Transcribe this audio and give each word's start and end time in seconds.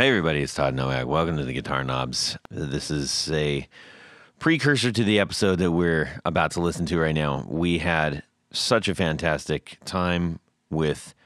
Hey, 0.00 0.10
everybody, 0.10 0.42
it's 0.42 0.54
Todd 0.54 0.76
Novak. 0.76 1.08
Welcome 1.08 1.38
to 1.38 1.44
the 1.44 1.52
Guitar 1.52 1.82
Knobs. 1.82 2.38
This 2.52 2.88
is 2.88 3.32
a 3.32 3.66
precursor 4.38 4.92
to 4.92 5.02
the 5.02 5.18
episode 5.18 5.58
that 5.58 5.72
we're 5.72 6.20
about 6.24 6.52
to 6.52 6.60
listen 6.60 6.86
to 6.86 7.00
right 7.00 7.16
now. 7.16 7.44
We 7.48 7.78
had 7.78 8.22
such 8.52 8.86
a 8.86 8.94
fantastic 8.94 9.76
time 9.84 10.38
with 10.70 11.16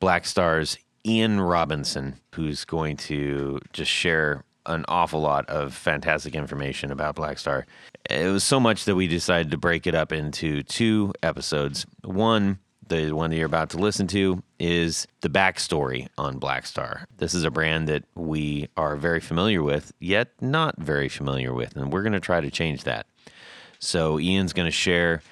Blackstar's 0.00 0.78
Ian 1.04 1.42
Robinson, 1.42 2.18
who's 2.34 2.64
going 2.64 2.96
to 2.96 3.60
just 3.74 3.90
share 3.90 4.44
an 4.64 4.86
awful 4.88 5.20
lot 5.20 5.46
of 5.50 5.74
fantastic 5.74 6.34
information 6.34 6.90
about 6.90 7.16
Blackstar. 7.16 7.64
It 8.08 8.32
was 8.32 8.44
so 8.44 8.58
much 8.58 8.86
that 8.86 8.94
we 8.94 9.08
decided 9.08 9.50
to 9.50 9.58
break 9.58 9.86
it 9.86 9.94
up 9.94 10.10
into 10.10 10.62
two 10.62 11.12
episodes. 11.22 11.84
One, 12.02 12.60
the 12.88 13.12
one 13.12 13.28
that 13.28 13.36
you're 13.36 13.44
about 13.44 13.68
to 13.70 13.76
listen 13.76 14.06
to 14.06 14.42
is 14.58 15.06
the 15.20 15.28
backstory 15.28 16.08
on 16.16 16.40
Blackstar. 16.40 17.04
This 17.16 17.34
is 17.34 17.44
a 17.44 17.50
brand 17.50 17.88
that 17.88 18.04
we 18.14 18.68
are 18.76 18.96
very 18.96 19.20
familiar 19.20 19.62
with, 19.62 19.92
yet 20.00 20.28
not 20.40 20.78
very 20.78 21.08
familiar 21.08 21.52
with, 21.52 21.76
and 21.76 21.92
we're 21.92 22.02
going 22.02 22.12
to 22.12 22.20
try 22.20 22.40
to 22.40 22.50
change 22.50 22.84
that. 22.84 23.06
So, 23.78 24.18
Ian's 24.18 24.52
going 24.52 24.66
to 24.66 24.72
share 24.72 25.22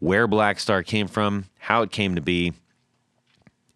where 0.00 0.26
Blackstar 0.26 0.84
came 0.84 1.06
from, 1.06 1.46
how 1.58 1.82
it 1.82 1.92
came 1.92 2.16
to 2.16 2.20
be, 2.20 2.52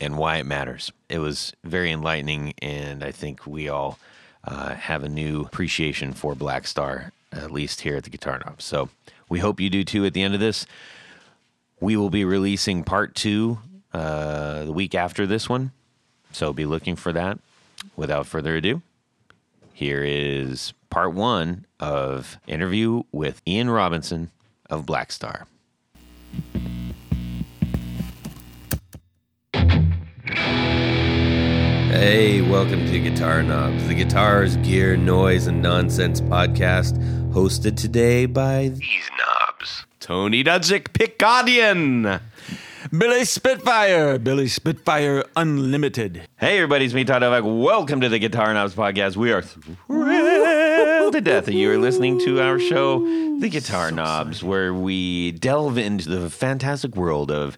and 0.00 0.18
why 0.18 0.38
it 0.38 0.46
matters. 0.46 0.90
It 1.08 1.18
was 1.18 1.52
very 1.62 1.92
enlightening, 1.92 2.54
and 2.60 3.04
I 3.04 3.12
think 3.12 3.46
we 3.46 3.68
all 3.68 3.98
uh, 4.44 4.74
have 4.74 5.04
a 5.04 5.08
new 5.08 5.42
appreciation 5.42 6.12
for 6.12 6.34
Blackstar, 6.34 7.12
at 7.32 7.52
least 7.52 7.82
here 7.82 7.96
at 7.96 8.04
the 8.04 8.10
Guitar 8.10 8.40
Knob. 8.44 8.60
So, 8.60 8.88
we 9.28 9.38
hope 9.38 9.60
you 9.60 9.70
do 9.70 9.84
too 9.84 10.04
at 10.04 10.12
the 10.12 10.22
end 10.22 10.34
of 10.34 10.40
this. 10.40 10.66
We 11.78 11.96
will 11.96 12.10
be 12.10 12.24
releasing 12.24 12.82
part 12.82 13.14
two 13.14 13.58
uh, 13.92 14.64
the 14.64 14.72
week 14.72 14.94
after 14.94 15.26
this 15.26 15.48
one. 15.48 15.72
So 16.32 16.52
be 16.52 16.66
looking 16.66 16.96
for 16.96 17.12
that. 17.12 17.38
Without 17.96 18.26
further 18.26 18.56
ado, 18.56 18.82
here 19.72 20.04
is 20.04 20.74
part 20.90 21.14
one 21.14 21.64
of 21.78 22.38
interview 22.46 23.02
with 23.10 23.40
Ian 23.46 23.70
Robinson 23.70 24.30
of 24.68 24.84
Blackstar. 24.84 25.46
Hey, 31.92 32.40
welcome 32.40 32.86
to 32.86 32.98
Guitar 33.00 33.42
Knobs, 33.42 33.88
the 33.88 33.94
guitars, 33.94 34.56
gear, 34.58 34.96
noise, 34.96 35.46
and 35.46 35.60
nonsense 35.60 36.20
podcast, 36.20 36.96
hosted 37.32 37.76
today 37.76 38.26
by 38.26 38.68
these 38.68 39.10
knobs. 39.18 39.84
Tony 39.98 40.44
Dudzik, 40.44 40.92
Picadian. 40.92 42.20
Billy 42.96 43.24
Spitfire, 43.24 44.18
Billy 44.18 44.48
Spitfire 44.48 45.24
Unlimited. 45.36 46.22
Hey, 46.40 46.56
everybody, 46.56 46.86
it's 46.86 46.94
me, 46.94 47.04
Todd 47.04 47.20
Novak. 47.20 47.44
Welcome 47.46 48.00
to 48.00 48.08
the 48.08 48.18
Guitar 48.18 48.52
Knobs 48.52 48.74
Podcast. 48.74 49.16
We 49.16 49.30
are 49.30 49.42
thrilled 49.42 51.12
to 51.12 51.20
death 51.20 51.44
that 51.44 51.54
you 51.54 51.70
are 51.70 51.78
listening 51.78 52.18
to 52.20 52.40
our 52.40 52.58
show, 52.58 52.98
The 53.38 53.48
Guitar 53.48 53.92
Knobs, 53.92 54.42
where 54.42 54.74
we 54.74 55.30
delve 55.30 55.78
into 55.78 56.08
the 56.08 56.28
fantastic 56.30 56.96
world 56.96 57.30
of 57.30 57.56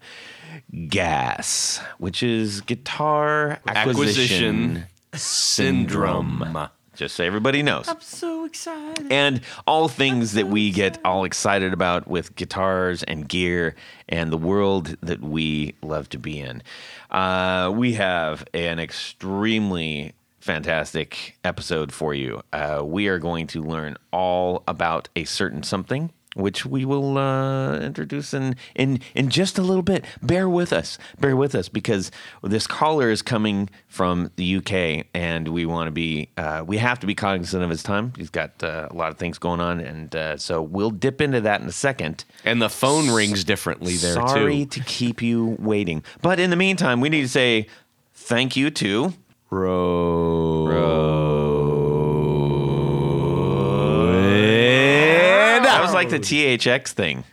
gas, 0.89 1.81
which 1.97 2.23
is 2.23 2.61
guitar 2.61 3.59
acquisition, 3.67 4.77
Acquisition 4.77 4.87
syndrome. 5.15 6.69
Just 7.03 7.17
so 7.17 7.25
everybody 7.25 7.65
knows. 7.65 7.89
I'm 7.89 8.01
so 8.01 8.45
excited. 8.45 9.11
and 9.11 9.41
all 9.67 9.89
things 9.89 10.35
that 10.35 10.47
we 10.47 10.71
get 10.71 10.99
all 11.05 11.25
excited 11.25 11.73
about 11.73 12.07
with 12.07 12.37
guitars 12.37 13.03
and 13.03 13.29
gear 13.29 13.75
and 14.09 14.31
the 14.31 14.37
world 14.39 14.97
that 15.01 15.21
we 15.21 15.75
love 15.83 16.09
to 16.11 16.19
be 16.21 16.39
in. 16.39 16.63
Uh, 17.11 17.73
we 17.75 17.95
have 17.95 18.45
an 18.55 18.79
extremely 18.79 20.13
fantastic 20.39 21.37
episode 21.43 21.93
for 21.93 22.15
you. 22.15 22.41
Uh, 22.53 22.83
we 22.85 23.09
are 23.09 23.19
going 23.19 23.49
to 23.49 23.63
learn 23.65 23.97
all 24.13 24.63
about 24.69 25.09
a 25.17 25.25
certain 25.25 25.65
something. 25.65 26.13
Which 26.35 26.65
we 26.65 26.85
will 26.85 27.19
uh, 27.19 27.79
introduce 27.81 28.33
in, 28.33 28.57
in 28.75 29.01
in 29.15 29.29
just 29.29 29.59
a 29.59 29.63
little 29.63 29.83
bit. 29.83 30.05
Bear 30.23 30.49
with 30.49 30.73
us, 30.73 30.97
bear 31.21 31.37
with 31.37 31.55
us, 31.55 31.69
because 31.69 32.11
this 32.43 32.67
caller 32.67 33.11
is 33.11 33.21
coming 33.21 33.69
from 33.87 34.31
the 34.37 34.57
UK, 34.57 35.07
and 35.13 35.49
we 35.49 35.67
want 35.67 35.89
to 35.89 35.93
be 35.93 36.31
uh, 36.39 36.65
we 36.67 36.79
have 36.79 36.99
to 37.01 37.07
be 37.07 37.15
cognizant 37.15 37.63
of 37.63 37.69
his 37.69 37.83
time. 37.83 38.15
He's 38.17 38.31
got 38.31 38.63
uh, 38.63 38.89
a 38.91 38.95
lot 38.95 39.11
of 39.11 39.19
things 39.19 39.39
going 39.39 39.61
on, 39.61 39.81
and 39.81 40.17
uh, 40.17 40.37
so 40.39 40.63
we'll 40.63 40.91
dip 40.91 41.21
into 41.21 41.43
that 41.43 41.61
in 41.61 41.67
a 41.67 41.73
second. 41.73 42.25
And 42.45 42.63
the 42.63 42.71
phone 42.71 43.11
rings 43.11 43.45
differently 43.45 43.97
there 43.97 44.15
too. 44.15 44.29
Sorry 44.29 44.65
too. 44.65 44.81
to 44.81 44.87
keep 44.87 45.21
you 45.21 45.57
waiting, 45.59 46.03
but 46.23 46.41
in 46.41 46.49
the 46.49 46.57
meantime, 46.57 47.03
we 47.03 47.11
need 47.11 47.23
to 47.23 47.29
say 47.29 47.67
thank 48.15 48.57
you 48.57 48.71
to 48.71 49.13
that 49.51 51.52
like 56.03 56.11
the 56.11 56.21
THX 56.21 56.89
thing. 56.89 57.25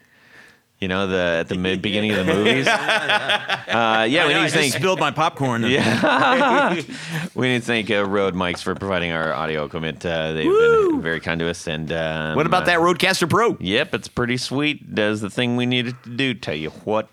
You 0.80 0.88
know, 0.88 1.07
the 1.07 1.40
at 1.41 1.50
the 1.50 1.56
mid 1.56 1.81
beginning 1.81 2.12
of 2.12 2.25
the 2.25 2.34
movies. 2.34 2.66
Uh, 2.66 4.07
yeah, 4.09 4.25
we 4.28 4.34
I, 4.34 4.44
need 4.44 4.50
to 4.50 4.56
thank 4.56 4.74
spilled 4.74 5.00
my 5.00 5.12
popcorn. 5.12 5.63
Yeah. 5.63 6.75
we 7.35 7.50
need 7.50 7.59
to 7.59 7.66
thank 7.66 7.91
uh, 7.91 8.06
Rode 8.06 8.34
Mics 8.34 8.62
for 8.62 8.74
providing 8.75 9.12
our 9.12 9.34
audio 9.34 9.66
equipment. 9.66 10.06
Uh, 10.06 10.31
they've 10.31 10.46
been 10.46 11.02
very 11.02 11.19
kind 11.19 11.38
to 11.41 11.50
us. 11.50 11.68
And 11.68 11.91
um, 11.91 12.35
what 12.38 12.46
about 12.46 12.63
uh, 12.63 12.68
that 12.68 12.80
RODECaster 12.80 13.30
Pro? 13.30 13.57
Yep, 13.59 13.94
it's 13.94 14.07
pretty 14.07 14.38
sweet. 14.38 14.96
Does 14.96 15.19
the 15.19 15.30
thing 15.30 15.57
we 15.57 15.66
needed 15.66 16.01
to 16.03 16.09
do. 16.12 16.34
Tell 16.34 16.56
you 16.56 16.69
what, 16.69 17.09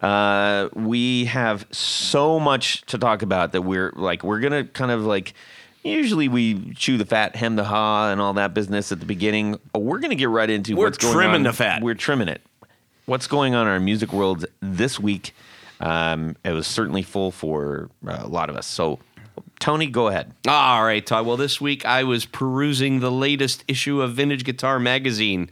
uh, 0.00 0.70
we 0.72 1.26
have 1.26 1.66
so 1.72 2.40
much 2.40 2.86
to 2.86 2.96
talk 2.96 3.20
about 3.20 3.52
that 3.52 3.62
we're 3.62 3.92
like 3.96 4.24
we're 4.24 4.40
gonna 4.40 4.64
kind 4.64 4.90
of 4.90 5.04
like. 5.04 5.34
Usually 5.84 6.28
we 6.28 6.72
chew 6.74 6.96
the 6.96 7.04
fat, 7.04 7.36
hem 7.36 7.56
the 7.56 7.64
ha, 7.64 8.10
and 8.10 8.20
all 8.20 8.32
that 8.34 8.54
business 8.54 8.90
at 8.90 9.00
the 9.00 9.06
beginning. 9.06 9.60
We're 9.74 9.98
gonna 9.98 10.14
get 10.14 10.30
right 10.30 10.48
into 10.48 10.74
We're 10.74 10.86
what's 10.86 10.98
going 10.98 11.12
trimming 11.14 11.42
the 11.42 11.52
fat. 11.52 11.82
We're 11.82 11.94
trimming 11.94 12.28
it. 12.28 12.40
What's 13.04 13.26
going 13.26 13.54
on 13.54 13.66
in 13.66 13.72
our 13.72 13.80
music 13.80 14.12
world 14.12 14.46
this 14.60 14.98
week? 14.98 15.34
Um, 15.80 16.36
it 16.42 16.52
was 16.52 16.66
certainly 16.66 17.02
full 17.02 17.30
for 17.30 17.90
uh, 18.06 18.20
a 18.22 18.28
lot 18.28 18.48
of 18.48 18.56
us. 18.56 18.66
So, 18.66 18.98
Tony, 19.60 19.86
go 19.86 20.08
ahead. 20.08 20.32
All 20.48 20.82
right, 20.82 21.04
Todd. 21.04 21.26
Well, 21.26 21.36
this 21.36 21.60
week 21.60 21.84
I 21.84 22.04
was 22.04 22.24
perusing 22.24 23.00
the 23.00 23.10
latest 23.12 23.62
issue 23.68 24.00
of 24.00 24.14
Vintage 24.14 24.44
Guitar 24.44 24.78
Magazine, 24.78 25.50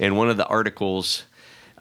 and 0.00 0.16
one 0.16 0.30
of 0.30 0.38
the 0.38 0.46
articles 0.46 1.24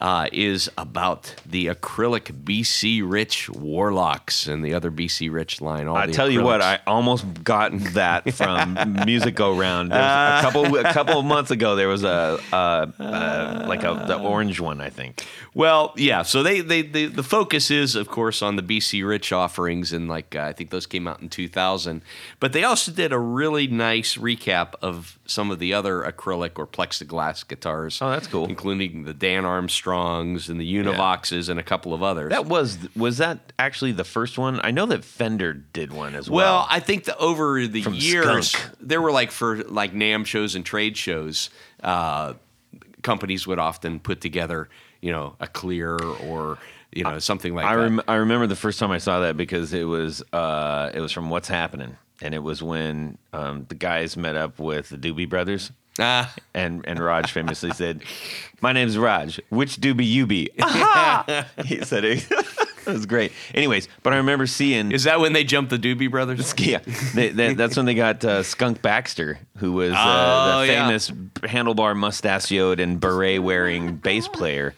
uh, 0.04 0.28
is 0.34 0.70
about 0.78 1.34
the 1.46 1.68
acrylic 1.68 2.44
BC 2.44 3.02
Rich 3.10 3.50
Warlocks 3.50 4.48
and 4.48 4.64
the 4.64 4.74
other 4.74 4.92
BC 4.92 5.32
Rich 5.32 5.62
line. 5.62 5.88
All 5.88 5.96
I 5.96 6.08
tell 6.08 6.30
you 6.30 6.44
what. 6.44 6.62
I 6.62 6.82
almost 6.86 7.26
got 7.46 7.72
that 7.94 8.34
from 8.34 8.78
Music 9.06 9.34
Go 9.34 9.58
Round. 9.58 9.92
Was 9.92 9.98
a 9.98 10.42
couple 10.42 10.76
a 10.78 10.92
couple 10.92 11.18
of 11.18 11.26
months 11.26 11.52
ago. 11.52 11.78
There 11.78 11.88
was 11.88 12.04
a, 12.04 12.38
uh 12.52 12.56
uh 13.00 13.66
like 13.66 13.84
a 13.84 14.04
the 14.06 14.20
orange 14.20 14.60
one, 14.60 14.82
I 14.82 14.90
think. 14.90 15.26
Well, 15.54 15.94
yeah. 15.96 16.24
So 16.24 16.44
they, 16.44 16.60
they, 16.60 16.82
they 16.82 17.06
the 17.06 17.24
focus 17.24 17.72
is, 17.72 17.96
of 17.96 18.10
course, 18.10 18.42
on 18.42 18.58
the 18.58 18.64
BC 18.64 19.08
Rich 19.08 19.32
offerings, 19.32 19.94
and 19.94 20.10
like 20.10 20.36
uh, 20.36 20.42
I 20.42 20.54
think 20.54 20.72
those 20.72 20.86
came 20.86 21.08
out 21.08 21.22
in 21.22 21.30
2000. 21.30 22.02
But 22.42 22.52
they 22.52 22.66
also 22.66 22.92
did 22.92 23.14
a 23.14 23.20
really 23.20 23.68
nice 23.68 24.18
recap 24.18 24.74
of 24.82 25.18
some 25.26 25.50
of 25.50 25.60
the 25.60 25.74
other 25.74 26.02
acrylic 26.02 26.58
or 26.58 26.68
plexiglass 26.68 27.48
guitars. 27.48 28.02
Oh, 28.02 28.10
that's 28.10 28.28
cool. 28.28 28.48
including 28.48 29.04
the 29.04 29.14
Dan 29.14 29.46
Armstrongs 29.94 30.50
and 30.50 30.60
the 30.60 30.76
Univoxes 30.76 31.50
and 31.50 31.60
a 31.60 31.64
couple 31.64 31.94
of 31.94 32.04
others. 32.04 32.30
That 32.30 32.46
was 32.46 32.78
was 32.96 33.18
that 33.18 33.54
actually 33.60 33.92
the 33.94 34.04
first 34.04 34.38
one? 34.38 34.60
I 34.64 34.72
know 34.72 34.86
that 34.88 35.04
Fender 35.04 35.54
did 35.54 35.92
one 35.94 36.16
as 36.16 36.30
well, 36.30 36.56
well. 36.56 36.68
I 36.70 36.80
think 36.80 37.06
that 37.06 37.18
over 37.18 37.66
the 37.68 37.82
From 37.82 37.94
years, 37.94 38.52
Skunk. 38.52 38.76
there 38.80 39.02
were 39.02 39.12
like 39.12 39.32
for 39.32 39.64
like 39.64 39.94
NAMM 39.94 40.26
shows 40.26 40.56
and 40.56 40.66
trade 40.66 40.98
shows, 40.98 41.50
uh, 41.84 42.34
companies 43.02 43.48
would 43.48 43.60
often 43.60 44.00
put 44.00 44.22
together, 44.22 44.70
you 45.02 45.12
know, 45.12 45.36
a 45.40 45.48
clear 45.48 45.98
or 45.98 46.58
you 46.92 47.04
know 47.04 47.20
something 47.20 47.54
like 47.56 47.66
I 47.66 47.76
that. 47.76 48.04
I 48.08 48.16
remember 48.16 48.48
the 48.48 48.56
first 48.56 48.80
time 48.80 48.92
I 48.92 49.00
saw 49.00 49.22
that 49.22 49.38
because 49.38 49.74
it 49.74 49.86
was 49.86 50.24
uh 50.34 50.92
it 50.94 51.00
was 51.00 51.12
from 51.12 51.30
What's 51.30 51.48
Happening, 51.48 51.98
and 52.22 52.34
it 52.34 52.44
was 52.44 52.62
when 52.62 53.18
um, 53.32 53.66
the 53.70 53.76
guys 53.76 54.18
met 54.18 54.36
up 54.36 54.60
with 54.60 54.90
the 54.90 54.98
Doobie 54.98 55.30
Brothers. 55.30 55.72
Ah. 56.00 56.34
And 56.54 56.84
and 56.88 57.00
Raj 57.00 57.32
famously 57.32 57.72
said, 57.72 58.04
"My 58.62 58.74
name's 58.74 58.98
Raj. 58.98 59.40
Which 59.50 59.78
doobie 59.78 60.08
you 60.08 60.26
be?" 60.26 60.50
Aha! 60.62 61.46
he 61.66 61.84
said 61.84 62.04
it. 62.04 62.26
it 62.32 62.86
was 62.88 63.06
great. 63.06 63.32
Anyways, 63.54 63.88
but 64.02 64.14
I 64.14 64.18
remember 64.18 64.48
seeing 64.48 64.92
Is 64.92 65.04
that 65.04 65.20
when 65.20 65.34
they 65.34 65.44
jumped 65.44 65.70
the 65.70 65.78
Doobie 65.78 66.10
Brothers? 66.10 66.54
yeah, 66.58 66.80
they, 67.14 67.30
they, 67.30 67.54
that's 67.54 67.78
when 67.78 67.86
they 67.86 67.94
got 67.94 68.24
uh, 68.26 68.44
Skunk 68.44 68.82
Baxter, 68.82 69.40
who 69.58 69.74
was 69.74 69.94
uh, 69.94 69.96
Oh, 70.56 70.60
the 70.62 70.68
yeah. 70.74 70.86
famous 70.88 71.12
handlebar 71.12 71.96
mustachioed 71.98 72.80
and 72.80 73.00
beret 73.00 73.42
wearing 73.42 73.96
bass 73.98 74.28
player. 74.28 74.74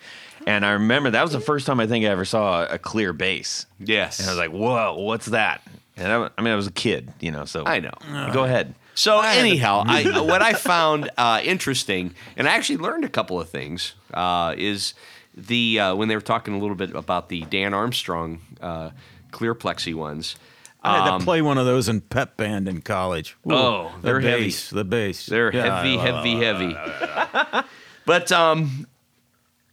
And 0.47 0.63
I 0.63 0.71
remember 0.73 1.09
that 1.11 1.23
was 1.23 1.31
the 1.31 1.39
first 1.39 1.65
time 1.65 1.79
I 1.79 1.87
think 1.87 2.05
I 2.05 2.09
ever 2.09 2.25
saw 2.25 2.65
a 2.65 2.77
clear 2.77 3.13
bass. 3.13 3.65
Yes. 3.79 4.19
And 4.19 4.27
I 4.27 4.31
was 4.31 4.37
like, 4.37 4.51
"Whoa, 4.51 4.95
what's 4.99 5.27
that?" 5.27 5.61
And 5.97 6.11
I, 6.11 6.29
I 6.37 6.41
mean, 6.41 6.53
I 6.53 6.55
was 6.55 6.67
a 6.67 6.71
kid, 6.71 7.11
you 7.19 7.31
know. 7.31 7.45
So 7.45 7.63
I 7.65 7.79
know. 7.79 7.93
Go 8.33 8.43
ahead. 8.43 8.75
So 8.95 9.19
anyhow, 9.21 9.83
I, 9.85 10.21
what 10.21 10.41
I 10.41 10.53
found 10.53 11.09
uh, 11.17 11.41
interesting, 11.43 12.15
and 12.37 12.47
I 12.47 12.55
actually 12.55 12.77
learned 12.77 13.03
a 13.05 13.09
couple 13.09 13.39
of 13.39 13.49
things, 13.49 13.93
uh, 14.13 14.55
is 14.57 14.93
the 15.35 15.79
uh, 15.79 15.95
when 15.95 16.07
they 16.07 16.15
were 16.15 16.21
talking 16.21 16.53
a 16.53 16.57
little 16.59 16.75
bit 16.77 16.95
about 16.95 17.29
the 17.29 17.41
Dan 17.41 17.73
Armstrong 17.73 18.39
uh, 18.61 18.91
clear 19.31 19.53
plexi 19.53 19.93
ones. 19.93 20.37
I 20.81 20.99
had 20.99 21.09
Um, 21.09 21.19
to 21.19 21.25
play 21.25 21.41
one 21.41 21.57
of 21.57 21.65
those 21.65 21.89
in 21.89 21.99
pep 22.01 22.37
band 22.37 22.67
in 22.69 22.81
college. 22.81 23.35
Ooh, 23.47 23.53
Oh, 23.53 23.91
the 24.01 24.05
they're 24.05 24.19
heavy. 24.21 24.43
bass, 24.45 24.69
The 24.69 24.83
bass. 24.85 25.25
They're 25.25 25.53
Yeah, 25.53 25.77
heavy, 25.81 25.97
I- 25.97 26.01
heavy, 26.01 26.35
heavy. 26.43 27.67
but 28.05 28.31
um, 28.31 28.85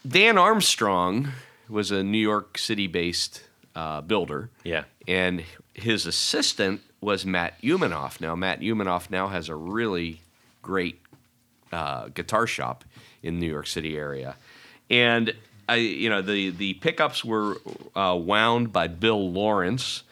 Dan 0.09 0.39
Armstrong 0.39 1.29
was 1.69 1.91
a 1.91 2.03
New 2.03 2.19
York 2.19 2.57
City-based 2.59 3.43
uh, 3.77 4.01
builder. 4.01 4.51
Yeah. 4.65 4.85
and 5.07 5.45
his 5.75 6.07
assistant 6.07 6.81
was 7.03 7.27
Matt 7.27 7.61
Umanoff. 7.63 8.21
Now, 8.21 8.35
Matt 8.35 8.61
Umanoff 8.61 9.11
now 9.11 9.29
has 9.29 9.49
a 9.51 9.55
really 9.57 10.21
great 10.63 10.99
uh, 11.73 12.09
guitar 12.15 12.47
shop 12.47 12.85
in 13.23 13.39
New 13.39 13.49
York 13.51 13.67
City 13.67 13.97
area, 13.99 14.37
and 14.89 15.35
I, 15.69 15.77
you 15.77 16.09
know, 16.09 16.23
the 16.23 16.51
the 16.51 16.75
pickups 16.75 17.25
were 17.25 17.57
uh, 17.95 18.17
wound 18.21 18.73
by 18.73 18.89
Bill 18.89 19.31
Lawrence, 19.33 20.03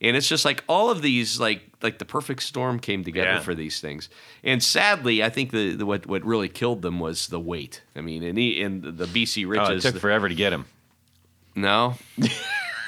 and 0.00 0.16
it's 0.16 0.28
just 0.28 0.44
like 0.44 0.62
all 0.68 0.90
of 0.90 1.02
these, 1.02 1.38
like 1.40 1.62
like 1.82 1.98
the 1.98 2.04
perfect 2.04 2.42
storm 2.42 2.78
came 2.80 3.04
together 3.04 3.32
Yeah. 3.34 3.40
for 3.40 3.54
these 3.54 3.80
things. 3.80 4.08
And 4.42 4.62
sadly, 4.62 5.22
I 5.22 5.28
think 5.28 5.50
the, 5.52 5.74
the 5.74 5.84
what 5.86 6.06
what 6.06 6.24
really 6.24 6.48
killed 6.48 6.82
them 6.82 6.98
was 6.98 7.28
the 7.28 7.38
weight. 7.40 7.82
I 7.94 8.00
mean, 8.00 8.22
and, 8.22 8.36
he, 8.38 8.62
and 8.62 8.82
the 8.82 9.04
BC 9.06 9.46
Riches. 9.48 9.68
Oh, 9.84 9.88
it 9.88 9.92
took 9.92 10.00
forever 10.00 10.28
to 10.28 10.34
get 10.34 10.52
him. 10.52 10.64
no. 11.54 11.94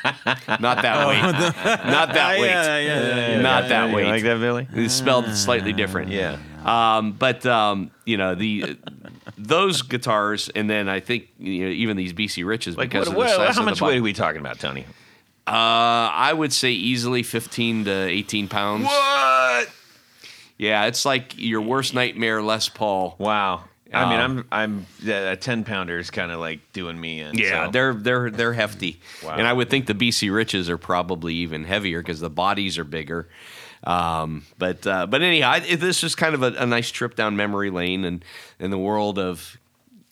Not 0.05 0.83
that 0.83 1.07
weight. 1.09 1.23
Not 1.23 2.15
that 2.15 2.39
weight. 2.39 2.47
Yeah, 2.49 2.79
yeah, 2.79 3.29
yeah. 3.33 3.41
Not 3.41 3.69
that 3.69 3.91
You 3.91 3.97
weight. 3.97 4.07
like 4.07 4.23
that, 4.23 4.39
Billy? 4.41 4.67
It's 4.73 4.95
spelled 4.95 5.27
slightly 5.35 5.73
different. 5.73 6.11
Yeah. 6.11 6.39
Um, 6.65 7.13
but 7.13 7.45
um, 7.47 7.91
you 8.05 8.17
know 8.17 8.35
the 8.35 8.77
those 9.37 9.83
guitars, 9.83 10.49
and 10.51 10.69
then 10.69 10.89
I 10.89 11.01
think 11.01 11.29
you 11.39 11.65
know, 11.67 11.71
even 11.71 11.97
these 11.97 12.13
BC 12.13 12.45
Riches 12.47 12.77
Like, 12.77 12.91
because 12.91 13.09
what, 13.09 13.09
of 13.09 13.15
the 13.15 13.19
what, 13.19 13.47
size 13.47 13.55
how 13.57 13.63
of 13.63 13.65
much 13.67 13.81
body. 13.81 13.95
weight 13.95 13.99
are 14.01 14.03
we 14.03 14.13
talking 14.13 14.41
about, 14.41 14.59
Tony? 14.59 14.85
Uh, 15.47 15.51
I 16.13 16.33
would 16.33 16.53
say 16.53 16.73
easily 16.73 17.23
fifteen 17.23 17.85
to 17.87 17.91
eighteen 17.93 18.49
pounds. 18.49 18.85
What? 18.85 19.69
Yeah, 20.59 20.87
it's 20.87 21.05
like 21.05 21.35
your 21.39 21.61
worst 21.63 21.95
nightmare, 21.95 22.43
Les 22.43 22.69
Paul. 22.69 23.15
Wow. 23.19 23.65
I 23.93 24.11
mean, 24.11 24.21
Um, 24.21 24.47
I'm 24.53 24.87
I'm 25.07 25.11
a 25.11 25.37
ten 25.37 25.65
pounder 25.65 25.99
is 25.99 26.11
kind 26.11 26.31
of 26.31 26.41
like 26.41 26.61
doing 26.73 27.01
me 27.01 27.21
in. 27.21 27.37
Yeah, 27.39 27.67
so. 27.67 27.71
they're 27.73 27.95
they're 27.95 28.31
they're 28.31 28.53
hefty, 28.53 29.01
Wow. 29.25 29.37
and 29.37 29.47
I 29.47 29.53
would 29.53 29.71
think 29.71 29.87
the 29.87 29.95
BC 29.95 30.31
Riches 30.35 30.69
are 30.69 30.77
probably 30.79 31.35
even 31.37 31.65
heavier 31.65 32.01
because 32.01 32.21
the 32.21 32.29
bodies 32.31 32.77
are 32.79 32.85
bigger. 32.85 33.29
Um, 33.85 34.45
but 34.59 34.87
uh, 34.87 35.07
but 35.07 35.23
anyhow, 35.23 35.51
I, 35.53 35.61
this 35.77 36.03
is 36.05 36.15
kind 36.15 36.35
of 36.35 36.43
a, 36.43 36.53
a 36.59 36.67
nice 36.67 36.91
trip 36.91 37.15
down 37.17 37.37
memory 37.37 37.71
lane 37.71 38.05
and 38.05 38.25
in 38.59 38.71
the 38.71 38.79
world 38.79 39.19
of 39.19 39.57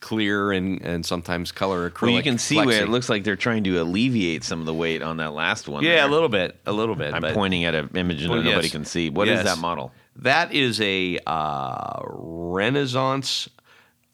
clear 0.00 0.52
and 0.52 0.80
and 0.82 1.04
sometimes 1.04 1.52
color 1.52 1.90
acrylic. 1.90 2.02
Well, 2.02 2.10
you 2.12 2.22
can 2.22 2.38
see 2.38 2.56
where 2.64 2.82
it 2.82 2.88
looks 2.88 3.08
like 3.10 3.24
they're 3.24 3.34
trying 3.36 3.64
to 3.64 3.80
alleviate 3.82 4.44
some 4.44 4.60
of 4.60 4.66
the 4.66 4.72
weight 4.74 5.02
on 5.02 5.16
that 5.18 5.32
last 5.34 5.68
one. 5.68 5.82
Yeah, 5.82 5.96
there. 5.96 6.06
a 6.06 6.08
little 6.08 6.28
bit, 6.28 6.56
a 6.64 6.72
little 6.72 6.94
bit. 6.94 7.12
I'm 7.12 7.20
but 7.20 7.34
pointing 7.34 7.64
at 7.64 7.74
an 7.74 7.90
image 7.94 8.22
that 8.22 8.30
Well, 8.30 8.42
nobody 8.42 8.68
yes. 8.68 8.72
can 8.72 8.84
see. 8.84 9.10
What 9.10 9.28
is 9.28 9.38
Yes. 9.40 9.44
that 9.44 9.58
model? 9.58 9.92
That 10.20 10.52
is 10.54 10.80
a 10.80 11.18
uh, 11.26 12.00
Renaissance 12.08 13.48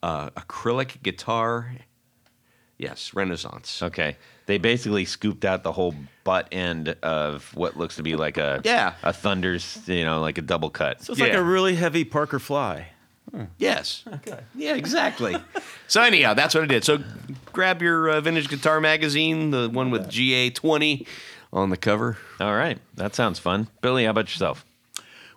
uh, 0.03 0.31
acrylic 0.31 1.03
guitar. 1.03 1.73
Yes, 2.79 3.15
Renaissance. 3.15 3.83
Okay. 3.83 4.17
They 4.47 4.59
basically 4.59 5.05
scooped 5.05 5.45
out 5.45 5.63
the 5.63 5.71
whole 5.73 5.95
butt 6.25 6.49
end 6.51 6.89
of 7.03 7.55
what 7.55 7.77
looks 7.77 7.97
to 7.97 8.03
be 8.03 8.17
like 8.17 8.37
a 8.39 8.61
Yeah. 8.65 8.95
a 9.05 9.13
Thunder's, 9.13 9.81
you 9.87 10.05
know, 10.05 10.21
like 10.21 10.39
a 10.39 10.43
double 10.43 10.69
cut. 10.71 11.01
So 11.03 11.13
it's 11.13 11.21
like 11.21 11.33
Yeah. 11.33 11.39
a 11.39 11.43
really 11.43 11.77
heavy 11.77 12.05
Parker 12.05 12.39
Fly. 12.41 12.89
Yes. 13.57 14.03
Okay. 14.15 14.41
Yeah, 14.55 14.75
exactly. 14.75 15.37
so 15.87 16.03
anyhow, 16.03 16.35
that's 16.35 16.55
what 16.55 16.65
I 16.65 16.67
did. 16.67 16.85
So 16.85 16.99
grab 17.53 17.81
your 17.81 18.11
uh, 18.11 18.21
vintage 18.21 18.49
guitar 18.49 18.81
magazine, 18.81 19.53
the 19.53 19.71
one 19.71 19.91
with 19.91 20.09
GA20 20.11 21.07
on 21.53 21.71
the 21.71 21.77
cover. 21.77 22.19
All 22.41 22.55
right. 22.55 22.79
That 22.97 23.15
sounds 23.15 23.39
fun. 23.39 23.69
Billy, 23.81 24.05
how 24.05 24.11
about 24.11 24.29
yourself? 24.29 24.67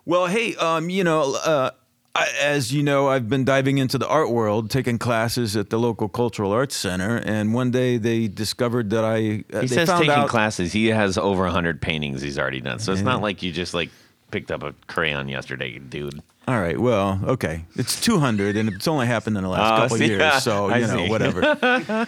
Well, 0.04 0.26
hey, 0.26 0.56
um, 0.56 0.90
you 0.90 1.04
know, 1.04 1.36
uh, 1.36 1.70
I, 2.18 2.28
as 2.42 2.72
you 2.72 2.82
know, 2.82 3.08
I've 3.08 3.28
been 3.28 3.44
diving 3.44 3.78
into 3.78 3.98
the 3.98 4.08
art 4.08 4.30
world, 4.30 4.70
taking 4.70 4.98
classes 4.98 5.56
at 5.56 5.70
the 5.70 5.78
local 5.78 6.08
cultural 6.08 6.50
arts 6.52 6.74
center, 6.74 7.18
and 7.18 7.52
one 7.52 7.70
day 7.70 7.98
they 7.98 8.26
discovered 8.28 8.90
that 8.90 9.04
I. 9.04 9.44
Uh, 9.52 9.60
He 9.60 9.66
they 9.66 9.66
says 9.66 9.88
found 9.88 10.02
taking 10.06 10.14
out, 10.22 10.28
classes. 10.28 10.72
He 10.72 10.86
has 10.86 11.18
over 11.18 11.42
100 11.42 11.80
paintings 11.82 12.22
he's 12.22 12.38
already 12.38 12.60
done. 12.60 12.78
So 12.78 12.92
it's 12.92 13.02
not 13.02 13.20
like 13.22 13.42
you 13.42 13.52
just 13.52 13.74
like 13.74 13.90
picked 14.30 14.50
up 14.50 14.62
a 14.62 14.74
crayon 14.86 15.28
yesterday, 15.28 15.78
dude. 15.78 16.22
All 16.48 16.60
right, 16.60 16.78
well, 16.78 17.20
okay, 17.24 17.64
it's 17.74 18.00
200, 18.00 18.56
and 18.56 18.68
it's 18.68 18.86
only 18.86 19.06
happened 19.06 19.36
in 19.36 19.42
the 19.42 19.48
last 19.48 19.72
Oh, 19.72 19.76
couple 19.82 19.96
see, 19.98 20.06
years, 20.06 20.42
so 20.44 20.70
I 20.70 20.78
you 20.78 20.86
know, 20.86 21.04
see. 21.04 21.08
whatever. 21.10 21.42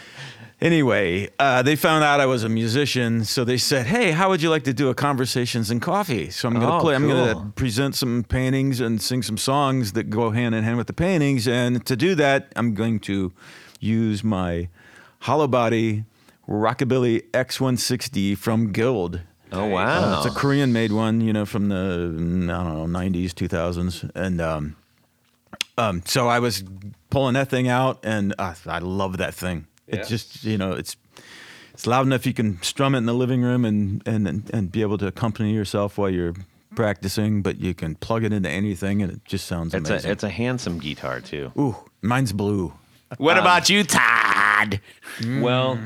anyway, 0.60 1.28
uh, 1.38 1.62
they 1.62 1.76
found 1.76 2.04
out 2.04 2.20
I 2.20 2.26
was 2.26 2.44
a 2.44 2.48
musician, 2.48 3.24
so 3.24 3.44
they 3.44 3.56
said, 3.58 3.86
"Hey, 3.86 4.10
how 4.12 4.28
would 4.30 4.42
you 4.42 4.50
like 4.50 4.64
to 4.64 4.72
do 4.74 4.88
a 4.88 4.94
conversations 4.94 5.70
and 5.70 5.80
coffee?" 5.80 6.30
So 6.30 6.48
I'm 6.48 6.54
going 6.54 6.66
to 6.66 6.72
Oh, 6.74 6.80
play. 6.80 6.94
I'm 6.94 7.06
going 7.08 7.34
to 7.34 7.52
present 7.52 7.94
some 7.94 8.24
paintings 8.24 8.80
and 8.80 9.00
sing 9.00 9.22
some 9.22 9.36
songs 9.38 9.92
that 9.92 10.10
go 10.10 10.30
hand 10.30 10.54
in 10.54 10.64
hand 10.64 10.76
with 10.78 10.86
the 10.86 10.92
paintings. 10.92 11.46
And 11.48 11.84
to 11.86 11.96
do 11.96 12.14
that, 12.16 12.52
I'm 12.56 12.74
going 12.74 13.00
to 13.00 13.32
use 13.80 14.24
my 14.24 14.68
hollow 15.20 15.46
body 15.48 16.04
Rockabilly 16.48 17.22
X160 17.32 18.36
from 18.36 18.72
Guild. 18.72 19.20
Oh, 19.52 19.64
Uh, 19.64 19.68
wow. 19.68 20.16
it's 20.18 20.26
a 20.26 20.30
Korean 20.30 20.72
made 20.72 20.92
one, 20.92 21.20
you 21.20 21.32
know, 21.32 21.44
from 21.46 21.68
the 21.68 21.76
I 21.76 22.64
don't 22.64 22.92
know 22.92 22.98
90s, 22.98 23.32
2000s, 23.32 24.10
and 24.14 24.40
um, 24.40 24.76
um, 25.78 26.02
so 26.04 26.28
I 26.28 26.38
was 26.38 26.64
pulling 27.10 27.34
that 27.34 27.48
thing 27.48 27.68
out, 27.68 27.98
and 28.02 28.34
uh, 28.38 28.54
I 28.66 28.78
love 28.80 29.16
that 29.18 29.34
thing. 29.34 29.66
Yeah. 29.88 29.96
It's 29.96 30.08
just 30.08 30.44
you 30.44 30.58
know, 30.58 30.72
it's 30.72 30.96
it's 31.72 31.86
loud 31.86 32.06
enough 32.06 32.26
you 32.26 32.34
can 32.34 32.60
strum 32.62 32.94
it 32.94 32.98
in 32.98 33.06
the 33.06 33.14
living 33.14 33.42
room 33.42 33.64
and 33.64 34.02
and 34.06 34.50
and, 34.52 34.70
be 34.72 34.82
able 34.82 34.98
to 34.98 35.06
accompany 35.06 35.52
yourself 35.54 35.96
while 35.98 36.10
you're 36.10 36.34
practicing, 36.74 37.42
but 37.42 37.58
you 37.60 37.74
can 37.74 37.94
plug 37.96 38.24
it 38.24 38.32
into 38.32 38.48
anything, 38.50 39.02
and 39.02 39.12
it 39.12 39.24
just 39.24 39.46
sounds 39.46 39.74
It's 39.74 39.88
amazing. 39.88 40.08
a 40.10 40.12
it's 40.12 40.24
a 40.24 40.28
handsome 40.30 40.78
guitar 40.78 41.20
too. 41.20 41.52
Ooh, 41.58 41.76
mine's 42.02 42.32
blue. 42.32 42.72
What 43.16 43.38
about 43.38 43.70
you, 43.70 43.84
Todd? 43.84 44.80
Well, 45.40 45.78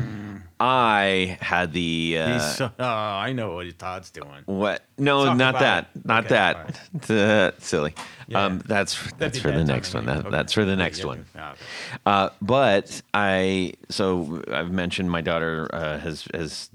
I 0.61 1.39
had 1.41 1.73
the 1.73 2.19
uh, 2.19 2.33
He's 2.35 2.57
so, 2.57 2.71
oh, 2.79 2.85
I 2.85 3.33
know 3.33 3.55
what 3.55 3.79
Todd's 3.79 4.11
doing. 4.11 4.29
what? 4.47 4.83
No, 4.99 5.25
Talk 5.27 5.37
not 5.37 5.59
that. 5.59 5.89
it. 5.95 6.05
Not 6.07 6.25
Okay, 6.27 6.35
that. 6.35 7.11
Uh, 7.11 7.53
silly. 7.59 7.95
Yeah. 8.29 8.45
Um, 8.45 8.63
that's 8.67 9.13
that's 9.15 9.39
be 9.39 9.43
for 9.43 9.51
the 9.53 9.65
next 9.65 9.95
one. 9.95 10.07
That, 10.07 10.19
Okay. 10.19 10.31
That's 10.31 10.53
for 10.53 10.65
the 10.65 10.77
next 10.77 11.01
yeah, 11.01 11.07
one. 11.07 11.27
yeah, 11.35 11.51
okay. 11.53 11.61
Uh, 12.07 12.29
but 12.41 13.03
I 13.15 13.73
so 13.89 14.43
I've 14.53 14.71
mentioned 14.73 15.11
my 15.11 15.21
daughter 15.21 15.69
uh, 15.73 15.99
has 15.99 16.27
has 16.35 16.71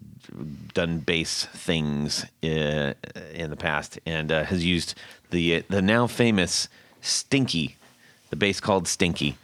done 0.74 1.00
bass 1.00 1.46
things 1.46 2.26
uh, 2.44 2.94
in 3.34 3.50
the 3.50 3.56
past 3.58 4.00
and 4.06 4.32
uh, 4.32 4.44
has 4.46 4.66
used 4.66 4.96
the 5.32 5.62
the 5.70 5.82
now 5.82 6.08
famous 6.08 6.68
Stinky, 7.02 7.78
the 8.30 8.36
bass 8.36 8.60
called 8.60 8.88
Stinky, 8.88 9.38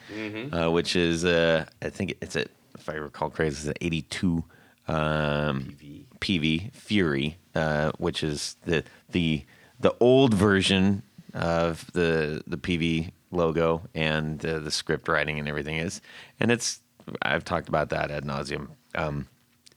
uh, 0.51 0.69
which 0.69 0.95
is 0.95 1.25
uh, 1.25 1.65
I 1.81 1.89
think 1.89 2.15
it's 2.21 2.35
a 2.35 2.45
if 2.75 2.89
I 2.89 2.93
recall 2.93 3.29
correctly, 3.29 3.47
it's 3.47 3.65
an 3.65 3.73
82 3.79 4.43
um, 4.87 5.77
Peavey. 6.19 6.71
Fury, 6.73 7.37
uh, 7.55 7.91
which 7.97 8.23
is 8.23 8.57
the 8.65 8.83
the 9.11 9.43
the 9.79 9.95
old 9.99 10.33
version 10.33 11.03
of 11.33 11.91
the 11.93 12.43
the 12.47 12.57
Peavey 12.57 13.11
logo 13.31 13.81
and 13.95 14.45
uh, 14.45 14.59
the 14.59 14.71
script 14.71 15.07
writing 15.07 15.39
and 15.39 15.47
everything 15.47 15.77
is, 15.77 16.01
and 16.39 16.51
it's 16.51 16.81
I've 17.21 17.43
talked 17.43 17.69
about 17.69 17.89
that 17.89 18.11
ad 18.11 18.23
nauseum. 18.25 18.69
Um, 18.95 19.27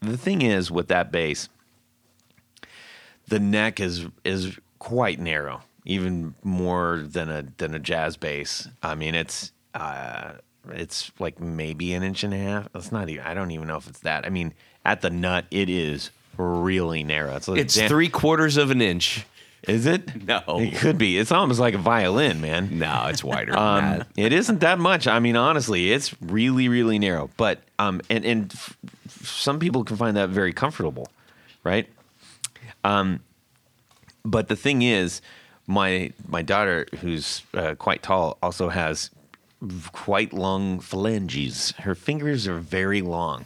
the 0.01 0.17
thing 0.17 0.41
is 0.41 0.69
with 0.69 0.87
that 0.89 1.11
bass, 1.11 1.49
the 3.27 3.39
neck 3.39 3.79
is 3.79 4.05
is 4.23 4.57
quite 4.79 5.19
narrow, 5.19 5.61
even 5.87 6.35
more 6.43 7.01
than 7.03 7.29
a 7.29 7.43
than 7.57 7.73
a 7.73 7.79
jazz 7.79 8.17
bass. 8.17 8.67
I 8.83 8.93
mean, 8.93 9.15
it's 9.15 9.51
uh, 9.73 10.33
it's 10.69 11.11
like 11.17 11.39
maybe 11.39 11.93
an 11.93 12.03
inch 12.03 12.23
and 12.23 12.33
a 12.33 12.37
half. 12.37 12.67
It's 12.75 12.91
not 12.91 13.09
even. 13.09 13.25
I 13.25 13.33
don't 13.33 13.51
even 13.51 13.67
know 13.67 13.77
if 13.77 13.87
it's 13.87 13.99
that. 14.01 14.25
I 14.25 14.29
mean, 14.29 14.53
at 14.85 15.01
the 15.01 15.09
nut, 15.09 15.45
it 15.49 15.69
is 15.69 16.11
really 16.37 17.03
narrow. 17.03 17.35
It's, 17.37 17.47
like 17.47 17.59
It's 17.59 17.75
damn- 17.75 17.89
three 17.89 18.09
quarters 18.09 18.57
of 18.57 18.69
an 18.69 18.81
inch. 18.81 19.25
Is 19.67 19.85
it? 19.85 20.27
No. 20.27 20.41
it 20.47 20.75
could 20.75 20.97
be. 20.97 21.17
It's 21.17 21.31
almost 21.31 21.59
like 21.59 21.73
a 21.73 21.77
violin, 21.79 22.39
man. 22.41 22.77
No, 22.79 23.07
it's 23.07 23.23
wider 23.23 23.57
Um, 23.57 24.03
it 24.15 24.31
isn't 24.31 24.59
that 24.59 24.77
much. 24.77 25.07
I 25.07 25.19
mean, 25.19 25.35
honestly, 25.35 25.91
it's 25.91 26.13
really, 26.21 26.69
really 26.69 26.99
narrow. 26.99 27.29
But 27.37 27.61
um, 27.79 28.01
and 28.09 28.23
and 28.23 28.51
f- 28.53 28.77
some 29.23 29.57
people 29.59 29.83
can 29.83 29.97
find 29.97 30.15
that 30.15 30.29
very 30.29 30.53
comfortable, 30.53 31.07
right? 31.63 31.87
Um, 32.83 33.21
but 34.23 34.47
the 34.47 34.55
thing 34.55 34.83
is, 34.83 35.21
my 35.67 36.13
my 36.27 36.41
daughter, 36.41 36.87
who's 37.01 37.43
uh, 37.53 37.75
quite 37.75 38.01
tall, 38.01 38.37
also 38.41 38.69
has 38.69 39.11
quite 39.91 40.33
long 40.33 40.79
phalanges. 40.79 41.73
Her 41.79 41.93
fingers 41.93 42.47
are 42.47 42.59
very 42.59 43.01
long. 43.01 43.45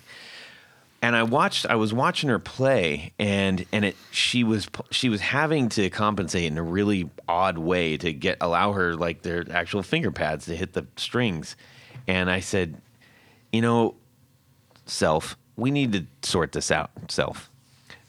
And 1.04 1.16
I 1.16 1.24
watched. 1.24 1.66
I 1.66 1.76
was 1.76 1.94
watching 1.96 2.30
her 2.30 2.38
play, 2.38 3.12
and 3.18 3.66
and 3.72 3.84
it. 3.84 3.96
She 4.12 4.44
was 4.44 4.68
she 4.92 5.10
was 5.10 5.20
having 5.20 5.68
to 5.70 5.90
compensate 5.90 6.44
in 6.44 6.60
a 6.60 6.64
really 6.64 7.10
odd 7.28 7.58
way 7.58 7.98
to 7.98 8.14
get 8.14 8.38
allow 8.40 8.74
her 8.74 8.96
like 8.96 9.24
their 9.24 9.44
actual 9.52 9.82
finger 9.82 10.12
pads 10.12 10.46
to 10.46 10.56
hit 10.56 10.74
the 10.74 10.86
strings. 10.98 11.56
And 12.08 12.30
I 12.30 12.40
said, 12.40 12.80
you 13.52 13.62
know, 13.62 13.96
self, 14.86 15.38
we 15.56 15.72
need 15.72 15.92
to 15.94 16.06
sort 16.22 16.52
this 16.52 16.70
out, 16.70 16.92
self. 17.08 17.50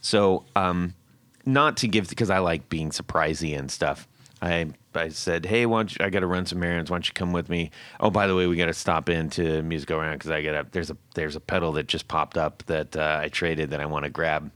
So 0.00 0.45
um, 0.54 0.95
not 1.44 1.76
to 1.78 1.88
give 1.88 2.08
because 2.08 2.30
I 2.30 2.38
like 2.38 2.68
being 2.68 2.90
surprisey 2.90 3.56
and 3.58 3.70
stuff. 3.70 4.08
I 4.40 4.72
I 4.94 5.08
said, 5.08 5.46
hey, 5.46 5.66
why 5.66 5.78
don't 5.78 5.99
you, 5.99 6.04
I 6.04 6.11
got 6.11 6.20
to 6.20 6.26
run 6.26 6.46
some 6.46 6.62
errands. 6.62 6.90
Why 6.90 6.96
don't 6.96 7.06
you 7.06 7.14
come 7.14 7.32
with 7.32 7.49
me? 7.49 7.70
Oh, 8.00 8.11
by 8.11 8.26
the 8.26 8.37
way, 8.37 8.46
we 8.46 8.56
got 8.56 8.66
to 8.66 8.75
stop 8.75 9.08
into 9.08 9.62
Music 9.62 9.88
Go 9.88 9.99
Around 9.99 10.18
because 10.18 10.30
I 10.30 10.42
got 10.42 10.54
a 10.54 10.66
there's 10.70 10.90
a 10.90 10.96
there's 11.14 11.37
a 11.37 11.40
pedal 11.40 11.72
that 11.72 11.87
just 11.87 12.08
popped 12.08 12.37
up 12.37 12.62
that 12.66 12.96
uh, 12.96 13.20
I 13.22 13.28
traded 13.28 13.70
that 13.70 13.80
I 13.80 13.87
want 13.87 14.04
to 14.04 14.11
grab. 14.11 14.50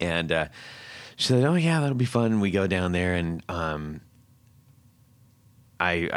And 0.00 0.30
uh, 0.30 0.48
she 1.16 1.28
said, 1.28 1.44
oh 1.44 1.54
yeah, 1.54 1.80
that'll 1.80 1.96
be 1.96 2.04
fun. 2.04 2.40
We 2.40 2.50
go 2.50 2.66
down 2.66 2.92
there 2.92 3.14
and 3.14 3.42
um, 3.48 4.00
I, 5.78 6.08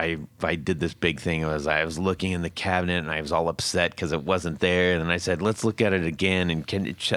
I 0.42 0.48
I 0.48 0.56
did 0.56 0.80
this 0.80 0.94
big 0.94 1.20
thing. 1.20 1.42
It 1.42 1.46
was 1.46 1.68
I 1.68 1.84
was 1.84 2.00
looking 2.00 2.32
in 2.32 2.44
the 2.44 2.50
cabinet 2.50 3.00
and 3.00 3.12
I 3.12 3.20
was 3.20 3.34
all 3.34 3.50
upset 3.50 3.92
because 3.92 4.14
it 4.14 4.24
wasn't 4.24 4.60
there. 4.60 4.94
And 4.94 5.02
then 5.02 5.10
I 5.10 5.18
said, 5.18 5.42
"Let's 5.42 5.66
look 5.66 5.82
at 5.82 5.92
it 5.92 6.06
again 6.06 6.50
and 6.50 6.66
can 6.66 6.96
ch- 6.96 7.14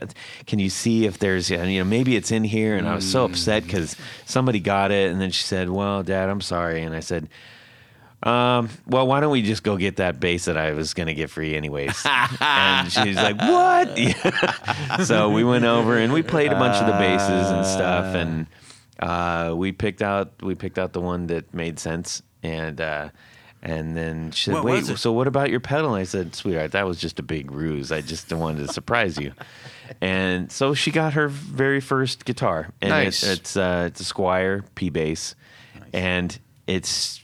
can 0.47 0.59
you 0.59 0.69
see 0.69 1.07
if 1.07 1.19
there's 1.19 1.51
you 1.51 1.57
know 1.57 1.85
maybe 1.85 2.17
it's 2.17 2.33
in 2.33 2.43
here?" 2.43 2.77
And 2.77 2.89
I 2.89 2.97
was 2.97 3.09
so 3.09 3.25
upset 3.25 3.63
because 3.63 3.95
somebody 4.27 4.59
got 4.59 4.91
it. 4.91 5.13
And 5.13 5.21
then 5.21 5.31
she 5.31 5.45
said, 5.45 5.71
"Well, 5.71 6.03
Dad, 6.03 6.29
I'm 6.29 6.41
sorry." 6.41 6.83
And 6.83 6.97
I 6.97 7.01
said, 7.01 7.29
um, 8.25 8.71
"Well, 8.89 9.07
why 9.07 9.21
don't 9.21 9.31
we 9.31 9.43
just 9.43 9.63
go 9.63 9.77
get 9.77 9.97
that 9.97 10.19
bass 10.19 10.47
that 10.47 10.57
I 10.57 10.73
was 10.73 10.95
gonna 10.95 11.15
get 11.15 11.31
free 11.31 11.55
anyways?" 11.55 12.05
and 12.41 12.91
she's 12.91 13.15
like, 13.17 13.39
"What?" 13.39 15.05
so 15.07 15.31
we 15.31 15.45
went 15.45 15.65
over 15.65 15.97
and 15.97 16.13
we 16.13 16.23
played 16.23 16.53
a 16.53 16.59
bunch 16.59 16.77
of 16.77 16.87
the 16.87 16.93
basses 16.95 17.51
and 17.53 17.65
stuff 17.65 18.17
and. 18.17 18.47
Uh, 18.99 19.53
we 19.57 19.73
picked 19.73 20.01
out 20.01 20.31
we 20.43 20.55
picked 20.55 20.79
out 20.79 20.93
the 20.93 21.01
one 21.01 21.27
that 21.27 21.53
made 21.53 21.77
sense, 21.81 22.23
and 22.43 22.81
uh, 22.81 23.09
and 23.63 23.97
then 23.97 24.31
she 24.33 24.47
said, 24.47 24.55
What 24.55 24.65
"Wait, 24.65 24.85
so 24.85 25.13
what 25.13 25.27
about 25.27 25.51
your 25.51 25.61
pedal?" 25.61 25.95
And 25.95 26.01
I 26.01 26.05
said, 26.05 26.35
"Sweetheart, 26.35 26.73
that 26.73 26.87
was 26.87 26.99
just 26.99 27.19
a 27.19 27.23
big 27.23 27.51
ruse. 27.51 27.93
I 27.93 28.01
just 28.01 28.33
wanted 28.33 28.67
to 28.67 28.73
surprise 28.73 29.19
you." 29.19 29.33
And 30.01 30.51
so 30.51 30.73
she 30.73 30.91
got 30.91 31.13
her 31.15 31.29
very 31.29 31.81
first 31.81 32.25
guitar, 32.25 32.69
and 32.81 32.91
Nice. 32.91 33.23
it, 33.23 33.41
it's 33.41 33.57
uh, 33.59 33.85
it's 33.89 34.01
a 34.01 34.05
Squier 34.05 34.65
P 34.75 34.89
bass, 34.89 35.35
and 35.93 36.39
it's 36.67 37.21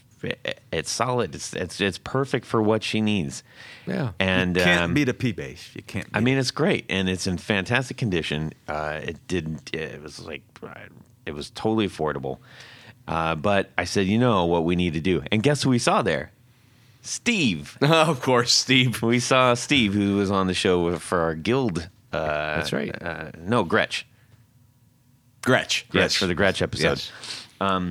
it's 0.70 0.90
solid. 0.90 1.34
It's 1.34 1.54
it's 1.54 1.80
it's 1.80 1.96
perfect 1.96 2.44
for 2.44 2.60
what 2.60 2.82
she 2.82 3.00
needs. 3.00 3.42
Yeah. 3.86 4.10
and 4.18 4.54
Can't 4.54 4.82
um, 4.82 4.94
beat 4.94 5.08
a 5.08 5.14
P 5.14 5.32
bass. 5.32 5.70
You 5.74 5.82
can't. 5.82 6.06
I 6.12 6.20
mean, 6.20 6.36
it's 6.36 6.50
great, 6.50 6.84
and 6.90 7.08
it's 7.08 7.26
in 7.26 7.38
fantastic 7.38 7.96
condition. 7.96 8.52
Uh, 8.68 9.00
it 9.02 9.26
didn't. 9.28 9.74
It 9.74 10.02
was 10.02 10.20
like 10.20 10.42
it 11.24 11.32
was 11.32 11.48
totally 11.50 11.88
affordable. 11.88 12.38
Uh, 13.08 13.34
but 13.34 13.70
I 13.78 13.84
said, 13.84 14.06
you 14.06 14.18
know 14.18 14.44
what 14.44 14.64
we 14.64 14.76
need 14.76 14.92
to 14.92 15.00
do, 15.00 15.22
and 15.32 15.42
guess 15.42 15.62
who 15.62 15.70
we 15.70 15.78
saw 15.78 16.02
there? 16.02 16.30
Steve. 17.02 17.78
of 17.82 18.20
course, 18.20 18.52
Steve. 18.52 19.02
We 19.02 19.18
saw 19.18 19.54
Steve, 19.54 19.94
who 19.94 20.16
was 20.16 20.30
on 20.30 20.46
the 20.46 20.54
show 20.54 20.98
for 20.98 21.20
our 21.20 21.34
guild. 21.34 21.88
Uh, 22.12 22.56
That's 22.56 22.72
right. 22.72 22.94
Uh, 23.02 23.30
no, 23.38 23.64
Gretsch. 23.64 24.04
Gretsch. 25.42 25.84
Yes, 25.92 26.14
for 26.14 26.26
the 26.26 26.34
Gretsch 26.34 26.60
episode. 26.60 27.02
Yes. 27.60 27.88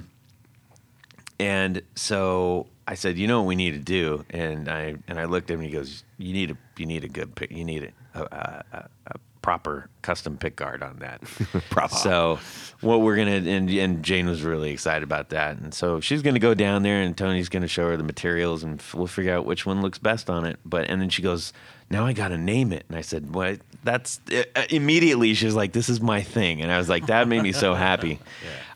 And 1.39 1.81
so 1.95 2.67
I 2.87 2.95
said, 2.95 3.17
you 3.17 3.27
know 3.27 3.41
what 3.41 3.47
we 3.47 3.55
need 3.55 3.71
to 3.71 3.79
do, 3.79 4.25
and 4.29 4.69
I 4.69 4.95
and 5.07 5.19
I 5.19 5.25
looked 5.25 5.51
at 5.51 5.55
him. 5.55 5.59
and 5.61 5.69
He 5.69 5.73
goes, 5.75 6.03
you 6.17 6.33
need 6.33 6.51
a 6.51 6.57
you 6.77 6.85
need 6.85 7.03
a 7.03 7.09
good. 7.09 7.31
You 7.49 7.63
need 7.63 7.93
a, 8.15 8.19
a, 8.21 8.63
a, 8.73 8.89
a 9.07 9.19
proper 9.47 9.87
custom 10.01 10.37
pick 10.37 10.57
guard 10.57 10.83
on 10.83 10.97
that. 10.99 11.21
Proper. 11.69 11.95
So 11.95 12.39
what 12.81 12.99
we're 12.99 13.15
gonna 13.15 13.31
and 13.49 13.69
and 13.69 14.03
Jane 14.03 14.27
was 14.27 14.41
really 14.43 14.71
excited 14.71 15.03
about 15.03 15.29
that, 15.29 15.55
and 15.57 15.73
so 15.73 16.01
she's 16.01 16.21
gonna 16.21 16.37
go 16.37 16.53
down 16.53 16.83
there, 16.83 16.99
and 17.01 17.15
Tony's 17.15 17.47
gonna 17.47 17.69
show 17.69 17.87
her 17.87 17.95
the 17.95 18.03
materials, 18.03 18.61
and 18.63 18.81
f- 18.81 18.93
we'll 18.93 19.07
figure 19.07 19.33
out 19.33 19.45
which 19.45 19.65
one 19.65 19.81
looks 19.81 19.99
best 19.99 20.29
on 20.29 20.43
it. 20.43 20.59
But 20.65 20.89
and 20.89 21.01
then 21.01 21.07
she 21.07 21.21
goes, 21.21 21.53
now 21.89 22.05
I 22.05 22.11
gotta 22.11 22.37
name 22.37 22.73
it, 22.73 22.83
and 22.89 22.97
I 22.97 23.01
said, 23.01 23.33
what? 23.33 23.59
That's 23.85 24.19
uh, 24.35 24.43
immediately 24.69 25.33
she 25.33 25.45
was 25.45 25.55
like, 25.55 25.71
this 25.71 25.87
is 25.87 26.01
my 26.01 26.21
thing, 26.23 26.61
and 26.61 26.69
I 26.69 26.77
was 26.77 26.89
like, 26.89 27.05
that 27.07 27.29
made 27.29 27.41
me 27.41 27.53
so 27.53 27.73
happy. 27.73 28.19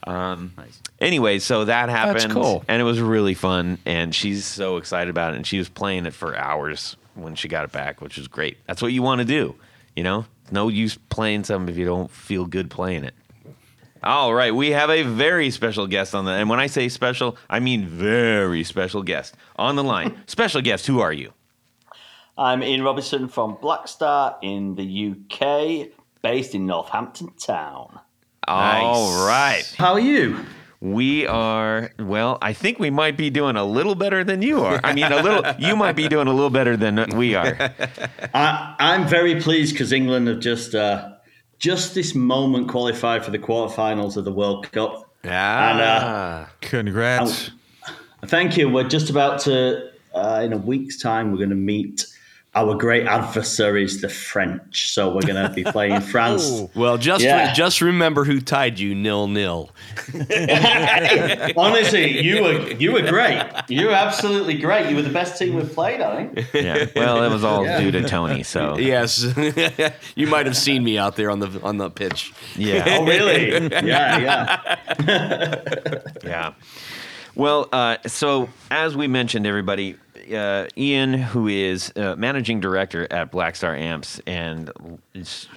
Um, 0.04 0.52
Anyway, 0.98 1.38
so 1.38 1.64
that 1.66 1.88
happened, 1.90 2.32
cool. 2.32 2.64
and 2.66 2.80
it 2.80 2.84
was 2.84 2.98
really 3.00 3.34
fun. 3.34 3.78
And 3.86 4.12
she's 4.12 4.44
so 4.44 4.78
excited 4.78 5.10
about 5.10 5.34
it, 5.34 5.36
and 5.36 5.46
she 5.46 5.58
was 5.58 5.68
playing 5.68 6.06
it 6.06 6.12
for 6.14 6.34
hours 6.36 6.96
when 7.14 7.36
she 7.36 7.46
got 7.46 7.62
it 7.64 7.70
back, 7.70 8.00
which 8.00 8.16
was 8.16 8.26
great. 8.26 8.56
That's 8.66 8.82
what 8.82 8.92
you 8.92 9.00
want 9.02 9.20
to 9.20 9.24
do, 9.24 9.54
you 9.94 10.02
know. 10.02 10.24
No 10.52 10.68
use 10.68 10.98
playing 11.08 11.44
something 11.44 11.72
if 11.72 11.78
you 11.78 11.86
don't 11.86 12.10
feel 12.10 12.46
good 12.46 12.70
playing 12.70 13.04
it. 13.04 13.14
All 14.04 14.34
right, 14.34 14.54
we 14.54 14.72
have 14.72 14.90
a 14.90 15.02
very 15.02 15.50
special 15.50 15.86
guest 15.86 16.14
on 16.14 16.24
the, 16.24 16.32
and 16.32 16.50
when 16.50 16.58
I 16.58 16.66
say 16.66 16.88
special, 16.88 17.36
I 17.48 17.60
mean 17.60 17.86
very 17.86 18.64
special 18.64 19.02
guest 19.02 19.36
on 19.56 19.76
the 19.76 19.84
line. 19.84 20.20
special 20.26 20.60
guest, 20.60 20.86
who 20.86 21.00
are 21.00 21.12
you? 21.12 21.32
I'm 22.36 22.62
Ian 22.62 22.82
Robinson 22.82 23.28
from 23.28 23.56
Blackstar 23.56 24.36
in 24.42 24.74
the 24.74 25.12
UK, 25.12 25.88
based 26.20 26.54
in 26.54 26.66
Northampton 26.66 27.32
Town. 27.38 28.00
All 28.48 29.24
right, 29.26 29.62
How 29.78 29.92
are 29.92 30.00
you? 30.00 30.44
We 30.82 31.28
are. 31.28 31.92
Well, 32.00 32.38
I 32.42 32.52
think 32.52 32.80
we 32.80 32.90
might 32.90 33.16
be 33.16 33.30
doing 33.30 33.54
a 33.54 33.64
little 33.64 33.94
better 33.94 34.24
than 34.24 34.42
you 34.42 34.64
are. 34.64 34.80
I 34.82 34.92
mean, 34.92 35.04
a 35.04 35.22
little. 35.22 35.44
You 35.58 35.76
might 35.76 35.92
be 35.92 36.08
doing 36.08 36.26
a 36.26 36.32
little 36.32 36.50
better 36.50 36.76
than 36.76 37.16
we 37.16 37.36
are. 37.36 37.56
I, 38.34 38.74
I'm 38.78 39.06
very 39.06 39.40
pleased 39.40 39.74
because 39.74 39.92
England 39.92 40.26
have 40.26 40.40
just 40.40 40.74
uh, 40.74 41.12
just 41.58 41.94
this 41.94 42.14
moment 42.16 42.68
qualified 42.68 43.24
for 43.24 43.30
the 43.30 43.38
quarterfinals 43.38 44.16
of 44.16 44.24
the 44.24 44.32
World 44.32 44.70
Cup. 44.72 45.08
Ah. 45.24 46.50
Congrats. 46.60 47.52
Thank 48.26 48.56
you. 48.56 48.68
We're 48.68 48.88
just 48.88 49.08
about 49.10 49.40
to, 49.42 49.90
uh, 50.14 50.40
in 50.42 50.52
a 50.52 50.56
week's 50.56 51.00
time, 51.00 51.30
we're 51.30 51.38
going 51.38 51.50
to 51.50 51.54
meet 51.54 52.06
our 52.54 52.74
great 52.74 53.06
adversary 53.06 53.82
is 53.84 54.02
the 54.02 54.08
French. 54.10 54.92
So 54.92 55.14
we're 55.14 55.22
going 55.22 55.42
to 55.42 55.52
be 55.54 55.64
playing 55.64 56.00
France. 56.12 56.62
well, 56.74 56.98
just 56.98 57.24
Yeah. 57.24 57.52
just 57.54 57.80
remember 57.80 58.24
who 58.24 58.40
tied 58.40 58.78
you 58.78 58.94
nil 58.94 59.26
nil. 59.26 59.70
Honestly, 61.56 62.20
you 62.22 62.42
were 62.42 62.70
you 62.72 62.92
were 62.92 63.02
great. 63.02 63.42
You 63.68 63.86
were 63.86 63.92
absolutely 63.92 64.54
great. 64.58 64.90
You 64.90 64.96
were 64.96 65.02
the 65.02 65.10
best 65.10 65.38
team 65.38 65.54
we've 65.54 65.72
played, 65.72 66.00
I 66.00 66.26
think. 66.26 66.48
Yeah. 66.52 66.86
Well, 66.94 67.22
it 67.24 67.30
was 67.30 67.44
all 67.44 67.64
Yeah. 67.64 67.80
due 67.80 67.90
to 67.92 68.02
Tony. 68.08 68.42
So 68.42 68.76
Yes, 68.78 69.24
you 70.14 70.26
might 70.26 70.46
have 70.46 70.56
seen 70.56 70.84
me 70.84 70.98
out 70.98 71.16
there 71.16 71.30
on 71.30 71.38
the 71.40 71.60
on 71.62 71.78
the 71.78 71.90
pitch. 71.90 72.32
yeah. 72.56 72.84
Oh, 72.98 73.06
really? 73.06 73.50
Yeah, 73.86 74.18
yeah. 74.98 76.02
Yeah. 76.24 76.52
Well, 77.34 77.68
uh, 77.72 77.96
so 78.06 78.50
as 78.70 78.94
we 78.94 79.08
mentioned, 79.08 79.46
everybody, 79.46 79.96
uh, 80.30 80.68
Ian, 80.76 81.14
who 81.14 81.48
is 81.48 81.92
uh, 81.96 82.14
managing 82.16 82.60
director 82.60 83.06
at 83.10 83.32
Blackstar 83.32 83.78
Amps 83.78 84.20
and 84.26 84.70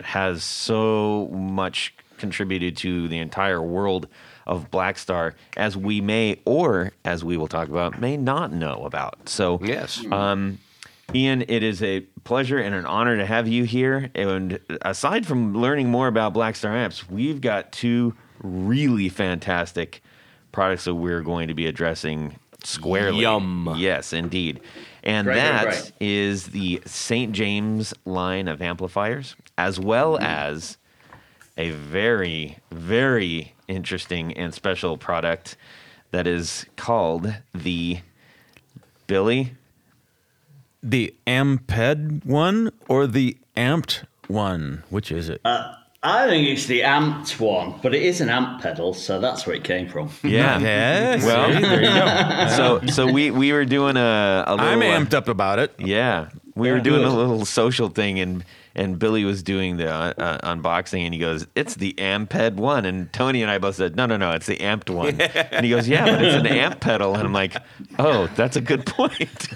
has 0.04 0.44
so 0.44 1.28
much 1.32 1.94
contributed 2.18 2.78
to 2.78 3.08
the 3.08 3.18
entire 3.20 3.62
world 3.62 4.08
of 4.48 4.70
Blackstar, 4.72 5.34
as 5.58 5.76
we 5.76 6.02
may, 6.02 6.40
or 6.46 6.92
as 7.04 7.24
we 7.24 7.36
will 7.36 7.48
talk 7.48 7.68
about, 7.68 8.00
may 8.00 8.16
not 8.16 8.52
know 8.54 8.86
about. 8.86 9.28
So, 9.28 9.60
Yes. 9.64 10.04
um, 10.12 10.60
Ian, 11.14 11.44
it 11.48 11.62
is 11.64 11.84
a 11.84 12.02
pleasure 12.24 12.58
and 12.58 12.74
an 12.74 12.86
honor 12.86 13.18
to 13.18 13.26
have 13.26 13.48
you 13.48 13.64
here. 13.64 14.10
And 14.16 14.60
aside 14.82 15.26
from 15.26 15.56
learning 15.56 15.90
more 15.90 16.08
about 16.08 16.34
Blackstar 16.34 16.70
Amps, 16.72 17.10
we've 17.10 17.42
got 17.42 17.72
two 17.72 18.16
really 18.42 19.10
fantastic 19.10 20.02
products 20.52 20.86
that 20.86 20.96
we're 20.96 21.22
going 21.22 21.48
to 21.48 21.54
be 21.54 21.66
addressing 21.68 22.36
squarely. 22.66 23.22
Yum. 23.22 23.76
Yes, 23.78 24.14
indeed. 24.14 24.62
And 25.04 25.26
Great, 25.26 25.34
great, 25.36 25.42
that 25.44 25.64
great. 25.64 25.94
is 26.00 26.48
the 26.48 26.82
St. 26.86 27.32
James 27.32 27.94
line 28.06 28.48
of 28.48 28.62
amplifiers, 28.62 29.36
as 29.58 29.80
well 29.80 30.16
mm-hmm. 30.16 30.24
as 30.24 30.78
a 31.58 31.72
very, 31.72 32.58
very 32.72 33.54
interesting 33.68 34.34
and 34.34 34.54
special 34.54 34.98
product 34.98 35.58
that 36.12 36.28
is 36.28 36.66
called 36.76 37.36
the 37.54 38.00
Billy. 39.08 39.54
The 40.82 41.14
Amped 41.26 42.26
one 42.26 42.72
or 42.88 43.08
the 43.08 43.38
Amped 43.58 44.06
one? 44.28 44.84
Which 44.90 45.12
is 45.12 45.30
it? 45.30 45.42
Uh, 45.44 45.76
I 46.08 46.28
think 46.28 46.48
it's 46.48 46.66
the 46.68 46.82
amped 46.82 47.40
one, 47.40 47.74
but 47.82 47.96
it 47.96 48.04
is 48.04 48.22
an 48.22 48.30
amp 48.30 48.62
pedal, 48.62 48.94
so 48.94 49.20
that's 49.20 49.48
where 49.48 49.56
it 49.56 49.64
came 49.64 49.88
from. 49.88 50.10
Yeah. 50.24 50.60
Yes. 50.60 51.24
Well, 51.26 51.50
there 51.50 51.82
you 51.82 51.90
go. 51.90 52.48
so 52.56 52.86
so 52.94 53.12
we 53.12 53.32
we 53.32 53.52
were 53.52 53.66
doing 53.66 53.98
a, 53.98 54.44
a 54.46 54.56
little 54.56 54.70
I'm 54.70 54.82
uh, 54.82 54.86
amped 54.86 55.14
up 55.14 55.28
about 55.28 55.58
it. 55.60 55.74
Yeah, 55.80 56.30
we 56.56 56.70
were 56.70 56.78
Yeah. 56.78 56.84
doing 56.84 57.04
a 57.06 57.10
little 57.16 57.44
social 57.46 57.90
thing, 57.90 58.20
and 58.20 58.44
and 58.78 59.00
Billy 59.00 59.24
was 59.24 59.42
doing 59.42 59.78
the 59.78 59.88
uh, 59.90 60.14
uh, 60.18 60.54
unboxing, 60.54 61.06
and 61.06 61.14
he 61.14 61.20
goes, 61.20 61.48
"It's 61.56 61.76
the 61.76 61.94
Amped 61.94 62.56
one," 62.56 62.86
and 62.86 63.12
Tony 63.14 63.42
and 63.42 63.50
I 63.50 63.58
both 63.58 63.76
said, 63.76 63.96
"No, 63.96 64.06
no, 64.06 64.18
no, 64.18 64.32
it's 64.32 64.48
the 64.48 64.58
amped 64.58 64.90
one," 64.90 65.20
and 65.52 65.66
he 65.66 65.72
goes, 65.72 65.88
"Yeah, 65.88 66.04
but 66.06 66.22
it's 66.24 66.36
an 66.36 66.46
amp 66.46 66.82
pedal," 66.82 67.16
and 67.16 67.24
I'm 67.26 67.32
like, 67.34 67.56
"Oh, 67.98 68.28
that's 68.36 68.58
a 68.58 68.62
good 68.62 68.86
point." 68.86 69.48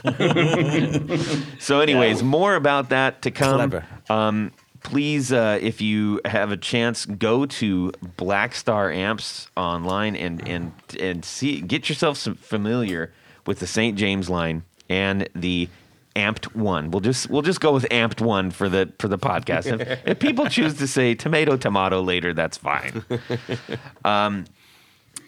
so, 1.60 1.82
anyways, 1.82 2.22
Yeah. 2.22 2.28
more 2.28 2.56
about 2.56 2.90
that 2.90 3.22
to 3.24 3.32
come. 3.32 3.56
Clever. 3.70 3.86
Um, 4.10 4.52
please, 4.84 5.32
uh, 5.32 5.60
if 5.62 5.82
you 5.82 6.22
have 6.26 6.52
a 6.52 6.58
chance, 6.58 7.06
go 7.06 7.46
to 7.46 7.92
Blackstar 8.18 8.96
Amps 8.96 9.50
online 9.56 10.16
and 10.16 10.48
and 10.48 10.72
and 11.00 11.26
see 11.26 11.62
get 11.62 11.90
yourself 11.90 12.18
some 12.18 12.36
familiar 12.36 13.12
with 13.46 13.60
the 13.60 13.68
St. 13.68 13.98
James 13.98 14.30
line 14.30 14.64
and 14.90 15.30
the 15.36 15.70
amped 16.16 16.56
one. 16.56 16.92
We'll 16.92 17.02
just 17.02 17.30
we'll 17.30 17.42
just 17.42 17.62
go 17.62 17.74
with 17.74 17.88
amped 17.90 18.22
one 18.22 18.52
for 18.52 18.70
the 18.70 18.92
for 19.00 19.08
the 19.08 19.18
podcast. 19.18 19.80
If, 19.80 20.00
if 20.06 20.20
people 20.20 20.48
choose 20.48 20.76
to 20.76 20.88
say 20.88 21.16
tomato 21.16 21.58
tomato 21.58 22.02
later, 22.02 22.34
that's 22.34 22.58
fine. 22.58 23.04
Um, 24.06 24.46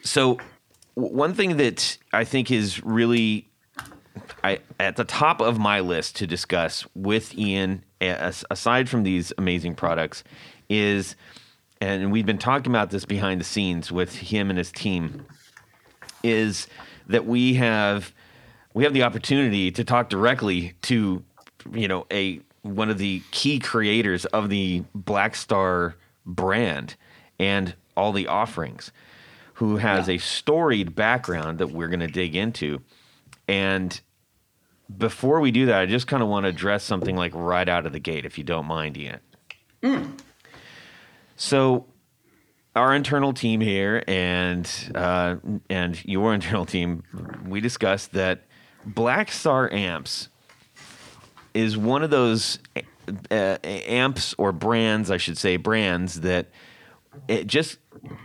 so 0.04 0.38
w- 0.96 1.16
one 1.16 1.34
thing 1.34 1.58
that 1.58 1.98
I 2.14 2.24
think 2.24 2.50
is 2.52 2.84
really 2.84 3.48
I, 4.44 4.60
at 4.80 4.96
the 4.96 5.04
top 5.04 5.42
of 5.42 5.60
my 5.60 5.80
list 5.80 6.16
to 6.18 6.28
discuss 6.28 6.86
with 6.96 7.38
Ian, 7.38 7.84
as, 8.00 8.44
aside 8.50 8.90
from 8.90 9.04
these 9.04 9.32
amazing 9.38 9.76
products, 9.76 10.24
is, 10.70 11.16
and 11.80 12.12
we've 12.12 12.26
been 12.26 12.38
talking 12.38 12.72
about 12.72 12.90
this 12.90 13.06
behind 13.06 13.40
the 13.40 13.46
scenes 13.46 13.92
with 13.92 14.16
him 14.16 14.50
and 14.50 14.58
his 14.58 14.72
team, 14.72 15.26
is 16.24 16.68
that 17.08 17.26
we 17.26 17.56
have 17.56 18.14
we 18.74 18.84
have 18.84 18.94
the 18.94 19.04
opportunity 19.04 19.70
to 19.72 19.84
talk 19.84 20.10
directly 20.10 20.74
to, 20.84 21.24
you 21.74 21.88
know, 21.88 22.06
a 22.12 22.40
one 22.62 22.90
of 22.90 22.98
the 22.98 23.22
key 23.32 23.60
creators 23.60 24.26
of 24.26 24.50
the 24.50 24.84
Blackstar 24.98 25.96
brand 26.26 26.96
and 27.40 27.76
all 27.98 28.12
the 28.12 28.28
offerings, 28.28 28.92
who 29.56 29.78
has 29.78 30.08
a 30.08 30.18
storied 30.20 30.96
background 30.96 31.58
that 31.58 31.72
we're 31.72 31.88
going 31.88 32.00
to 32.00 32.08
dig 32.08 32.36
into, 32.36 32.82
and 33.48 34.00
before 34.98 35.40
we 35.40 35.52
do 35.52 35.68
that, 35.68 35.82
I 35.82 35.86
just 35.86 36.08
kind 36.08 36.22
of 36.22 36.30
want 36.30 36.46
to 36.46 36.50
address 36.50 36.84
something 36.84 37.16
like 37.16 37.32
right 37.34 37.68
out 37.68 37.86
of 37.86 37.94
the 37.94 38.00
gate, 38.00 38.26
if 38.26 38.38
you 38.38 38.44
don't 38.44 38.66
mind, 38.66 38.98
Ian. 38.98 39.20
So, 41.36 41.86
our 42.76 42.96
internal 42.96 43.34
team 43.34 43.62
here 43.62 44.04
and 44.08 44.70
uh, 44.96 45.38
and 45.70 46.04
your 46.06 46.34
internal 46.36 46.66
team, 46.66 47.04
we 47.46 47.62
discussed 47.62 48.14
that 48.14 48.44
Blackstar 48.88 49.72
Amps 49.72 50.30
is 51.54 51.78
one 51.78 52.04
of 52.04 52.10
those 52.10 52.60
uh, 53.30 53.58
amps 53.64 54.34
or 54.38 54.52
brands, 54.52 55.12
I 55.12 55.18
should 55.18 55.38
say, 55.38 55.58
brands 55.58 56.22
that 56.22 56.48
it 57.28 57.48
just 57.48 57.78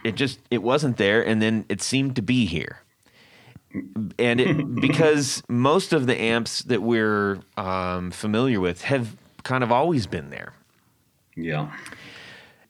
it 0.04 0.14
just 0.14 0.38
it 0.50 0.62
wasn't 0.62 0.96
there, 0.96 1.26
and 1.26 1.42
then 1.42 1.64
it 1.68 1.82
seemed 1.82 2.16
to 2.16 2.22
be 2.22 2.46
here 2.46 2.82
and 4.18 4.40
it, 4.40 4.74
because 4.80 5.42
most 5.48 5.92
of 5.92 6.06
the 6.06 6.20
amps 6.20 6.62
that 6.64 6.82
we're 6.82 7.40
um, 7.56 8.10
familiar 8.10 8.60
with 8.60 8.82
have 8.82 9.16
kind 9.42 9.62
of 9.62 9.70
always 9.72 10.06
been 10.06 10.30
there. 10.30 10.52
Yeah. 11.34 11.70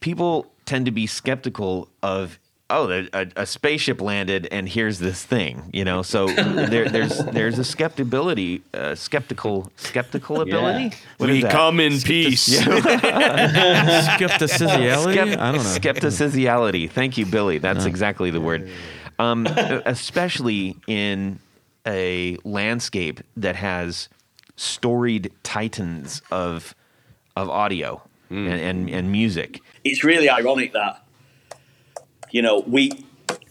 People 0.01 0.47
tend 0.67 0.87
to 0.87 0.93
be 0.93 1.07
skeptical 1.07 1.89
of 2.03 2.39
oh 2.69 2.91
a, 2.91 3.09
a, 3.13 3.27
a 3.37 3.47
spaceship 3.47 4.01
landed 4.01 4.49
and 4.51 4.69
here's 4.69 4.99
this 4.99 5.23
thing 5.23 5.71
you 5.73 5.85
know 5.85 6.03
so 6.03 6.27
there, 6.27 6.89
there's 6.89 7.19
there's 7.27 7.59
a 7.61 7.63
skeptibility 7.63 8.61
uh, 8.75 8.95
skeptical 8.95 9.71
skeptical 9.77 10.41
ability 10.41 10.97
What 11.19 11.31
is 11.31 11.45
We 11.45 11.49
come 11.49 11.79
in 11.79 12.01
peace. 12.01 12.43
Skepticism. 14.17 14.69
Skep- 14.69 15.39
I 15.39 15.53
don't 15.53 15.63
know. 15.63 15.63
Skepticism. 15.63 16.89
Thank 16.89 17.17
you, 17.19 17.27
Billy. 17.27 17.59
That's 17.59 17.85
exactly 17.85 18.31
the 18.31 18.41
word. 18.41 18.69
Um, 19.18 19.46
especially 19.87 20.76
in 20.87 21.38
a 21.87 22.37
landscape 22.44 23.20
that 23.37 23.56
has 23.56 24.08
storied 24.56 25.32
titans 25.42 26.23
of 26.30 26.75
of 27.37 27.50
audio 27.50 28.02
and, 28.30 28.49
and, 28.49 28.90
and 28.90 29.12
music. 29.12 29.61
it's 29.85 30.02
really 30.02 30.28
ironic 30.28 30.73
that 30.73 31.04
you 32.30 32.42
know 32.42 32.61
we 32.66 32.90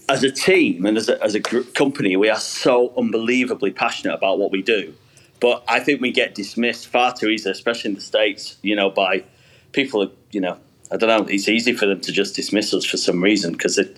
as 0.10 0.24
a 0.24 0.32
team 0.32 0.86
and 0.86 0.98
as 0.98 1.08
a, 1.08 1.24
as 1.24 1.36
a 1.36 1.40
gr- 1.40 1.62
company 1.74 2.16
we 2.16 2.30
are 2.30 2.40
so 2.40 2.94
unbelievably 2.98 3.72
passionate 3.72 4.14
about 4.14 4.38
what 4.40 4.52
we 4.52 4.62
do 4.62 4.94
but 5.40 5.64
i 5.68 5.80
think 5.80 6.02
we 6.02 6.12
get 6.12 6.36
dismissed 6.36 6.88
far 6.88 7.14
too 7.14 7.30
easily 7.30 7.52
especially 7.52 7.90
in 7.90 7.96
the 7.96 8.02
states 8.02 8.58
you 8.64 8.76
know 8.76 8.90
by 8.90 9.24
people 9.72 10.12
you 10.32 10.42
know 10.42 10.58
i 10.92 10.98
don't 10.98 11.10
know 11.10 11.26
it's 11.32 11.48
easy 11.48 11.74
for 11.74 11.86
them 11.86 12.02
to 12.02 12.12
just 12.12 12.36
dismiss 12.36 12.74
us 12.74 12.84
for 12.84 12.98
some 12.98 13.24
reason 13.24 13.54
because 13.54 13.78
it 13.78 13.98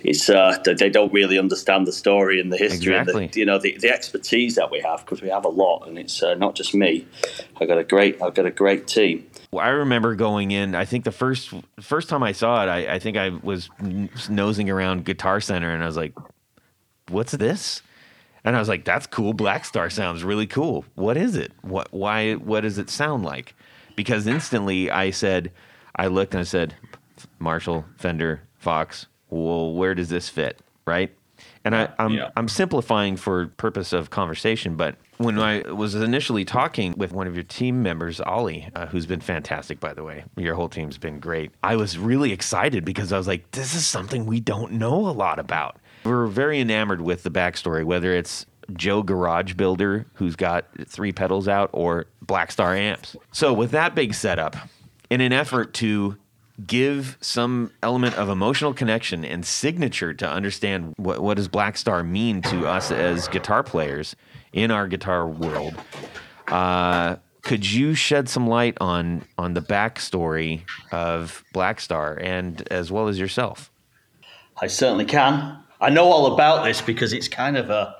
it's 0.00 0.28
uh, 0.30 0.56
they- 0.64 0.88
don't 0.90 1.12
really 1.12 1.38
understand 1.38 1.86
the 1.86 1.92
story 1.92 2.40
and 2.40 2.52
the 2.52 2.56
history 2.56 2.94
Exactly. 2.94 3.24
and 3.24 3.32
the, 3.32 3.40
you 3.40 3.46
know 3.46 3.58
the, 3.58 3.76
the 3.78 3.90
expertise 3.90 4.54
that 4.54 4.70
we 4.70 4.80
have 4.80 5.00
because 5.04 5.20
we 5.22 5.28
have 5.28 5.44
a 5.44 5.48
lot 5.48 5.86
and 5.86 5.98
it's 5.98 6.22
uh, 6.22 6.34
not 6.34 6.54
just 6.54 6.74
me 6.74 7.06
i 7.60 7.66
got 7.66 7.78
a 7.78 7.84
great 7.84 8.20
i've 8.22 8.34
got 8.34 8.46
a 8.46 8.50
great 8.50 8.86
team 8.86 9.26
Well, 9.50 9.64
I 9.64 9.70
remember 9.70 10.14
going 10.14 10.50
in. 10.50 10.74
I 10.74 10.84
think 10.84 11.04
the 11.04 11.12
first 11.12 11.52
first 11.80 12.08
time 12.08 12.22
I 12.22 12.32
saw 12.32 12.62
it, 12.64 12.68
I, 12.68 12.94
I 12.94 12.98
think 12.98 13.16
I 13.16 13.30
was 13.30 13.70
nosing 14.28 14.68
around 14.70 15.04
Guitar 15.06 15.40
Center, 15.40 15.70
and 15.70 15.82
I 15.82 15.86
was 15.86 15.96
like, 15.96 16.12
"What's 17.08 17.32
this?" 17.32 17.80
And 18.44 18.54
I 18.56 18.58
was 18.58 18.68
like, 18.68 18.84
"That's 18.84 19.06
cool. 19.06 19.32
Blackstar 19.34 19.90
sounds 19.90 20.22
really 20.22 20.46
cool. 20.46 20.84
What 20.96 21.16
is 21.16 21.34
it? 21.34 21.52
What? 21.62 21.88
Why? 21.92 22.34
What 22.34 22.60
does 22.60 22.76
it 22.78 22.90
sound 22.90 23.24
like?" 23.24 23.54
Because 23.96 24.26
instantly 24.26 24.90
I 24.90 25.10
said, 25.10 25.50
I 25.96 26.06
looked 26.08 26.34
and 26.34 26.40
I 26.40 26.44
said, 26.44 26.74
"Marshall, 27.38 27.84
Fender, 27.96 28.42
Vox. 28.60 29.06
Well, 29.30 29.72
where 29.74 29.94
does 29.94 30.08
this 30.08 30.28
fit?" 30.28 30.60
Right? 30.86 31.14
And 31.64 31.74
I, 31.76 31.88
I'm 31.98 32.12
Yeah. 32.12 32.30
I'm 32.36 32.48
simplifying 32.48 33.16
for 33.16 33.48
purpose 33.48 33.92
of 33.92 34.10
conversation, 34.10 34.74
but 34.74 34.96
when 35.18 35.38
I 35.38 35.60
was 35.72 35.94
initially 35.94 36.44
talking 36.44 36.94
with 36.96 37.12
one 37.12 37.26
of 37.26 37.34
your 37.34 37.44
team 37.44 37.82
members, 37.82 38.20
Ollie, 38.20 38.68
uh, 38.74 38.86
who's 38.86 39.06
been 39.06 39.20
fantastic, 39.20 39.80
by 39.80 39.92
the 39.92 40.04
way, 40.04 40.24
your 40.36 40.54
whole 40.54 40.68
team's 40.68 40.96
been 40.98 41.18
great. 41.18 41.50
I 41.62 41.76
was 41.76 41.98
really 41.98 42.32
excited 42.32 42.84
because 42.84 43.12
I 43.12 43.18
was 43.18 43.26
like, 43.26 43.50
this 43.50 43.74
is 43.74 43.86
something 43.86 44.26
we 44.26 44.40
don't 44.40 44.72
know 44.72 45.08
a 45.08 45.10
lot 45.10 45.38
about. 45.38 45.76
We're 46.04 46.26
very 46.26 46.60
enamored 46.60 47.00
with 47.00 47.24
the 47.24 47.30
backstory, 47.30 47.84
whether 47.84 48.14
it's 48.14 48.46
Joe 48.74 49.02
Garage 49.02 49.54
Builder, 49.54 50.06
who's 50.14 50.36
got 50.36 50.66
three 50.86 51.12
pedals 51.12 51.48
out, 51.48 51.70
or 51.72 52.06
Blackstar 52.24 52.76
amps. 52.78 53.16
So, 53.32 53.52
with 53.52 53.72
that 53.72 53.94
big 53.94 54.14
setup, 54.14 54.56
in 55.10 55.20
an 55.20 55.32
effort 55.32 55.74
to 55.74 56.16
give 56.66 57.16
some 57.20 57.70
element 57.82 58.16
of 58.16 58.28
emotional 58.28 58.74
connection 58.74 59.24
and 59.24 59.46
signature 59.46 60.12
to 60.14 60.28
understand 60.28 60.94
what, 60.96 61.20
what 61.20 61.36
does 61.36 61.48
Blackstar 61.48 62.06
mean 62.06 62.42
to 62.42 62.66
us 62.66 62.90
as 62.90 63.28
guitar 63.28 63.62
players 63.62 64.16
in 64.52 64.70
our 64.70 64.88
guitar 64.88 65.26
world. 65.26 65.74
Uh, 66.48 67.16
could 67.42 67.70
you 67.70 67.94
shed 67.94 68.28
some 68.28 68.46
light 68.46 68.76
on 68.80 69.24
on 69.38 69.54
the 69.54 69.62
backstory 69.62 70.62
of 70.92 71.44
Blackstar 71.54 72.22
and 72.22 72.66
as 72.70 72.90
well 72.90 73.08
as 73.08 73.18
yourself? 73.18 73.70
I 74.60 74.66
certainly 74.66 75.04
can. 75.04 75.58
I 75.80 75.90
know 75.90 76.06
all 76.06 76.34
about 76.34 76.64
this 76.64 76.80
because 76.80 77.12
it's 77.12 77.28
kind 77.28 77.56
of 77.56 77.70
a, 77.70 77.94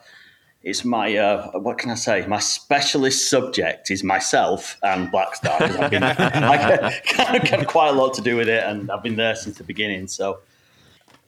it's 0.62 0.84
my, 0.84 1.16
uh, 1.16 1.50
what 1.58 1.78
can 1.78 1.90
I 1.90 1.94
say? 1.94 2.26
My 2.26 2.40
specialist 2.40 3.30
subject 3.30 3.90
is 3.90 4.02
myself 4.02 4.76
and 4.82 5.08
Blackstar. 5.12 5.58
'cause 5.58 5.76
I've 5.76 5.90
been, 5.90 6.02
I 6.02 7.38
got 7.50 7.66
quite 7.66 7.88
a 7.88 7.92
lot 7.92 8.14
to 8.14 8.22
do 8.22 8.36
with 8.36 8.48
it, 8.48 8.64
and 8.64 8.90
I've 8.90 9.02
been 9.02 9.16
there 9.16 9.34
since 9.36 9.56
the 9.58 9.64
beginning. 9.64 10.08
So 10.08 10.40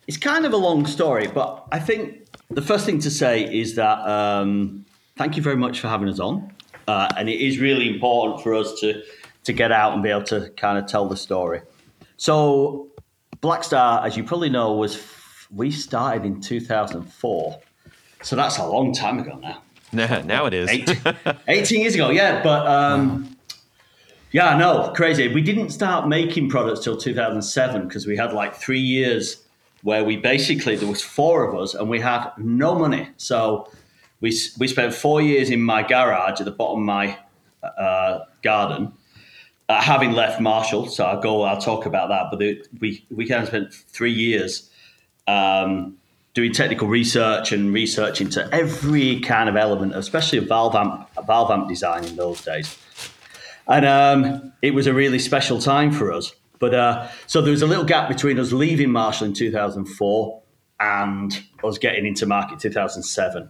it's 0.08 0.16
kind 0.16 0.44
of 0.46 0.52
a 0.52 0.56
long 0.56 0.86
story, 0.86 1.28
but 1.28 1.64
I 1.70 1.78
think 1.78 2.26
the 2.50 2.62
first 2.62 2.84
thing 2.84 2.98
to 3.00 3.10
say 3.10 3.42
is 3.54 3.76
that 3.76 3.98
um, 4.08 4.84
thank 5.16 5.36
you 5.36 5.42
very 5.42 5.56
much 5.56 5.78
for 5.80 5.88
having 5.88 6.08
us 6.08 6.18
on, 6.18 6.52
uh, 6.88 7.08
and 7.16 7.28
it 7.28 7.40
is 7.40 7.58
really 7.60 7.88
important 7.88 8.42
for 8.42 8.54
us 8.54 8.78
to 8.80 9.02
to 9.44 9.52
get 9.54 9.72
out 9.72 9.94
and 9.94 10.02
be 10.02 10.10
able 10.10 10.22
to 10.24 10.50
kind 10.58 10.76
of 10.76 10.86
tell 10.86 11.08
the 11.08 11.16
story. 11.16 11.62
So 12.18 12.88
Blackstar, 13.42 14.04
as 14.04 14.16
you 14.16 14.22
probably 14.24 14.50
know, 14.50 14.72
was 14.74 15.00
we 15.50 15.70
started 15.70 16.26
in 16.26 16.40
2004. 16.42 17.58
So 18.22 18.36
that's 18.36 18.58
a 18.58 18.66
long 18.66 18.92
time 18.92 19.18
ago 19.18 19.38
now. 19.38 19.62
now 20.22 20.46
it 20.46 20.54
is. 20.54 20.68
Eight, 20.68 20.90
18 21.48 21.80
years 21.80 21.94
ago, 21.94 22.10
yeah. 22.10 22.42
But 22.42 22.66
um, 22.66 23.36
yeah, 24.32 24.56
no, 24.56 24.92
crazy. 24.94 25.28
We 25.28 25.42
didn't 25.42 25.70
start 25.70 26.08
making 26.08 26.50
products 26.50 26.80
till 26.80 26.96
2007 26.96 27.88
because 27.88 28.06
we 28.06 28.16
had 28.16 28.32
like 28.32 28.54
three 28.54 28.80
years 28.80 29.44
where 29.82 30.04
we 30.04 30.16
basically, 30.16 30.76
there 30.76 30.88
was 30.88 31.02
four 31.02 31.48
of 31.48 31.58
us 31.58 31.74
and 31.74 31.88
we 31.88 32.00
had 32.00 32.30
no 32.38 32.78
money. 32.78 33.08
So 33.16 33.70
we, 34.20 34.38
we 34.58 34.68
spent 34.68 34.94
four 34.94 35.20
years 35.20 35.50
in 35.50 35.62
my 35.62 35.82
garage 35.82 36.40
at 36.40 36.44
the 36.44 36.52
bottom 36.52 36.80
of 36.80 36.86
my 36.86 37.18
uh, 37.62 38.20
garden. 38.42 38.92
Uh, 39.68 39.80
having 39.80 40.12
left 40.12 40.40
Marshall, 40.40 40.88
so 40.88 41.04
I'll 41.04 41.20
go. 41.20 41.42
I'll 41.42 41.60
talk 41.60 41.86
about 41.86 42.08
that. 42.08 42.24
But 42.28 42.40
the, 42.40 42.60
we 42.80 43.06
we 43.08 43.24
kind 43.28 43.40
of 43.40 43.48
spent 43.50 43.72
three 43.72 44.10
years 44.10 44.68
um, 45.28 45.96
doing 46.34 46.52
technical 46.52 46.88
research 46.88 47.52
and 47.52 47.72
research 47.72 48.20
into 48.20 48.48
every 48.54 49.20
kind 49.20 49.48
of 49.48 49.56
element, 49.56 49.94
especially 49.94 50.38
of 50.38 50.46
valve 50.46 50.74
amp, 50.74 51.08
valve 51.26 51.50
amp 51.50 51.68
design 51.68 52.04
in 52.04 52.16
those 52.16 52.42
days. 52.42 52.78
And 53.66 53.84
um, 53.84 54.52
it 54.62 54.72
was 54.72 54.86
a 54.86 54.94
really 54.94 55.18
special 55.18 55.58
time 55.60 55.92
for 55.92 56.12
us. 56.12 56.32
But 56.58 56.74
uh, 56.74 57.08
so 57.26 57.40
there 57.40 57.50
was 57.50 57.62
a 57.62 57.66
little 57.66 57.84
gap 57.84 58.08
between 58.08 58.38
us 58.38 58.52
leaving 58.52 58.90
Marshall 58.90 59.26
in 59.26 59.32
2004 59.32 60.42
and 60.78 61.42
us 61.64 61.78
getting 61.78 62.06
into 62.06 62.26
market 62.26 62.60
2007. 62.60 63.48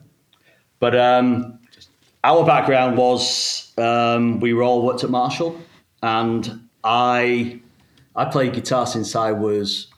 But 0.79 0.97
um, 0.97 1.59
our 2.25 2.45
background 2.45 2.97
was 2.97 3.73
um, 3.79 4.41
we 4.41 4.53
were 4.55 4.63
all 4.63 4.83
worked 4.83 5.05
at 5.05 5.11
Marshall, 5.11 5.61
and 6.03 6.69
I 6.83 7.61
I 8.17 8.25
played 8.27 8.53
guitar 8.53 8.87
since 8.87 9.15
I 9.15 9.33
was 9.33 9.90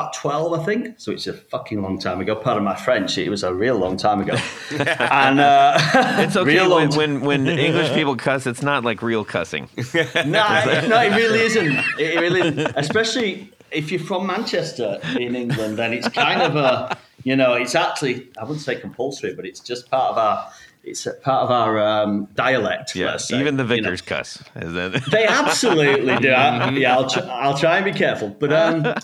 about 0.00 0.12
12, 0.14 0.60
I 0.60 0.64
think. 0.64 0.94
So 0.98 1.12
it's 1.12 1.26
a 1.26 1.32
fucking 1.32 1.82
long 1.82 1.98
time 1.98 2.20
ago. 2.20 2.34
Pardon 2.34 2.64
my 2.64 2.76
French. 2.76 3.18
It 3.18 3.28
was 3.28 3.42
a 3.42 3.54
real 3.54 3.76
long 3.76 3.96
time 3.96 4.20
ago. 4.20 4.34
and 4.78 5.40
uh, 5.40 5.78
It's 6.20 6.36
okay 6.36 6.54
real 6.54 6.74
when, 6.74 6.90
when 6.90 7.20
when 7.20 7.46
English 7.68 7.92
people 7.92 8.16
cuss. 8.16 8.46
It's 8.46 8.62
not 8.62 8.84
like 8.84 9.02
real 9.02 9.24
cussing. 9.24 9.68
no, 9.76 9.82
it, 9.94 10.88
no, 10.88 11.00
it 11.00 11.16
really 11.16 11.40
isn't. 11.40 11.72
It 11.98 12.20
really 12.20 12.40
isn't. 12.40 12.76
Especially 12.76 13.52
if 13.70 13.90
you're 13.90 14.00
from 14.00 14.26
Manchester 14.26 14.98
in 15.18 15.34
England, 15.36 15.78
then 15.78 15.92
it's 15.92 16.08
kind 16.08 16.42
of 16.42 16.56
a, 16.56 16.96
you 17.22 17.36
know, 17.36 17.54
it's 17.54 17.74
actually, 17.74 18.28
I 18.38 18.42
wouldn't 18.44 18.62
say 18.62 18.76
compulsory, 18.76 19.34
but 19.34 19.46
it's 19.46 19.60
just 19.60 19.90
part 19.90 20.12
of 20.12 20.18
our, 20.18 20.50
it's 20.82 21.06
a 21.06 21.12
part 21.12 21.44
of 21.44 21.50
our 21.50 21.78
um, 21.78 22.26
dialect. 22.34 22.96
Yeah, 22.96 23.18
even 23.30 23.58
the 23.58 23.64
you 23.64 23.82
know. 23.82 23.90
vicars 23.90 24.00
cuss. 24.00 24.42
They 24.54 25.26
absolutely 25.26 26.16
do. 26.16 26.30
I, 26.30 26.70
yeah, 26.70 26.96
I'll, 26.96 27.08
tr- 27.08 27.28
I'll 27.28 27.56
try 27.56 27.76
and 27.76 27.84
be 27.84 27.92
careful. 27.92 28.30
But 28.30 28.52
um, 28.52 28.94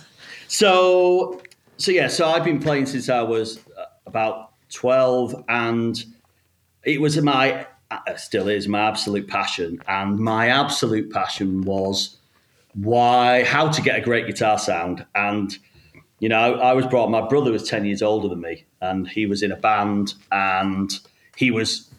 so, 0.48 1.40
so 1.76 1.92
yeah, 1.92 2.08
so 2.08 2.28
I've 2.28 2.44
been 2.44 2.60
playing 2.60 2.86
since 2.86 3.08
I 3.08 3.22
was 3.22 3.58
uh, 3.78 3.84
about 4.06 4.52
12 4.70 5.44
and 5.48 6.04
it 6.84 7.00
was 7.00 7.20
my, 7.20 7.66
uh, 7.90 8.16
still 8.16 8.48
is 8.48 8.68
my 8.68 8.80
absolute 8.80 9.28
passion. 9.28 9.80
And 9.88 10.18
my 10.18 10.48
absolute 10.48 11.12
passion 11.12 11.62
was 11.62 12.16
why, 12.74 13.44
how 13.44 13.70
to 13.70 13.82
get 13.82 13.98
a 13.98 14.02
great 14.02 14.26
guitar 14.26 14.58
sound. 14.58 15.04
And, 15.14 15.56
you 16.20 16.28
know, 16.28 16.54
I, 16.54 16.72
was 16.72 16.86
brought, 16.86 17.10
my 17.10 17.26
brother 17.26 17.52
was 17.52 17.68
10 17.68 17.84
years 17.84 18.02
older 18.02 18.28
than 18.28 18.40
me 18.40 18.64
and 18.80 19.08
he 19.08 19.26
was 19.26 19.42
in 19.42 19.52
a 19.52 19.56
band 19.56 20.14
and 20.30 20.98
he 21.36 21.50
was 21.50 21.90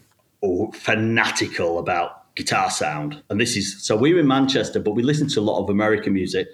oh, 0.43 0.71
fanatical 0.71 1.79
about 1.79 2.33
guitar 2.35 2.69
sound. 2.69 3.21
And 3.29 3.41
this 3.41 3.57
is 3.57 3.83
so 3.83 3.97
we 3.97 4.13
were 4.13 4.21
in 4.21 4.27
Manchester, 4.27 4.79
but 4.79 4.91
we 4.91 5.03
listened 5.03 5.31
to 5.31 5.39
a 5.39 5.41
lot 5.41 5.61
of 5.61 5.69
American 5.69 6.13
music. 6.13 6.47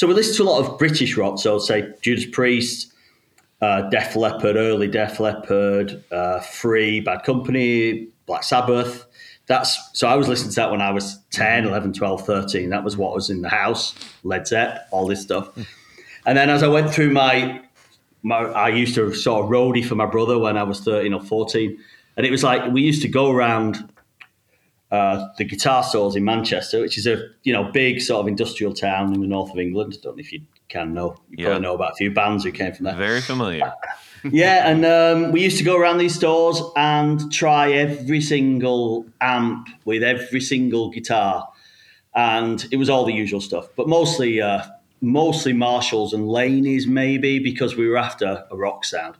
So 0.00 0.06
we 0.06 0.14
listened 0.14 0.38
to 0.38 0.44
a 0.44 0.48
lot 0.50 0.64
of 0.64 0.78
British 0.78 1.14
rock. 1.18 1.38
So 1.38 1.58
say 1.58 1.92
Judas 2.00 2.24
Priest, 2.24 2.94
uh, 3.60 3.82
Def 3.90 4.16
Leppard, 4.16 4.56
early 4.56 4.88
Def 4.88 5.20
Leppard, 5.20 6.02
uh, 6.10 6.40
Free, 6.40 7.00
Bad 7.00 7.22
Company, 7.22 8.08
Black 8.24 8.42
Sabbath. 8.42 9.04
That's 9.44 9.78
so 9.92 10.08
I 10.08 10.14
was 10.14 10.26
listening 10.26 10.52
to 10.52 10.56
that 10.56 10.70
when 10.70 10.80
I 10.80 10.90
was 10.90 11.18
10, 11.32 11.66
11, 11.66 11.92
12, 11.92 12.24
13. 12.24 12.70
That 12.70 12.82
was 12.82 12.96
what 12.96 13.14
was 13.14 13.28
in 13.28 13.42
the 13.42 13.50
house, 13.50 13.94
Led 14.24 14.46
Zepp, 14.46 14.88
all 14.90 15.06
this 15.06 15.20
stuff. 15.20 15.50
And 16.24 16.38
then 16.38 16.48
as 16.48 16.62
I 16.62 16.68
went 16.68 16.90
through 16.90 17.10
my 17.10 17.60
my, 18.22 18.38
I 18.38 18.70
used 18.70 18.94
to 18.94 19.12
sort 19.12 19.44
of 19.44 19.50
roadie 19.50 19.84
for 19.84 19.96
my 19.96 20.06
brother 20.06 20.38
when 20.38 20.56
I 20.56 20.62
was 20.62 20.80
13 20.80 21.12
or 21.12 21.20
14. 21.20 21.78
And 22.16 22.24
it 22.24 22.30
was 22.30 22.42
like 22.42 22.72
we 22.72 22.80
used 22.80 23.02
to 23.02 23.08
go 23.08 23.30
around 23.30 23.86
uh, 24.90 25.28
the 25.38 25.44
guitar 25.44 25.82
stores 25.82 26.16
in 26.16 26.24
Manchester, 26.24 26.80
which 26.80 26.98
is 26.98 27.06
a 27.06 27.28
you 27.42 27.52
know 27.52 27.64
big 27.72 28.00
sort 28.00 28.20
of 28.20 28.28
industrial 28.28 28.74
town 28.74 29.14
in 29.14 29.20
the 29.20 29.26
north 29.26 29.50
of 29.50 29.58
England. 29.58 29.96
don't 30.02 30.16
know 30.16 30.20
if 30.20 30.32
you 30.32 30.40
can 30.68 30.94
know. 30.94 31.16
You 31.30 31.36
Yeah. 31.38 31.44
probably 31.46 31.62
know 31.62 31.74
about 31.74 31.92
a 31.92 31.96
few 31.96 32.10
bands 32.10 32.44
who 32.44 32.52
came 32.52 32.72
from 32.72 32.84
there. 32.84 32.96
Very 32.96 33.20
familiar. 33.20 33.72
yeah, 34.24 34.68
and 34.70 34.84
um, 34.84 35.32
we 35.32 35.42
used 35.42 35.58
to 35.58 35.64
go 35.64 35.76
around 35.76 35.98
these 35.98 36.14
stores 36.14 36.60
and 36.76 37.32
try 37.32 37.72
every 37.72 38.20
single 38.20 39.06
amp 39.20 39.68
with 39.84 40.02
every 40.02 40.40
single 40.40 40.90
guitar, 40.90 41.48
and 42.14 42.66
it 42.70 42.76
was 42.76 42.90
all 42.90 43.04
the 43.04 43.12
usual 43.12 43.40
stuff, 43.40 43.68
but 43.76 43.88
mostly 43.88 44.40
uh, 44.40 44.62
mostly 45.00 45.52
Marshalls 45.52 46.12
and 46.12 46.24
Laneys 46.28 46.86
maybe 46.86 47.38
because 47.38 47.76
we 47.76 47.88
were 47.88 47.96
after 47.96 48.44
a 48.50 48.56
rock 48.56 48.84
sound, 48.84 49.14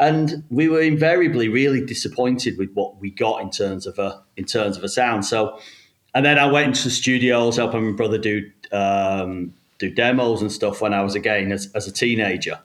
and 0.00 0.42
we 0.48 0.68
were 0.68 0.80
invariably 0.80 1.48
really 1.48 1.84
disappointed 1.84 2.56
with 2.56 2.72
what 2.72 2.98
we 2.98 3.10
got 3.10 3.42
in 3.42 3.50
terms 3.50 3.86
of 3.86 3.98
a 3.98 4.22
in 4.36 4.46
terms 4.46 4.76
of 4.76 4.82
a 4.82 4.88
sound. 4.88 5.26
So, 5.26 5.60
and 6.14 6.24
then 6.24 6.38
I 6.38 6.46
went 6.46 6.68
into 6.68 6.84
the 6.84 6.90
studios 6.90 7.58
helping 7.58 7.84
my 7.84 7.92
brother 7.92 8.16
do 8.16 8.50
um, 8.72 9.52
do 9.78 9.90
demos 9.90 10.40
and 10.40 10.50
stuff 10.50 10.80
when 10.80 10.94
I 10.94 11.02
was 11.02 11.14
again 11.14 11.52
as, 11.52 11.70
as 11.74 11.86
a 11.86 11.92
teenager. 11.92 12.58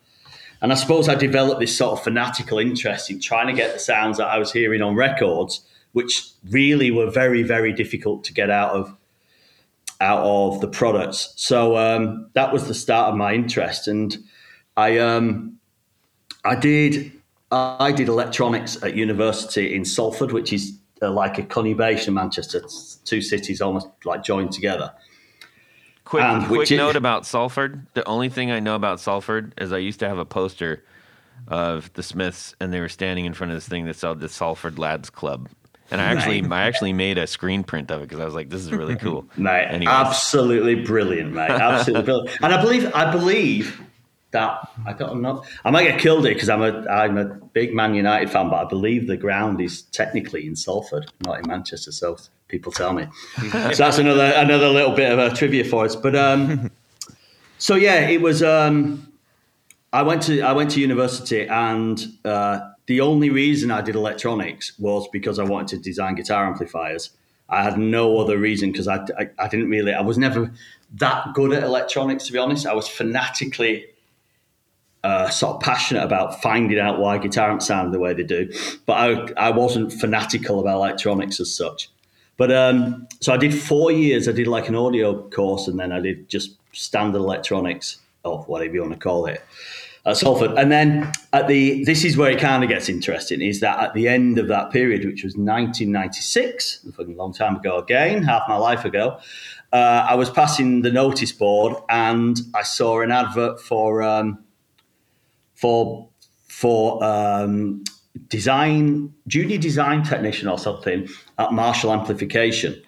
And 0.62 0.72
I 0.72 0.76
suppose 0.76 1.10
I 1.10 1.16
developed 1.16 1.60
this 1.60 1.78
sort 1.78 2.00
of 2.00 2.04
fanatical 2.04 2.58
interest 2.58 3.12
in 3.12 3.20
trying 3.20 3.48
to 3.48 3.54
get 3.54 3.74
the 3.74 3.80
sounds 3.80 4.18
that 4.18 4.28
I 4.28 4.38
was 4.38 4.54
hearing 4.54 4.82
on 4.82 4.96
records, 4.96 5.60
which 5.92 6.30
really 6.50 6.90
were 6.90 7.12
very, 7.12 7.44
very 7.44 7.74
difficult 7.74 8.24
to 8.24 8.34
get 8.34 8.50
out 8.50 8.72
of 8.72 8.96
out 10.00 10.24
of 10.24 10.62
the 10.62 10.70
products. 10.70 11.34
So 11.36 11.76
um, 11.76 12.30
that 12.34 12.54
was 12.54 12.70
the 12.70 12.74
start 12.74 13.10
of 13.10 13.18
my 13.18 13.34
interest, 13.34 13.90
and 13.90 14.18
I 14.78 15.00
um, 15.00 15.60
I 16.46 16.56
did 16.56 17.12
I 17.52 17.92
did 17.92 18.08
electronics 18.08 18.82
at 18.84 18.96
university 18.96 19.76
in 19.76 19.86
Salford, 19.86 20.32
which 20.32 20.52
is 20.52 20.78
uh, 21.02 21.12
like 21.12 21.38
a 21.38 21.44
conurbation 21.44 22.10
of 22.10 22.14
Manchester, 22.16 22.60
It's 22.60 22.96
two 23.06 23.22
cities 23.22 23.62
almost 23.62 23.88
like 24.04 24.24
joined 24.24 24.52
together. 24.52 24.92
Quick, 26.06 26.24
And 26.24 26.46
quick 26.46 26.72
it- 26.72 26.78
note 26.78 26.96
about 26.96 27.26
Salford. 27.26 27.86
The 27.94 28.08
only 28.08 28.30
thing 28.30 28.52
I 28.52 28.60
know 28.60 28.76
about 28.76 29.00
Salford 29.00 29.54
is 29.58 29.72
I 29.74 29.78
used 29.78 30.00
to 30.00 30.08
have 30.08 30.18
a 30.18 30.26
poster 30.26 30.84
of 31.48 31.92
the 31.94 32.04
Smiths, 32.04 32.56
and 32.60 32.72
they 32.74 32.80
were 32.80 32.90
standing 32.90 33.26
in 33.26 33.34
front 33.34 33.52
of 33.52 33.58
this 33.58 33.68
thing 33.68 33.86
that 33.86 33.96
said 33.96 34.20
the 34.20 34.30
Salford 34.30 34.80
Lads 34.80 35.10
Club. 35.10 35.50
And 35.92 36.02
I 36.02 36.06
actually, 36.06 36.44
I 36.50 36.62
actually 36.64 36.94
made 36.94 37.20
a 37.20 37.28
screen 37.28 37.64
print 37.64 37.92
of 37.92 38.02
it 38.02 38.06
because 38.10 38.20
I 38.20 38.26
was 38.26 38.34
like, 38.34 38.50
"This 38.50 38.62
is 38.62 38.72
really 38.72 38.96
cool." 38.96 39.26
Mate, 39.38 39.66
Anyways. 39.70 39.88
absolutely 39.94 40.76
brilliant, 40.84 41.32
mate. 41.34 41.52
Absolutely 41.52 42.04
brilliant. 42.04 42.42
And 42.42 42.52
I 42.54 42.60
believe, 42.60 42.92
I 42.96 43.12
believe 43.12 43.80
that 44.36 44.68
I 44.86 44.92
don't 44.94 45.10
I'm 45.10 45.22
not. 45.22 45.46
I 45.64 45.72
might 45.72 45.86
get 45.86 46.00
killed 46.00 46.26
here 46.26 46.34
because 46.34 46.50
I'm 46.50 46.62
a 46.62 46.86
I'm 46.90 47.18
a 47.18 47.26
big 47.26 47.74
Man 47.74 47.96
United 47.96 48.30
fan, 48.30 48.50
but 48.50 48.58
I 48.58 48.68
believe 48.68 49.08
the 49.08 49.18
ground 49.18 49.62
is 49.62 49.84
technically 49.84 50.46
in 50.46 50.56
Salford, 50.56 51.12
not 51.26 51.40
in 51.40 51.48
Manchester. 51.48 51.92
So 51.92 52.18
people 52.50 52.72
tell 52.72 52.94
me. 52.94 53.08
so 53.52 53.76
that's 53.76 53.98
another 53.98 54.34
another 54.36 54.68
little 54.68 54.94
bit 54.94 55.12
of 55.12 55.20
a 55.20 55.34
trivia 55.34 55.64
for 55.64 55.86
us. 55.86 55.96
But 55.96 56.16
um, 56.16 56.70
so 57.58 57.76
yeah, 57.76 58.10
it 58.10 58.22
was. 58.22 58.44
Um, 58.44 59.12
I 59.94 60.02
went 60.02 60.22
to 60.24 60.42
I 60.42 60.52
went 60.52 60.72
to 60.72 60.82
university, 60.82 61.48
and 61.48 62.06
uh, 62.26 62.60
the 62.88 63.00
only 63.00 63.30
reason 63.30 63.72
I 63.72 63.82
did 63.82 63.96
electronics 63.96 64.78
was 64.78 65.08
because 65.14 65.40
I 65.40 65.44
wanted 65.44 65.78
to 65.78 65.90
design 65.90 66.16
guitar 66.16 66.46
amplifiers. 66.46 67.12
I 67.48 67.64
had 67.64 67.78
no 67.78 68.18
other 68.18 68.38
reason 68.38 68.72
because 68.72 68.90
I, 68.90 68.98
I 69.18 69.30
I 69.40 69.48
didn't 69.48 69.70
really 69.70 69.94
I 69.94 70.02
was 70.02 70.18
never 70.18 70.52
that 70.96 71.34
good 71.34 71.54
at 71.54 71.64
electronics 71.64 72.26
to 72.28 72.34
be 72.34 72.38
honest. 72.38 72.68
I 72.68 72.74
was 72.74 72.90
fanatically 72.90 73.86
uh, 75.06 75.30
sort 75.30 75.56
of 75.56 75.62
passionate 75.62 76.04
about 76.04 76.42
finding 76.42 76.80
out 76.80 77.00
why 77.00 77.20
guitar 77.20 77.52
amps 77.52 77.68
sound 77.68 77.94
the 77.94 78.00
way 78.00 78.12
they 78.14 78.24
do, 78.24 78.52
but 78.88 78.94
I 78.94 79.48
I 79.48 79.52
wasn't 79.52 79.94
fanatical 79.94 80.60
about 80.60 80.78
electronics 80.78 81.40
as 81.40 81.54
such. 81.54 81.90
But 82.38 82.52
um, 82.52 83.08
so 83.22 83.32
I 83.32 83.38
did 83.38 83.54
four 83.54 83.92
years. 83.92 84.28
I 84.28 84.32
did 84.32 84.48
like 84.48 84.68
an 84.68 84.76
audio 84.76 85.30
course, 85.30 85.68
and 85.68 85.80
then 85.80 85.92
I 85.92 86.00
did 86.00 86.28
just 86.28 86.58
standard 86.74 87.20
electronics, 87.20 88.00
or 88.24 88.40
whatever 88.46 88.74
you 88.74 88.82
want 88.82 88.94
to 88.94 89.00
call 89.00 89.28
it, 89.28 89.44
at 90.08 90.18
Salford. 90.18 90.58
And 90.58 90.72
then 90.72 91.12
at 91.34 91.48
the 91.48 91.84
this 91.84 92.04
is 92.04 92.18
where 92.18 92.32
it 92.32 92.40
kind 92.40 92.64
of 92.64 92.70
gets 92.70 92.90
interesting. 92.90 93.44
Is 93.44 93.60
that 93.60 93.78
at 93.80 93.94
the 93.94 94.08
end 94.08 94.40
of 94.40 94.48
that 94.48 94.72
period, 94.72 95.06
which 95.06 95.24
was 95.24 95.36
1996, 95.36 96.86
a 96.90 96.92
fucking 96.94 97.16
long 97.16 97.32
time 97.32 97.58
ago 97.58 97.78
again, 97.78 98.24
half 98.24 98.42
my 98.50 98.58
life 98.58 98.86
ago, 98.86 99.20
uh, 99.72 100.08
I 100.10 100.16
was 100.16 100.32
passing 100.32 100.82
the 100.82 100.92
notice 100.92 101.32
board 101.32 101.76
and 101.90 102.40
I 102.56 102.64
saw 102.64 103.02
an 103.02 103.12
advert 103.12 103.62
for 103.62 104.02
um, 104.02 104.40
for 105.56 106.10
for 106.48 107.04
um, 107.04 107.84
design 108.30 109.14
junior 109.28 109.58
design 109.58 110.04
technician 110.04 110.48
or 110.48 110.58
something 110.58 111.08
at 111.38 111.52
Marshall 111.52 111.92
Amplification. 111.92 112.82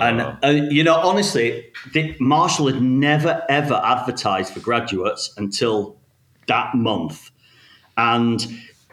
And 0.00 0.20
uh, 0.42 0.48
you 0.70 0.84
know, 0.84 0.94
honestly, 0.94 1.66
the, 1.92 2.16
Marshall 2.20 2.68
had 2.68 2.82
never 2.82 3.44
ever 3.48 3.80
advertised 3.84 4.54
for 4.54 4.60
graduates 4.60 5.32
until 5.36 5.96
that 6.46 6.74
month, 6.74 7.30
and 7.96 8.46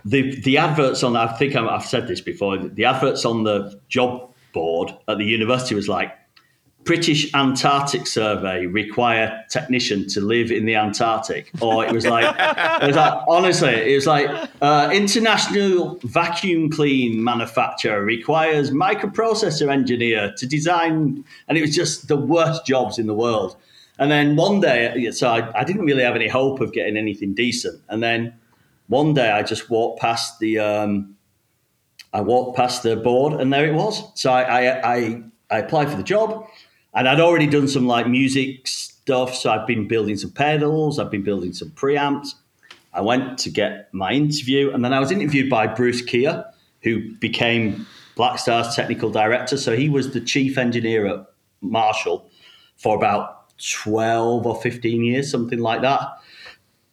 the 0.03 0.39
the 0.41 0.57
adverts 0.57 1.03
on 1.03 1.15
I 1.15 1.27
think 1.27 1.55
I've 1.55 1.85
said 1.85 2.07
this 2.07 2.21
before. 2.21 2.57
The 2.57 2.85
adverts 2.85 3.25
on 3.25 3.43
the 3.43 3.79
job 3.87 4.33
board 4.53 4.91
at 5.07 5.17
the 5.17 5.25
university 5.25 5.75
was 5.75 5.87
like. 5.87 6.11
British 6.83 7.33
Antarctic 7.33 8.07
survey 8.07 8.65
require 8.65 9.43
technician 9.49 10.07
to 10.07 10.21
live 10.21 10.51
in 10.51 10.65
the 10.65 10.75
Antarctic, 10.75 11.51
or 11.59 11.85
it 11.85 11.91
was 11.91 12.05
like, 12.05 12.33
it 12.81 12.87
was 12.87 12.95
like 12.95 13.21
honestly, 13.27 13.73
it 13.91 13.95
was 13.95 14.07
like 14.07 14.29
uh, 14.61 14.89
international 14.93 15.99
vacuum 16.03 16.69
clean 16.69 17.21
manufacturer 17.21 18.03
requires 18.03 18.71
microprocessor 18.71 19.69
engineer 19.69 20.33
to 20.37 20.47
design, 20.47 21.25
and 21.49 21.57
it 21.57 21.61
was 21.61 21.75
just 21.75 22.07
the 22.07 22.15
worst 22.15 22.65
jobs 22.65 22.97
in 22.97 23.07
the 23.07 23.13
world. 23.13 23.57
And 23.99 24.09
then 24.09 24.35
one 24.37 24.61
day, 24.61 25.11
so 25.11 25.29
I, 25.29 25.59
I 25.59 25.63
didn't 25.65 25.83
really 25.83 26.03
have 26.03 26.15
any 26.15 26.29
hope 26.29 26.61
of 26.61 26.71
getting 26.71 26.95
anything 26.95 27.33
decent, 27.33 27.81
and 27.89 28.01
then 28.01 28.33
one 28.87 29.13
day 29.13 29.29
I 29.29 29.43
just 29.43 29.69
walked 29.69 29.99
past 29.99 30.39
the. 30.39 30.59
Um, 30.59 31.17
I 32.13 32.21
walked 32.21 32.55
past 32.55 32.83
the 32.83 32.95
board 32.95 33.33
and 33.39 33.51
there 33.51 33.67
it 33.67 33.73
was. 33.73 34.01
So 34.15 34.31
I, 34.31 34.41
I, 34.41 34.95
I, 34.95 35.23
I 35.51 35.57
applied 35.59 35.89
for 35.89 35.97
the 35.97 36.03
job 36.03 36.47
and 36.97 37.07
I'd 37.07 37.21
already 37.21 37.47
done 37.47 37.69
some 37.69 37.87
like 37.87 38.07
music 38.07 38.67
stuff. 38.67 39.33
So 39.33 39.49
I've 39.49 39.65
been 39.65 39.87
building 39.87 40.17
some 40.17 40.31
pedals, 40.31 40.99
I've 40.99 41.11
been 41.11 41.23
building 41.23 41.53
some 41.53 41.69
preamps. 41.69 42.29
I 42.93 43.01
went 43.01 43.37
to 43.39 43.49
get 43.49 43.93
my 43.93 44.11
interview 44.11 44.71
and 44.71 44.83
then 44.83 44.91
I 44.91 44.99
was 44.99 45.11
interviewed 45.11 45.49
by 45.49 45.67
Bruce 45.67 46.01
Keir, 46.01 46.43
who 46.81 47.15
became 47.17 47.85
Blackstar's 48.17 48.75
technical 48.75 49.11
director. 49.11 49.55
So 49.55 49.77
he 49.77 49.87
was 49.87 50.11
the 50.11 50.21
chief 50.21 50.57
engineer 50.57 51.05
at 51.05 51.25
Marshall 51.61 52.29
for 52.75 52.97
about 52.97 53.57
12 53.59 54.45
or 54.45 54.61
15 54.61 55.03
years, 55.03 55.31
something 55.31 55.59
like 55.59 55.81
that 55.81 56.17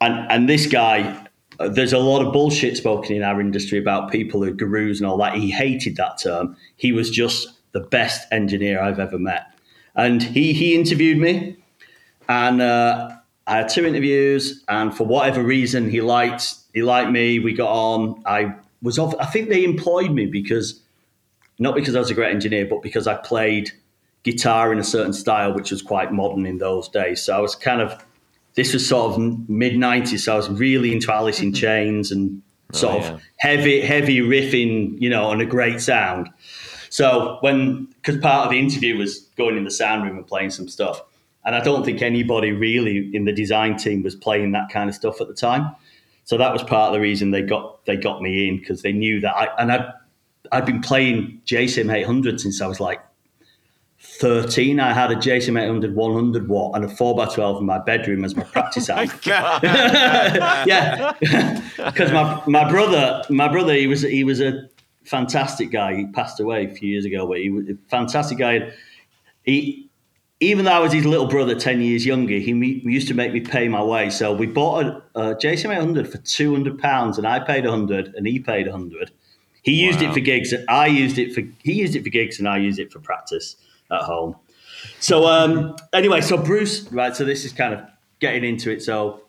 and 0.05 0.31
and 0.31 0.49
this 0.49 0.67
guy, 0.67 1.27
there's 1.59 1.93
a 1.93 1.99
lot 1.99 2.25
of 2.25 2.33
bullshit 2.33 2.77
spoken 2.77 3.17
in 3.17 3.23
our 3.23 3.41
industry 3.41 3.79
about 3.79 4.11
people 4.11 4.43
who 4.43 4.51
are 4.51 4.55
gurus 4.55 5.01
and 5.01 5.07
all 5.07 5.17
that. 5.19 5.35
He 5.35 5.51
hated 5.51 5.97
that 5.97 6.19
term. 6.23 6.57
He 6.77 6.93
was 6.93 7.11
just 7.11 7.49
the 7.73 7.81
best 7.81 8.27
engineer 8.33 8.81
I've 8.81 8.99
ever 8.99 9.19
met, 9.19 9.47
and 9.95 10.23
he 10.23 10.53
he 10.53 10.75
interviewed 10.75 11.19
me, 11.19 11.57
and 12.29 12.61
uh, 12.61 13.17
I 13.47 13.57
had 13.59 13.69
two 13.69 13.85
interviews, 13.87 14.65
and 14.69 14.97
for 14.97 15.07
whatever 15.07 15.43
reason, 15.43 15.91
he 15.91 16.01
liked 16.01 16.55
he 16.73 16.83
liked 16.83 17.11
me. 17.11 17.39
We 17.39 17.53
got 17.55 17.71
on. 17.71 18.23
I 18.27 18.55
was 18.83 18.99
off. 18.99 19.15
I 19.19 19.27
think 19.27 19.49
they 19.49 19.65
employed 19.65 20.11
me 20.11 20.27
because 20.27 20.81
not 21.59 21.75
because 21.75 21.95
I 21.95 22.01
was 22.01 22.11
a 22.11 22.15
great 22.15 22.35
engineer, 22.35 22.67
but 22.67 22.83
because 22.83 23.07
I 23.07 23.15
played 23.15 23.71
guitar 24.25 24.73
in 24.73 24.79
a 24.79 24.85
certain 24.85 25.13
style, 25.13 25.55
which 25.55 25.71
was 25.71 25.83
quite 25.83 26.13
modern 26.13 26.47
in 26.47 26.59
those 26.59 26.89
days. 26.89 27.23
So 27.23 27.37
I 27.37 27.41
was 27.41 27.55
kind 27.55 27.81
of 27.81 28.05
this 28.55 28.73
was 28.73 28.89
sort 28.89 29.13
of 29.13 29.49
mid 29.49 29.75
'90s, 29.75 30.21
so 30.21 30.35
I 30.35 30.37
was 30.37 30.49
really 30.49 30.93
into 30.93 31.13
Alice 31.13 31.41
in 31.41 31.53
Chains 31.53 32.11
and 32.11 32.43
sort 32.73 33.05
Oh, 33.05 33.15
of 33.15 33.23
heavy, 33.37 33.81
heavy 33.81 34.19
riffing, 34.19 35.01
you 35.01 35.09
know, 35.11 35.31
and 35.31 35.41
a 35.41 35.47
great 35.47 35.81
sound. 35.81 36.29
So 36.95 37.39
when, 37.41 37.87
because 37.87 38.19
part 38.19 38.45
of 38.45 38.53
the 38.53 38.59
interview 38.61 38.97
was 38.97 39.23
going 39.37 39.57
in 39.57 39.65
the 39.65 39.71
sound 39.73 40.05
room 40.05 40.17
and 40.17 40.25
playing 40.25 40.51
some 40.51 40.69
stuff, 40.69 41.03
and 41.45 41.57
I 41.57 41.61
don't 41.61 41.85
think 41.85 42.03
anybody 42.03 42.53
really 42.53 43.11
in 43.13 43.25
the 43.25 43.33
design 43.33 43.77
team 43.77 44.05
was 44.05 44.15
playing 44.15 44.53
that 44.53 44.69
kind 44.71 44.89
of 44.89 44.95
stuff 44.95 45.21
at 45.21 45.27
the 45.27 45.35
time. 45.35 45.75
So 46.23 46.39
that 46.39 46.53
was 46.53 46.63
part 46.63 46.91
of 46.91 46.93
the 46.93 47.01
reason 47.01 47.33
they 47.33 47.43
got 47.43 47.85
they 47.85 47.97
got 47.97 48.23
me 48.23 48.47
in 48.49 48.59
because 48.59 48.83
they 48.83 48.93
knew 48.93 49.21
that 49.23 49.35
I 49.35 49.49
and 49.59 49.73
I 49.73 49.93
I'd 50.53 50.67
been 50.67 50.81
playing 50.81 51.43
JCM 51.47 51.93
800 51.93 52.41
since 52.41 52.63
I 52.63 52.69
was 52.69 52.79
like 52.79 53.01
13. 53.99 54.79
I 54.79 54.93
had 54.93 55.11
a 55.11 55.17
JCM 55.17 55.61
800 55.61 55.97
100 55.97 56.49
watt 56.49 56.77
and 56.77 56.85
a 56.85 56.89
4x12 56.89 57.59
in 57.59 57.67
my 57.67 57.79
bedroom 57.79 58.25
as 58.25 58.37
my 58.37 58.45
practice 58.45 58.89
oh 58.91 58.99
amp. 58.99 59.27
yeah, 59.27 61.13
because 61.77 62.13
my 62.13 62.41
my 62.47 62.71
brother, 62.71 63.25
my 63.31 63.49
brother, 63.49 63.75
he 63.75 63.89
was 63.89 64.03
he 64.03 64.23
was 64.23 64.41
a 64.41 64.69
fantastic 65.05 65.71
guy. 65.71 65.95
He 65.97 66.07
passed 66.07 66.41
away 66.41 66.67
a 66.67 66.69
few 66.71 66.91
years 66.91 67.05
ago, 67.05 67.27
but 67.27 67.39
he 67.39 67.51
was 67.51 67.69
a 67.69 67.77
fantastic 67.89 68.39
guy. 68.39 68.73
He 69.43 69.89
even 70.41 70.65
though 70.65 70.73
I 70.73 70.79
was 70.81 70.93
his 70.93 71.07
little 71.07 71.27
brother, 71.27 71.55
ten 71.55 71.81
years 71.81 72.05
younger, 72.05 72.35
he 72.35 72.53
me, 72.53 72.83
used 72.85 73.09
to 73.09 73.15
make 73.15 73.33
me 73.33 73.41
pay 73.41 73.69
my 73.69 73.83
way. 73.83 74.11
So 74.11 74.35
we 74.35 74.47
bought 74.47 74.85
a, 74.85 75.03
a 75.15 75.35
JCM 75.37 75.71
800 75.75 76.09
for 76.11 76.19
two 76.19 76.53
hundred 76.53 76.79
pounds, 76.79 77.19
and 77.19 77.27
I 77.27 77.41
paid 77.41 77.65
hundred, 77.65 78.15
and 78.15 78.27
he 78.27 78.39
paid 78.41 78.67
hundred. 78.69 79.11
He 79.63 79.73
used 79.83 80.03
Wow. 80.03 80.11
it 80.11 80.15
for 80.15 80.21
gigs, 80.21 80.53
and 80.53 80.69
I 80.69 80.87
used 80.87 81.19
it 81.19 81.35
for 81.35 81.43
he 81.63 81.73
used 81.75 81.95
it 81.97 82.03
for 82.03 82.11
gigs, 82.11 82.39
and 82.39 82.49
I 82.49 82.59
used 82.59 82.79
it 82.79 82.93
for 82.93 82.99
practice 82.99 83.57
at 83.91 84.03
home. 84.03 84.37
So 85.01 85.27
um, 85.27 85.77
anyway, 85.93 86.21
so 86.21 86.37
Bruce, 86.37 86.91
right? 86.93 87.15
So 87.17 87.25
this 87.25 87.45
is 87.45 87.53
kind 87.53 87.73
of 87.73 87.81
getting 88.21 88.45
into 88.45 88.71
it. 88.71 88.83
So 88.83 89.23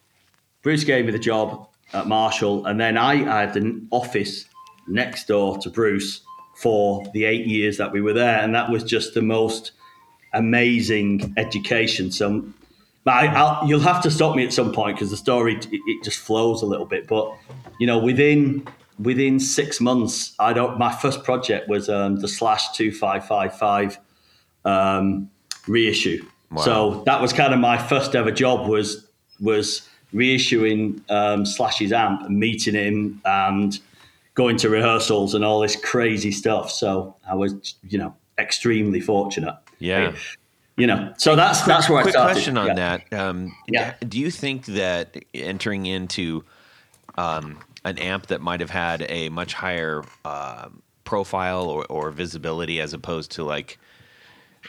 Bruce 0.63 0.83
gave 0.83 1.05
me 1.05 1.11
the 1.11 1.19
job 1.19 1.67
at 1.93 2.07
Marshall, 2.07 2.65
and 2.65 2.79
then 2.79 2.97
I, 2.97 3.13
I 3.13 3.41
had 3.41 3.55
an 3.55 3.87
office 3.91 4.45
next 4.87 5.27
door 5.27 5.57
to 5.59 5.69
Bruce 5.69 6.21
for 6.55 7.03
the 7.13 7.25
eight 7.25 7.45
years 7.45 7.77
that 7.77 7.91
we 7.91 8.01
were 8.01 8.13
there, 8.13 8.39
and 8.39 8.55
that 8.55 8.69
was 8.69 8.83
just 8.83 9.13
the 9.13 9.21
most 9.21 9.71
amazing 10.33 11.33
education. 11.37 12.11
So, 12.11 12.45
I, 13.05 13.27
I'll, 13.27 13.67
you'll 13.67 13.79
have 13.81 14.01
to 14.03 14.11
stop 14.11 14.35
me 14.35 14.45
at 14.45 14.53
some 14.53 14.71
point 14.71 14.97
because 14.97 15.11
the 15.11 15.17
story 15.17 15.55
it, 15.55 15.67
it 15.71 16.03
just 16.03 16.19
flows 16.19 16.61
a 16.61 16.65
little 16.65 16.85
bit. 16.85 17.07
But 17.07 17.35
you 17.79 17.87
know, 17.87 17.97
within 17.97 18.67
within 18.99 19.39
six 19.39 19.81
months, 19.81 20.33
I 20.39 20.53
don't. 20.53 20.77
My 20.77 20.93
first 20.93 21.23
project 21.23 21.67
was 21.67 21.89
um, 21.89 22.17
the 22.17 22.27
Slash 22.27 22.71
two 22.71 22.91
five 22.91 23.27
five 23.27 23.57
five 23.57 23.99
um, 24.63 25.29
reissue. 25.67 26.25
So 26.63 27.03
that 27.05 27.21
was 27.21 27.33
kind 27.33 27.53
of 27.53 27.59
my 27.59 27.77
first 27.77 28.15
ever 28.15 28.31
job 28.31 28.69
was 28.69 29.07
was 29.41 29.87
reissuing 30.13 31.01
um, 31.11 31.45
Slash's 31.45 31.91
amp 31.91 32.21
and 32.21 32.39
meeting 32.39 32.75
him 32.75 33.21
and 33.25 33.79
going 34.35 34.57
to 34.57 34.69
rehearsals 34.69 35.33
and 35.33 35.43
all 35.43 35.59
this 35.59 35.75
crazy 35.75 36.31
stuff. 36.31 36.69
So 36.71 37.15
I 37.27 37.33
was, 37.35 37.75
you 37.89 37.97
know, 37.97 38.13
extremely 38.37 38.99
fortunate. 38.99 39.55
Yeah. 39.79 40.13
You 40.77 40.87
know, 40.87 41.13
so 41.17 41.35
that's 41.37 41.61
that's 41.61 41.89
where 41.89 41.99
I 41.99 42.01
Quick 42.01 42.13
started. 42.13 42.33
question 42.33 42.57
on 42.57 42.67
Yeah. 42.67 42.73
that. 42.73 43.13
Um, 43.13 43.55
Yeah. 43.67 43.93
Do 44.07 44.19
you 44.19 44.29
think 44.29 44.65
that 44.65 45.15
entering 45.33 45.85
into 45.85 46.43
um, 47.17 47.59
an 47.85 47.97
amp 47.97 48.27
that 48.27 48.41
might 48.41 48.59
have 48.59 48.69
had 48.69 49.05
a 49.07 49.29
much 49.29 49.53
higher 49.53 50.03
uh, 50.25 50.67
profile 51.05 51.69
or, 51.69 51.85
or 51.85 52.11
visibility 52.11 52.81
as 52.81 52.91
opposed 52.93 53.31
to 53.31 53.43
like, 53.45 53.79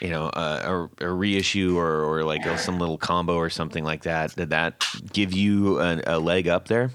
you 0.00 0.10
know, 0.10 0.30
a, 0.34 0.88
a, 1.00 1.06
a 1.06 1.10
reissue 1.10 1.76
or, 1.76 2.04
or 2.04 2.22
like 2.22 2.46
a, 2.46 2.56
some 2.56 2.78
little 2.78 2.98
combo 2.98 3.34
or 3.34 3.50
something 3.50 3.82
like 3.82 4.02
that, 4.04 4.36
did 4.36 4.50
that 4.50 4.84
give 5.12 5.32
you 5.32 5.80
a, 5.80 6.00
a 6.06 6.18
leg 6.20 6.46
up 6.46 6.68
there? 6.68 6.92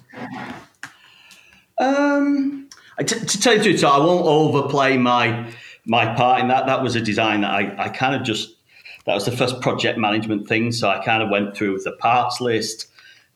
Um, 1.81 2.69
to, 2.99 3.05
to 3.05 3.39
tell 3.41 3.53
you 3.53 3.59
the 3.59 3.63
truth, 3.65 3.79
so 3.79 3.89
I 3.89 3.97
won't 3.97 4.25
overplay 4.25 4.97
my 4.97 5.51
my 5.85 6.13
part 6.13 6.41
in 6.41 6.47
that. 6.49 6.67
That 6.67 6.83
was 6.83 6.95
a 6.95 7.01
design 7.01 7.41
that 7.41 7.51
I, 7.51 7.85
I 7.85 7.89
kind 7.89 8.15
of 8.15 8.23
just 8.23 8.55
that 9.05 9.13
was 9.15 9.25
the 9.25 9.31
first 9.31 9.61
project 9.61 9.97
management 9.97 10.47
thing. 10.47 10.71
So 10.71 10.89
I 10.89 11.03
kind 11.03 11.23
of 11.23 11.29
went 11.29 11.55
through 11.55 11.73
with 11.73 11.83
the 11.83 11.93
parts 11.93 12.39
list 12.39 12.87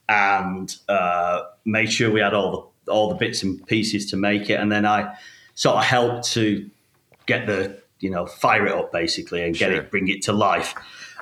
and 0.08 0.76
uh, 0.88 1.44
made 1.66 1.92
sure 1.92 2.12
we 2.12 2.20
had 2.20 2.34
all 2.34 2.72
the 2.86 2.92
all 2.92 3.10
the 3.10 3.16
bits 3.16 3.42
and 3.42 3.66
pieces 3.66 4.06
to 4.12 4.18
make 4.18 4.50
it, 4.50 4.60
and 4.60 4.72
then 4.72 4.86
I 4.86 5.16
sort 5.56 5.78
of 5.78 5.84
helped 5.84 6.32
to 6.34 6.70
get 7.26 7.48
the 7.48 7.82
you 8.00 8.12
know 8.12 8.28
fire 8.28 8.68
it 8.68 8.74
up 8.74 8.92
basically 8.92 9.44
and 9.44 9.56
get 9.58 9.72
Sure. 9.72 9.82
it 9.82 9.90
bring 9.92 10.08
it 10.10 10.22
to 10.24 10.34
life. 10.34 10.76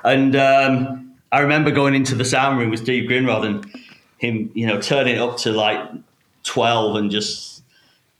And 0.04 0.36
um, 0.36 1.14
I 1.32 1.40
remember 1.40 1.70
going 1.70 1.94
into 1.94 2.14
the 2.14 2.24
sound 2.26 2.58
room 2.58 2.68
with 2.68 2.80
Steve 2.80 3.08
Grindrod 3.08 3.46
and 3.46 3.82
him, 4.18 4.50
you 4.54 4.66
know, 4.66 4.78
turning 4.80 5.16
it 5.16 5.18
up 5.18 5.38
to 5.38 5.52
like 5.52 5.80
12 6.44 6.96
and 6.96 7.10
just 7.10 7.54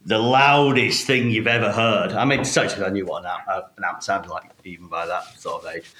the 0.05 0.19
loudest 0.19 1.07
thing 1.07 1.31
you've 1.31 1.47
ever 1.47 1.71
heard. 1.71 2.11
I 2.11 2.25
mean, 2.25 2.45
so 2.45 2.61
I 2.63 2.89
knew 2.89 3.05
what 3.05 3.23
an 3.23 3.31
amp, 3.31 3.47
uh, 3.47 3.61
an 3.77 3.83
amp 3.83 4.03
sounded 4.03 4.29
like 4.29 4.43
even 4.63 4.87
by 4.87 5.05
that 5.07 5.39
sort 5.39 5.63
of 5.65 5.75
age. 5.75 5.91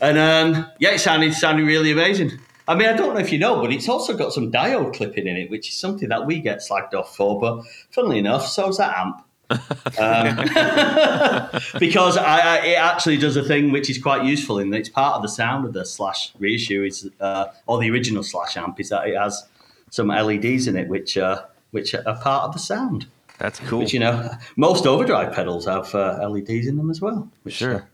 And 0.00 0.18
um, 0.18 0.66
yeah, 0.80 0.90
it 0.90 0.98
sounded 0.98 1.32
sounded 1.34 1.64
really 1.64 1.92
amazing. 1.92 2.32
I 2.66 2.74
mean, 2.74 2.88
I 2.88 2.94
don't 2.94 3.14
know 3.14 3.20
if 3.20 3.30
you 3.30 3.38
know, 3.38 3.60
but 3.60 3.72
it's 3.72 3.88
also 3.88 4.16
got 4.16 4.32
some 4.32 4.50
diode 4.50 4.94
clipping 4.94 5.26
in 5.26 5.36
it, 5.36 5.50
which 5.50 5.68
is 5.68 5.76
something 5.76 6.08
that 6.08 6.26
we 6.26 6.40
get 6.40 6.58
slagged 6.58 6.94
off 6.94 7.14
for. 7.14 7.38
But 7.38 7.64
funnily 7.90 8.18
enough, 8.18 8.46
so's 8.46 8.78
that 8.78 8.96
amp. 8.96 9.20
um, 9.50 10.36
because 11.78 12.16
I, 12.16 12.40
I, 12.40 12.66
it 12.66 12.78
actually 12.78 13.18
does 13.18 13.36
a 13.36 13.42
thing 13.44 13.70
which 13.70 13.90
is 13.90 13.98
quite 13.98 14.24
useful 14.24 14.58
in 14.58 14.70
that 14.70 14.78
it's 14.78 14.88
part 14.88 15.16
of 15.16 15.22
the 15.22 15.28
sound 15.28 15.66
of 15.66 15.74
the 15.74 15.84
slash 15.84 16.32
reissue 16.38 16.82
is 16.82 17.10
uh, 17.20 17.48
or 17.66 17.78
the 17.78 17.90
original 17.90 18.22
slash 18.22 18.56
amp 18.56 18.80
is 18.80 18.88
that 18.88 19.06
it 19.06 19.16
has 19.16 19.46
some 19.90 20.08
LEDs 20.08 20.66
in 20.66 20.76
it 20.76 20.88
which 20.88 21.18
uh, 21.18 21.42
which 21.74 21.94
are 21.94 22.02
part 22.22 22.44
of 22.44 22.52
the 22.52 22.58
sound. 22.58 23.06
That's 23.38 23.58
cool. 23.60 23.80
Which 23.80 23.92
you 23.92 23.98
know, 24.00 24.30
most 24.56 24.86
overdrive 24.86 25.34
pedals 25.34 25.66
have 25.66 25.92
uh, 25.94 26.26
LEDs 26.28 26.66
in 26.68 26.76
them 26.76 26.88
as 26.90 27.00
well. 27.00 27.28
Which, 27.42 27.54
Sure. 27.56 27.86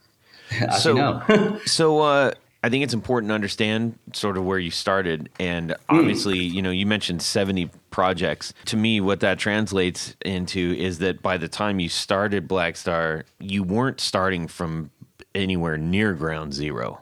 uh, 0.61 0.65
as 0.69 0.83
So- 0.83 0.91
you 0.91 0.97
know, 0.97 1.61
So 1.67 2.01
uh, 2.01 2.33
I 2.63 2.69
think 2.69 2.85
it's 2.85 2.93
important 2.93 3.31
to 3.31 3.35
understand 3.35 3.99
sort 4.13 4.37
of 4.37 4.45
where 4.45 4.59
you 4.59 4.71
started, 4.71 5.31
and 5.41 5.75
obviously, 5.89 6.39
you 6.39 6.61
know, 6.61 6.71
you 6.71 6.85
mentioned 6.85 7.23
seventy 7.23 7.71
projects. 7.91 8.53
To 8.67 8.77
me, 8.77 9.01
what 9.01 9.21
that 9.21 9.39
translates 9.39 10.15
into 10.27 10.75
is 10.79 10.99
that 10.99 11.23
by 11.23 11.39
the 11.39 11.49
time 11.49 11.81
you 11.81 11.89
started 11.89 12.47
Blackstar, 12.47 13.23
you 13.39 13.63
weren't 13.63 13.99
starting 14.01 14.47
from 14.47 14.91
anywhere 15.35 15.79
near 15.79 16.13
ground 16.13 16.53
zero. 16.53 17.01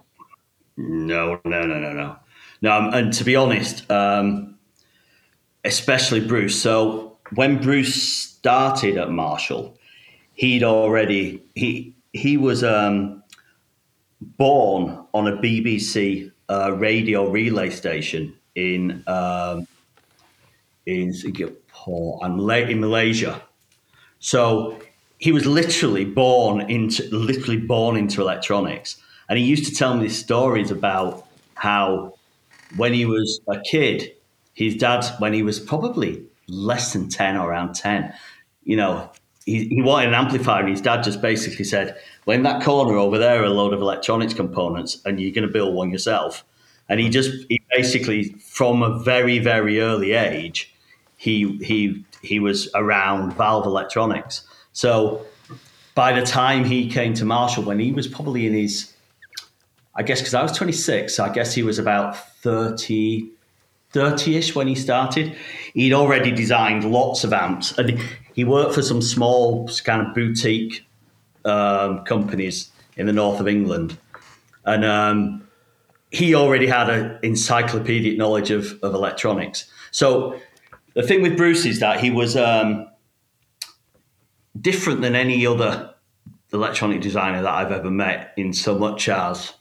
no, 0.76 1.40
no, 1.44 1.62
no, 1.62 1.78
no, 1.80 1.92
no, 1.92 2.16
no. 2.62 2.90
And 2.92 3.12
to 3.14 3.24
be 3.24 3.34
honest, 3.34 3.90
um, 3.90 4.54
especially 5.68 6.20
Bruce. 6.20 6.61
So 6.61 7.18
when 7.35 7.61
Bruce 7.61 7.94
started 7.94 8.96
at 8.96 9.11
Marshall, 9.11 9.78
he'd 10.35 10.64
already 10.64 11.42
he 11.54 11.94
he 12.12 12.37
was 12.37 12.64
um, 12.64 13.22
born 14.20 15.04
on 15.14 15.28
a 15.28 15.37
BBC 15.37 16.33
uh, 16.48 16.72
radio 16.72 17.31
relay 17.31 17.70
station 17.70 18.35
in 18.54 19.04
um, 19.07 19.66
in 20.87 21.12
Singapore 21.12 22.18
and 22.22 22.50
in 22.70 22.81
Malaysia. 22.81 23.42
So 24.20 24.81
he 25.18 25.33
was 25.33 25.46
literally 25.46 26.04
born 26.04 26.62
into 26.70 27.04
literally 27.14 27.61
born 27.61 27.96
into 27.96 28.22
electronics, 28.22 28.96
and 29.28 29.38
he 29.38 29.44
used 29.44 29.66
to 29.66 29.74
tell 29.74 29.94
me 29.94 30.02
these 30.04 30.18
stories 30.18 30.70
about 30.70 31.26
how 31.54 32.14
when 32.76 32.92
he 32.92 33.04
was 33.04 33.40
a 33.48 33.61
kid, 33.61 34.12
his 34.58 34.74
dad, 34.74 35.06
when 35.20 35.32
he 35.32 35.44
was 35.44 35.60
probably 35.60 36.20
less 36.48 36.92
than 36.92 37.08
10 37.08 37.36
or 37.36 37.48
around 37.48 37.76
10, 37.76 38.12
you 38.64 38.76
know, 38.76 39.08
he, 39.46 39.68
he 39.68 39.82
wanted 39.82 40.08
an 40.08 40.14
amplifier, 40.14 40.62
and 40.62 40.68
his 40.68 40.80
dad 40.80 41.04
just 41.04 41.22
basically 41.22 41.64
said, 41.64 41.96
Well, 42.26 42.36
in 42.36 42.42
that 42.42 42.60
corner 42.60 42.96
over 42.96 43.18
there 43.18 43.40
are 43.40 43.44
a 43.44 43.50
load 43.50 43.72
of 43.72 43.80
electronics 43.80 44.34
components, 44.34 45.00
and 45.04 45.20
you're 45.20 45.30
going 45.30 45.46
to 45.46 45.52
build 45.52 45.76
one 45.76 45.92
yourself. 45.92 46.44
And 46.88 46.98
he 46.98 47.08
just, 47.08 47.30
he 47.48 47.62
basically, 47.70 48.30
from 48.40 48.82
a 48.82 48.98
very, 48.98 49.38
very 49.38 49.80
early 49.80 50.10
age, 50.10 50.74
he, 51.16 51.56
he, 51.58 52.04
he 52.22 52.40
was 52.40 52.68
around 52.74 53.34
Valve 53.34 53.64
Electronics. 53.64 54.42
So 54.72 55.24
by 55.94 56.18
the 56.18 56.26
time 56.26 56.64
he 56.64 56.90
came 56.90 57.14
to 57.14 57.24
Marshall, 57.24 57.62
when 57.62 57.78
he 57.78 57.92
was 57.92 58.08
probably 58.08 58.48
in 58.48 58.54
his 58.54 58.92
I 59.94 60.02
guess 60.02 60.20
because 60.20 60.34
I 60.34 60.42
was 60.42 60.52
26, 60.52 61.12
so 61.12 61.24
I 61.24 61.28
guess 61.28 61.52
he 61.52 61.64
was 61.64 61.80
about 61.80 62.16
30, 62.42 63.28
30ish 63.92 64.55
when 64.55 64.68
he 64.68 64.74
started. 64.74 65.37
He'd 65.74 65.92
already 65.92 66.31
designed 66.31 66.85
lots 66.85 67.24
of 67.24 67.33
amps, 67.33 67.77
and 67.79 67.98
he 68.35 68.44
worked 68.44 68.74
for 68.74 68.83
some 68.83 69.03
small 69.03 69.68
kind 69.85 70.07
of 70.07 70.14
boutique 70.14 70.87
um, 71.44 72.05
companies 72.05 72.70
in 72.96 73.07
the 73.07 73.12
north 73.12 73.40
of 73.40 73.48
England, 73.48 73.96
and 74.64 74.85
um, 74.85 75.48
he 76.11 76.35
already 76.35 76.66
had 76.66 76.88
an 76.90 77.18
encyclopedic 77.22 78.16
knowledge 78.16 78.51
of, 78.51 78.79
of 78.83 78.94
electronics. 78.94 79.70
So 79.90 80.38
the 80.94 81.03
thing 81.03 81.22
with 81.22 81.37
Bruce 81.37 81.64
is 81.64 81.81
that 81.81 82.01
he 82.01 82.11
was 82.11 82.37
um, 82.37 82.88
different 84.61 85.01
than 85.01 85.14
any 85.14 85.46
other 85.46 85.94
electronic 86.53 87.01
designer 87.01 87.42
that 87.42 87.55
I've 87.55 87.72
ever 87.72 87.90
met, 87.90 88.33
in 88.37 88.53
so 88.53 88.79
much 88.79 89.09
as 89.09 89.55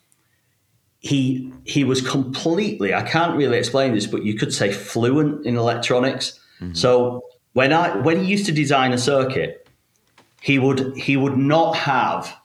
he 1.07 1.51
he 1.63 1.83
was 1.83 2.01
completely 2.01 2.93
I 2.93 3.01
can't 3.01 3.37
really 3.37 3.57
explain 3.57 3.93
this, 3.93 4.07
but 4.07 4.23
you 4.23 4.35
could 4.35 4.53
say 4.53 4.71
fluent 4.71 5.45
in 5.45 5.55
electronics. 5.55 6.39
Mm-hmm. 6.59 6.73
So 6.73 7.23
when 7.53 7.71
I 7.73 7.95
when 7.97 8.23
he 8.23 8.31
used 8.31 8.45
to 8.47 8.51
design 8.51 8.93
a 8.93 8.97
circuit, 8.97 9.67
he 10.41 10.59
would 10.59 10.97
he 10.97 11.15
would 11.17 11.37
not 11.37 11.75
have 11.77 12.35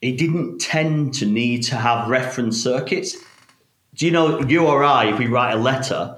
he 0.00 0.12
didn't 0.12 0.58
tend 0.60 1.14
to 1.14 1.26
need 1.26 1.62
to 1.64 1.76
have 1.76 2.08
reference 2.08 2.62
circuits. 2.62 3.16
Do 3.94 4.06
you 4.06 4.12
know 4.12 4.40
you 4.42 4.66
or 4.66 4.82
I, 4.84 5.06
if 5.06 5.18
we 5.18 5.26
write 5.26 5.52
a 5.52 5.56
letter, 5.56 6.16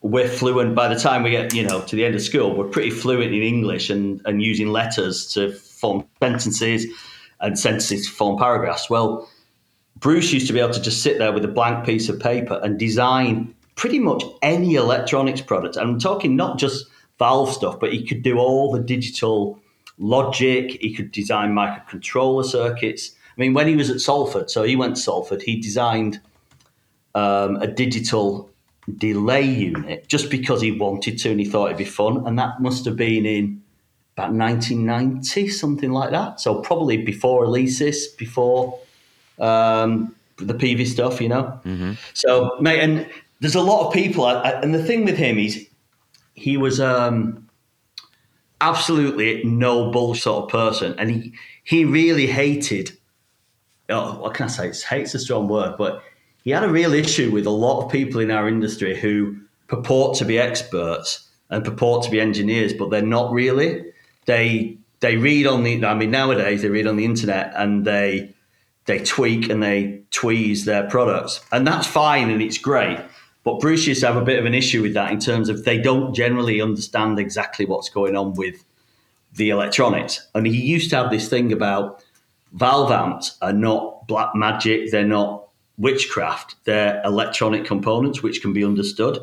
we're 0.00 0.28
fluent 0.28 0.74
by 0.74 0.88
the 0.88 0.98
time 0.98 1.22
we 1.22 1.30
get, 1.30 1.54
you 1.54 1.62
know, 1.62 1.82
to 1.82 1.94
the 1.94 2.04
end 2.04 2.14
of 2.14 2.22
school, 2.22 2.56
we're 2.56 2.68
pretty 2.68 2.90
fluent 2.90 3.32
in 3.32 3.42
English 3.42 3.90
and, 3.90 4.20
and 4.24 4.42
using 4.42 4.68
letters 4.68 5.26
to 5.34 5.52
form 5.52 6.04
sentences 6.20 6.86
and 7.40 7.58
sentences 7.58 8.06
to 8.06 8.12
form 8.12 8.38
paragraphs. 8.38 8.90
Well, 8.90 9.28
Bruce 10.02 10.32
used 10.32 10.48
to 10.48 10.52
be 10.52 10.58
able 10.58 10.74
to 10.74 10.82
just 10.82 11.02
sit 11.02 11.18
there 11.18 11.32
with 11.32 11.44
a 11.44 11.48
blank 11.48 11.86
piece 11.86 12.08
of 12.08 12.18
paper 12.18 12.60
and 12.64 12.76
design 12.76 13.54
pretty 13.76 14.00
much 14.00 14.24
any 14.42 14.74
electronics 14.74 15.40
product. 15.40 15.76
And 15.76 15.88
I'm 15.88 15.98
talking 15.98 16.34
not 16.34 16.58
just 16.58 16.86
valve 17.20 17.52
stuff, 17.52 17.78
but 17.78 17.92
he 17.92 18.04
could 18.04 18.22
do 18.22 18.36
all 18.36 18.72
the 18.72 18.80
digital 18.80 19.60
logic. 19.98 20.78
He 20.80 20.92
could 20.92 21.12
design 21.12 21.54
microcontroller 21.54 22.44
circuits. 22.44 23.12
I 23.36 23.40
mean, 23.40 23.54
when 23.54 23.68
he 23.68 23.76
was 23.76 23.90
at 23.90 24.00
Salford, 24.00 24.50
so 24.50 24.64
he 24.64 24.74
went 24.74 24.96
to 24.96 25.02
Salford, 25.02 25.40
he 25.40 25.60
designed 25.60 26.20
um, 27.14 27.56
a 27.56 27.68
digital 27.68 28.50
delay 28.98 29.42
unit 29.42 30.08
just 30.08 30.30
because 30.30 30.60
he 30.60 30.72
wanted 30.72 31.16
to 31.18 31.30
and 31.30 31.38
he 31.38 31.46
thought 31.46 31.66
it'd 31.66 31.78
be 31.78 31.84
fun. 31.84 32.26
And 32.26 32.36
that 32.40 32.60
must 32.60 32.84
have 32.86 32.96
been 32.96 33.24
in 33.24 33.62
about 34.16 34.32
1990, 34.32 35.48
something 35.48 35.92
like 35.92 36.10
that. 36.10 36.40
So 36.40 36.60
probably 36.60 36.96
before 36.96 37.46
Alesis, 37.46 38.16
before 38.18 38.78
um, 39.42 40.14
the 40.36 40.54
Peavey 40.54 40.86
stuff, 40.86 41.20
you 41.20 41.28
know. 41.28 41.60
Mm-hmm. 41.64 41.92
So, 42.14 42.56
mate, 42.60 42.80
and 42.80 43.08
there's 43.40 43.54
a 43.54 43.60
lot 43.60 43.86
of 43.86 43.92
people, 43.92 44.26
and 44.26 44.74
the 44.74 44.82
thing 44.82 45.04
with 45.04 45.16
him 45.16 45.38
is 45.38 45.66
he 46.34 46.56
was 46.56 46.80
um, 46.80 47.48
absolutely 48.60 49.42
no 49.44 49.90
bull 49.90 50.14
sort 50.14 50.44
of 50.44 50.50
person, 50.50 50.94
and 50.98 51.10
he 51.10 51.32
he 51.64 51.84
really 51.84 52.26
hated. 52.26 52.92
Oh, 53.88 54.18
what 54.20 54.34
can 54.34 54.46
I 54.46 54.48
say? 54.48 54.68
It's, 54.68 54.82
hate's 54.82 55.14
a 55.14 55.18
strong 55.18 55.48
word, 55.48 55.74
but 55.76 56.02
he 56.44 56.50
had 56.50 56.64
a 56.64 56.68
real 56.68 56.94
issue 56.94 57.30
with 57.30 57.46
a 57.46 57.50
lot 57.50 57.84
of 57.84 57.92
people 57.92 58.20
in 58.20 58.30
our 58.30 58.48
industry 58.48 58.98
who 58.98 59.36
purport 59.66 60.16
to 60.18 60.24
be 60.24 60.38
experts 60.38 61.28
and 61.50 61.64
purport 61.64 62.04
to 62.04 62.10
be 62.10 62.20
engineers, 62.20 62.72
but 62.72 62.90
they're 62.90 63.02
not 63.02 63.32
really. 63.32 63.84
They 64.26 64.78
they 65.00 65.16
read 65.16 65.46
on 65.46 65.64
the. 65.64 65.84
I 65.84 65.94
mean, 65.94 66.10
nowadays 66.10 66.62
they 66.62 66.68
read 66.68 66.86
on 66.86 66.96
the 66.96 67.04
internet 67.04 67.52
and 67.56 67.84
they 67.84 68.31
they 68.86 68.98
tweak 68.98 69.48
and 69.48 69.62
they 69.62 70.02
tweeze 70.10 70.64
their 70.64 70.88
products, 70.88 71.40
and 71.52 71.66
that's 71.66 71.86
fine 71.86 72.30
and 72.30 72.42
it's 72.42 72.58
great. 72.58 72.98
But 73.44 73.60
Bruce 73.60 73.86
used 73.86 74.00
to 74.00 74.06
have 74.06 74.16
a 74.16 74.24
bit 74.24 74.38
of 74.38 74.44
an 74.44 74.54
issue 74.54 74.82
with 74.82 74.94
that 74.94 75.10
in 75.10 75.18
terms 75.18 75.48
of 75.48 75.64
they 75.64 75.78
don't 75.78 76.14
generally 76.14 76.60
understand 76.60 77.18
exactly 77.18 77.64
what's 77.66 77.88
going 77.88 78.16
on 78.16 78.34
with 78.34 78.64
the 79.34 79.50
electronics. 79.50 80.28
And 80.34 80.46
he 80.46 80.56
used 80.56 80.90
to 80.90 80.96
have 80.96 81.10
this 81.10 81.28
thing 81.28 81.52
about 81.52 82.04
valve 82.52 82.92
amps 82.92 83.36
are 83.42 83.52
not 83.52 84.06
black 84.06 84.34
magic, 84.34 84.90
they're 84.90 85.04
not 85.04 85.48
witchcraft, 85.78 86.56
they're 86.64 87.02
electronic 87.04 87.64
components 87.64 88.22
which 88.22 88.42
can 88.42 88.52
be 88.52 88.64
understood. 88.64 89.18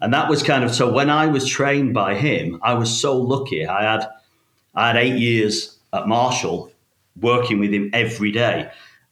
And 0.00 0.12
that 0.14 0.30
was 0.30 0.42
kind 0.42 0.64
of 0.64 0.74
so 0.74 0.90
when 0.90 1.10
I 1.10 1.26
was 1.26 1.46
trained 1.46 1.94
by 1.94 2.14
him, 2.14 2.58
I 2.62 2.74
was 2.74 3.00
so 3.00 3.16
lucky. 3.16 3.66
I 3.66 3.82
had 3.82 4.08
I 4.74 4.86
had 4.88 4.96
eight 4.96 5.18
years 5.18 5.78
at 5.92 6.08
Marshall 6.08 6.72
working 7.20 7.58
with 7.58 7.72
him 7.72 7.90
every 7.92 8.32
day. 8.32 8.70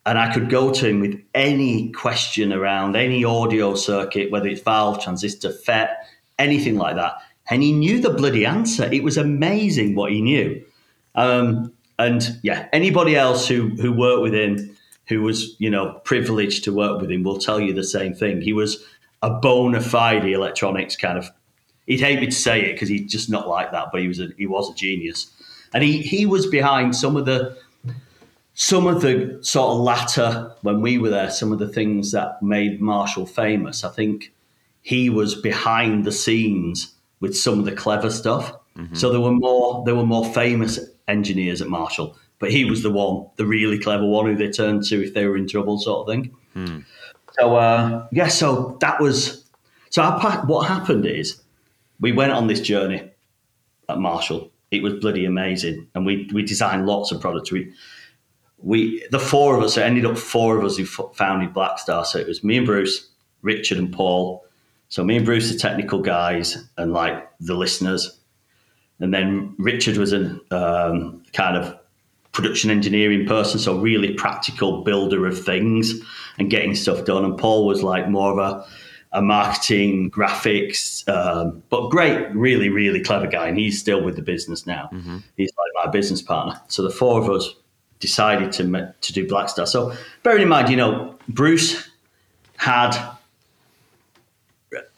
And 0.08 0.18
I 0.18 0.32
could 0.32 0.48
go 0.48 0.72
to 0.72 0.88
him 0.88 1.00
with 1.00 1.20
any 1.34 1.92
question 1.92 2.50
around 2.50 2.96
any 2.96 3.24
audio 3.24 3.74
circuit, 3.74 4.30
whether 4.30 4.48
it's 4.48 4.62
valve, 4.62 5.02
transistor, 5.02 5.52
FET, 5.52 5.98
anything 6.38 6.78
like 6.78 6.96
that. 6.96 7.16
And 7.50 7.62
he 7.62 7.72
knew 7.72 8.00
the 8.00 8.14
bloody 8.14 8.46
answer. 8.46 8.90
It 8.90 9.04
was 9.04 9.18
amazing 9.18 9.94
what 9.94 10.10
he 10.10 10.22
knew. 10.22 10.64
Um, 11.14 11.74
and 11.98 12.38
yeah, 12.42 12.68
anybody 12.72 13.16
else 13.16 13.46
who 13.46 13.68
who 13.80 13.92
worked 13.92 14.22
with 14.22 14.32
him, 14.32 14.74
who 15.08 15.20
was 15.20 15.54
you 15.58 15.68
know 15.68 16.00
privileged 16.04 16.64
to 16.64 16.72
work 16.72 17.02
with 17.02 17.10
him, 17.10 17.22
will 17.22 17.38
tell 17.38 17.60
you 17.60 17.74
the 17.74 17.84
same 17.84 18.14
thing. 18.14 18.40
He 18.40 18.54
was 18.54 18.82
a 19.20 19.28
bona 19.28 19.82
fide 19.82 20.24
electronics 20.24 20.96
kind 20.96 21.18
of. 21.18 21.30
He'd 21.86 22.00
hate 22.00 22.20
me 22.20 22.26
to 22.26 22.32
say 22.32 22.62
it 22.62 22.74
because 22.74 22.88
he's 22.88 23.10
just 23.10 23.28
not 23.28 23.46
like 23.46 23.72
that, 23.72 23.88
but 23.92 24.00
he 24.00 24.08
was 24.08 24.20
a 24.20 24.28
he 24.38 24.46
was 24.46 24.70
a 24.70 24.74
genius, 24.74 25.30
and 25.74 25.84
he 25.84 26.00
he 26.00 26.24
was 26.24 26.46
behind 26.46 26.96
some 26.96 27.14
of 27.14 27.26
the 27.26 27.58
some 28.60 28.88
of 28.88 29.02
the 29.02 29.38
sort 29.40 29.70
of 29.70 29.78
latter 29.82 30.52
when 30.62 30.80
we 30.80 30.98
were 30.98 31.10
there, 31.10 31.30
some 31.30 31.52
of 31.52 31.60
the 31.60 31.68
things 31.68 32.10
that 32.10 32.42
made 32.42 32.80
Marshall 32.80 33.24
famous, 33.24 33.84
I 33.84 33.90
think 33.90 34.32
he 34.82 35.08
was 35.08 35.36
behind 35.36 36.04
the 36.04 36.10
scenes 36.10 36.92
with 37.20 37.36
some 37.36 37.60
of 37.60 37.66
the 37.66 37.72
clever 37.72 38.10
stuff. 38.10 38.52
Mm-hmm. 38.76 38.96
So 38.96 39.12
there 39.12 39.20
were 39.20 39.30
more 39.30 39.84
there 39.84 39.94
were 39.94 40.04
more 40.04 40.24
famous 40.24 40.80
engineers 41.06 41.62
at 41.62 41.68
Marshall, 41.68 42.18
but 42.40 42.50
he 42.50 42.64
was 42.64 42.82
the 42.82 42.90
one, 42.90 43.28
the 43.36 43.46
really 43.46 43.78
clever 43.78 44.04
one 44.04 44.26
who 44.26 44.34
they 44.34 44.50
turned 44.50 44.82
to 44.86 45.04
if 45.04 45.14
they 45.14 45.24
were 45.26 45.36
in 45.36 45.46
trouble, 45.46 45.78
sort 45.78 46.08
of 46.08 46.12
thing. 46.12 46.36
Mm. 46.56 46.84
So 47.38 47.54
uh, 47.54 48.08
yeah, 48.10 48.26
so 48.26 48.76
that 48.80 49.00
was 49.00 49.48
so 49.90 50.02
our, 50.02 50.44
what 50.46 50.66
happened 50.66 51.06
is 51.06 51.40
we 52.00 52.10
went 52.10 52.32
on 52.32 52.48
this 52.48 52.60
journey 52.60 53.08
at 53.88 53.98
Marshall. 53.98 54.50
It 54.72 54.82
was 54.82 54.94
bloody 54.94 55.26
amazing, 55.26 55.86
and 55.94 56.04
we 56.04 56.28
we 56.34 56.42
designed 56.42 56.86
lots 56.86 57.12
of 57.12 57.20
products. 57.20 57.52
We 57.52 57.72
we 58.60 59.06
the 59.10 59.18
four 59.18 59.56
of 59.56 59.62
us 59.62 59.76
it 59.76 59.82
ended 59.82 60.04
up 60.04 60.18
four 60.18 60.58
of 60.58 60.64
us 60.64 60.76
who 60.76 60.84
founded 60.84 61.54
Blackstar. 61.54 62.04
So 62.04 62.18
it 62.18 62.26
was 62.26 62.42
me 62.42 62.58
and 62.58 62.66
Bruce, 62.66 63.08
Richard 63.42 63.78
and 63.78 63.92
Paul. 63.92 64.44
So 64.88 65.04
me 65.04 65.16
and 65.16 65.24
Bruce 65.24 65.54
are 65.54 65.58
technical 65.58 66.00
guys 66.00 66.68
and 66.76 66.92
like 66.92 67.28
the 67.40 67.54
listeners, 67.54 68.18
and 69.00 69.12
then 69.12 69.54
Richard 69.58 69.96
was 69.96 70.12
a 70.12 70.40
um, 70.50 71.22
kind 71.32 71.56
of 71.56 71.78
production 72.32 72.70
engineering 72.70 73.26
person, 73.26 73.58
so 73.58 73.78
really 73.78 74.14
practical 74.14 74.82
builder 74.82 75.26
of 75.26 75.44
things 75.44 75.94
and 76.38 76.50
getting 76.50 76.74
stuff 76.74 77.04
done. 77.04 77.24
And 77.24 77.36
Paul 77.36 77.66
was 77.66 77.82
like 77.82 78.08
more 78.08 78.32
of 78.32 78.38
a 78.38 78.66
a 79.12 79.22
marketing, 79.22 80.10
graphics, 80.10 81.08
um, 81.08 81.62
but 81.70 81.88
great, 81.88 82.28
really, 82.34 82.68
really 82.68 83.00
clever 83.00 83.26
guy. 83.26 83.48
And 83.48 83.58
he's 83.58 83.80
still 83.80 84.02
with 84.02 84.16
the 84.16 84.22
business 84.22 84.66
now. 84.66 84.90
Mm-hmm. 84.92 85.18
He's 85.36 85.50
like 85.56 85.86
my 85.86 85.90
business 85.90 86.20
partner. 86.20 86.60
So 86.68 86.82
the 86.82 86.90
four 86.90 87.20
of 87.20 87.30
us 87.30 87.54
decided 88.00 88.52
to 88.52 88.94
to 89.00 89.12
do 89.12 89.26
Blackstar. 89.26 89.66
So 89.66 89.92
bearing 90.22 90.42
in 90.42 90.48
mind, 90.48 90.68
you 90.68 90.76
know, 90.76 91.16
Bruce 91.28 91.88
had 92.56 92.96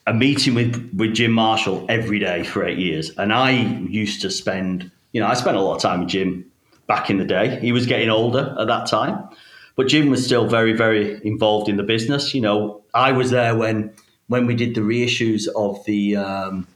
a 0.06 0.14
meeting 0.14 0.54
with 0.54 0.92
with 0.96 1.14
Jim 1.14 1.32
Marshall 1.32 1.86
every 1.88 2.18
day 2.18 2.44
for 2.44 2.64
eight 2.64 2.78
years, 2.78 3.10
and 3.16 3.32
I 3.32 3.50
used 3.50 4.22
to 4.22 4.30
spend, 4.30 4.90
you 5.12 5.20
know, 5.20 5.26
I 5.26 5.34
spent 5.34 5.56
a 5.56 5.60
lot 5.60 5.76
of 5.76 5.82
time 5.82 6.00
with 6.00 6.08
Jim 6.08 6.50
back 6.86 7.10
in 7.10 7.18
the 7.18 7.24
day. 7.24 7.60
He 7.60 7.72
was 7.72 7.86
getting 7.86 8.10
older 8.10 8.54
at 8.58 8.66
that 8.66 8.86
time, 8.86 9.28
but 9.76 9.86
Jim 9.88 10.10
was 10.10 10.24
still 10.24 10.46
very, 10.46 10.72
very 10.72 11.20
involved 11.24 11.68
in 11.68 11.76
the 11.76 11.82
business. 11.82 12.34
You 12.34 12.40
know, 12.40 12.82
I 12.94 13.12
was 13.12 13.30
there 13.30 13.54
when 13.54 13.92
when 14.26 14.46
we 14.46 14.54
did 14.54 14.74
the 14.74 14.80
reissues 14.80 15.48
of 15.56 15.84
the 15.84 16.16
um, 16.16 16.66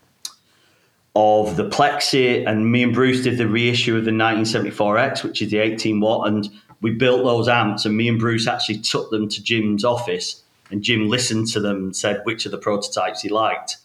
of 1.15 1.57
the 1.57 1.69
Plexi, 1.69 2.47
and 2.47 2.71
me 2.71 2.83
and 2.83 2.93
Bruce 2.93 3.23
did 3.23 3.39
the 3.39 3.49
reissue 3.49 3.97
of 3.97 4.05
the 4.05 4.11
1974X, 4.11 5.23
which 5.23 5.41
is 5.43 5.51
the 5.51 5.59
18 5.59 6.01
watt, 6.01 6.27
and 6.27 6.51
we 6.81 6.91
built 6.91 7.25
those 7.25 7.49
amps. 7.49 7.85
And 7.85 7.97
me 7.97 8.09
and 8.09 8.19
Bruce 8.19 8.47
actually 8.47 8.79
took 8.79 9.11
them 9.11 9.29
to 9.29 9.43
Jim's 9.43 9.85
office, 9.85 10.43
and 10.71 10.83
Jim 10.83 11.09
listened 11.09 11.49
to 11.49 11.61
them 11.61 11.77
and 11.77 11.97
said 11.97 12.21
which 12.25 12.47
of 12.47 12.53
the 12.53 12.59
prototypes 12.59 13.23
he 13.23 13.29
liked. 13.29 13.77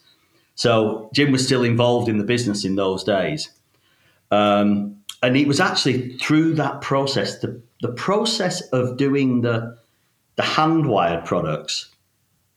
So 0.56 1.10
Jim 1.14 1.32
was 1.32 1.46
still 1.46 1.64
involved 1.64 2.10
in 2.10 2.18
the 2.18 2.24
business 2.24 2.66
in 2.66 2.76
those 2.76 3.04
days, 3.04 3.50
um, 4.32 4.98
and 5.22 5.38
it 5.38 5.48
was 5.48 5.60
actually 5.60 6.18
through 6.18 6.56
that 6.56 6.82
process, 6.82 7.40
the 7.40 7.62
the 7.82 7.94
process 7.94 8.62
of 8.74 8.98
doing 8.98 9.42
the 9.42 9.78
the 10.36 10.44
hand 10.44 10.88
wired 10.88 11.26
products 11.26 11.90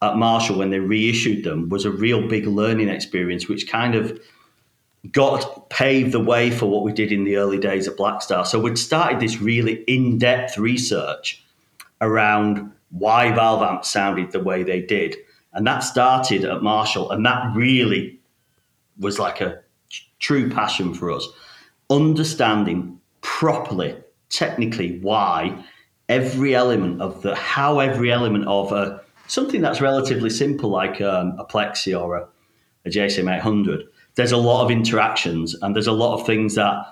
at 0.00 0.16
Marshall 0.16 0.58
when 0.58 0.70
they 0.70 0.80
reissued 0.80 1.44
them 1.44 1.68
was 1.68 1.84
a 1.84 1.90
real 1.90 2.28
big 2.28 2.46
learning 2.46 2.88
experience, 2.88 3.48
which 3.48 3.68
kind 3.68 3.94
of 3.94 4.20
got 5.10 5.68
paved 5.68 6.12
the 6.12 6.20
way 6.20 6.50
for 6.50 6.66
what 6.66 6.84
we 6.84 6.92
did 6.92 7.10
in 7.10 7.24
the 7.24 7.36
early 7.36 7.58
days 7.58 7.88
at 7.88 7.96
Blackstar. 7.96 8.46
So 8.46 8.60
we'd 8.60 8.78
started 8.78 9.20
this 9.20 9.40
really 9.40 9.82
in-depth 9.84 10.58
research 10.58 11.44
around 12.00 12.70
why 12.90 13.32
valve 13.32 13.62
amps 13.62 13.90
sounded 13.90 14.30
the 14.30 14.40
way 14.40 14.62
they 14.62 14.80
did. 14.80 15.16
And 15.54 15.66
that 15.66 15.80
started 15.80 16.44
at 16.44 16.62
Marshall, 16.62 17.10
and 17.10 17.26
that 17.26 17.54
really 17.54 18.20
was 18.98 19.18
like 19.18 19.40
a 19.40 19.60
true 20.18 20.48
passion 20.48 20.94
for 20.94 21.10
us. 21.10 21.26
Understanding 21.90 22.98
properly, 23.20 23.96
technically, 24.30 24.98
why 25.00 25.62
every 26.08 26.54
element 26.54 27.00
of 27.00 27.22
the 27.22 27.34
how 27.34 27.80
every 27.80 28.10
element 28.12 28.46
of 28.46 28.72
a 28.72 29.00
something 29.26 29.60
that's 29.60 29.80
relatively 29.80 30.30
simple 30.30 30.70
like 30.70 31.00
um, 31.00 31.34
a 31.38 31.44
plexi 31.44 31.98
or 31.98 32.16
a, 32.16 32.28
a 32.86 32.90
JCM 32.90 33.34
800. 33.34 33.84
There's 34.14 34.32
a 34.32 34.36
lot 34.36 34.64
of 34.64 34.70
interactions 34.70 35.54
and 35.62 35.74
there's 35.74 35.86
a 35.86 35.92
lot 35.92 36.20
of 36.20 36.26
things 36.26 36.54
that 36.56 36.84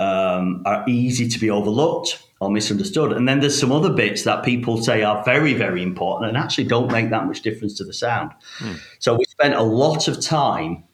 um, 0.00 0.62
are 0.66 0.84
easy 0.88 1.28
to 1.28 1.38
be 1.38 1.50
overlooked 1.50 2.22
or 2.40 2.50
misunderstood. 2.50 3.12
And 3.12 3.28
then 3.28 3.40
there's 3.40 3.58
some 3.58 3.72
other 3.72 3.92
bits 3.92 4.22
that 4.22 4.44
people 4.44 4.82
say 4.82 5.02
are 5.02 5.24
very, 5.24 5.54
very 5.54 5.82
important 5.82 6.28
and 6.28 6.36
actually 6.36 6.64
don't 6.64 6.90
make 6.90 7.10
that 7.10 7.26
much 7.26 7.42
difference 7.42 7.74
to 7.78 7.84
the 7.84 7.92
sound. 7.92 8.32
Hmm. 8.58 8.74
So 8.98 9.14
we 9.14 9.24
spent 9.24 9.54
a 9.54 9.62
lot 9.62 10.08
of 10.08 10.20
time 10.20 10.84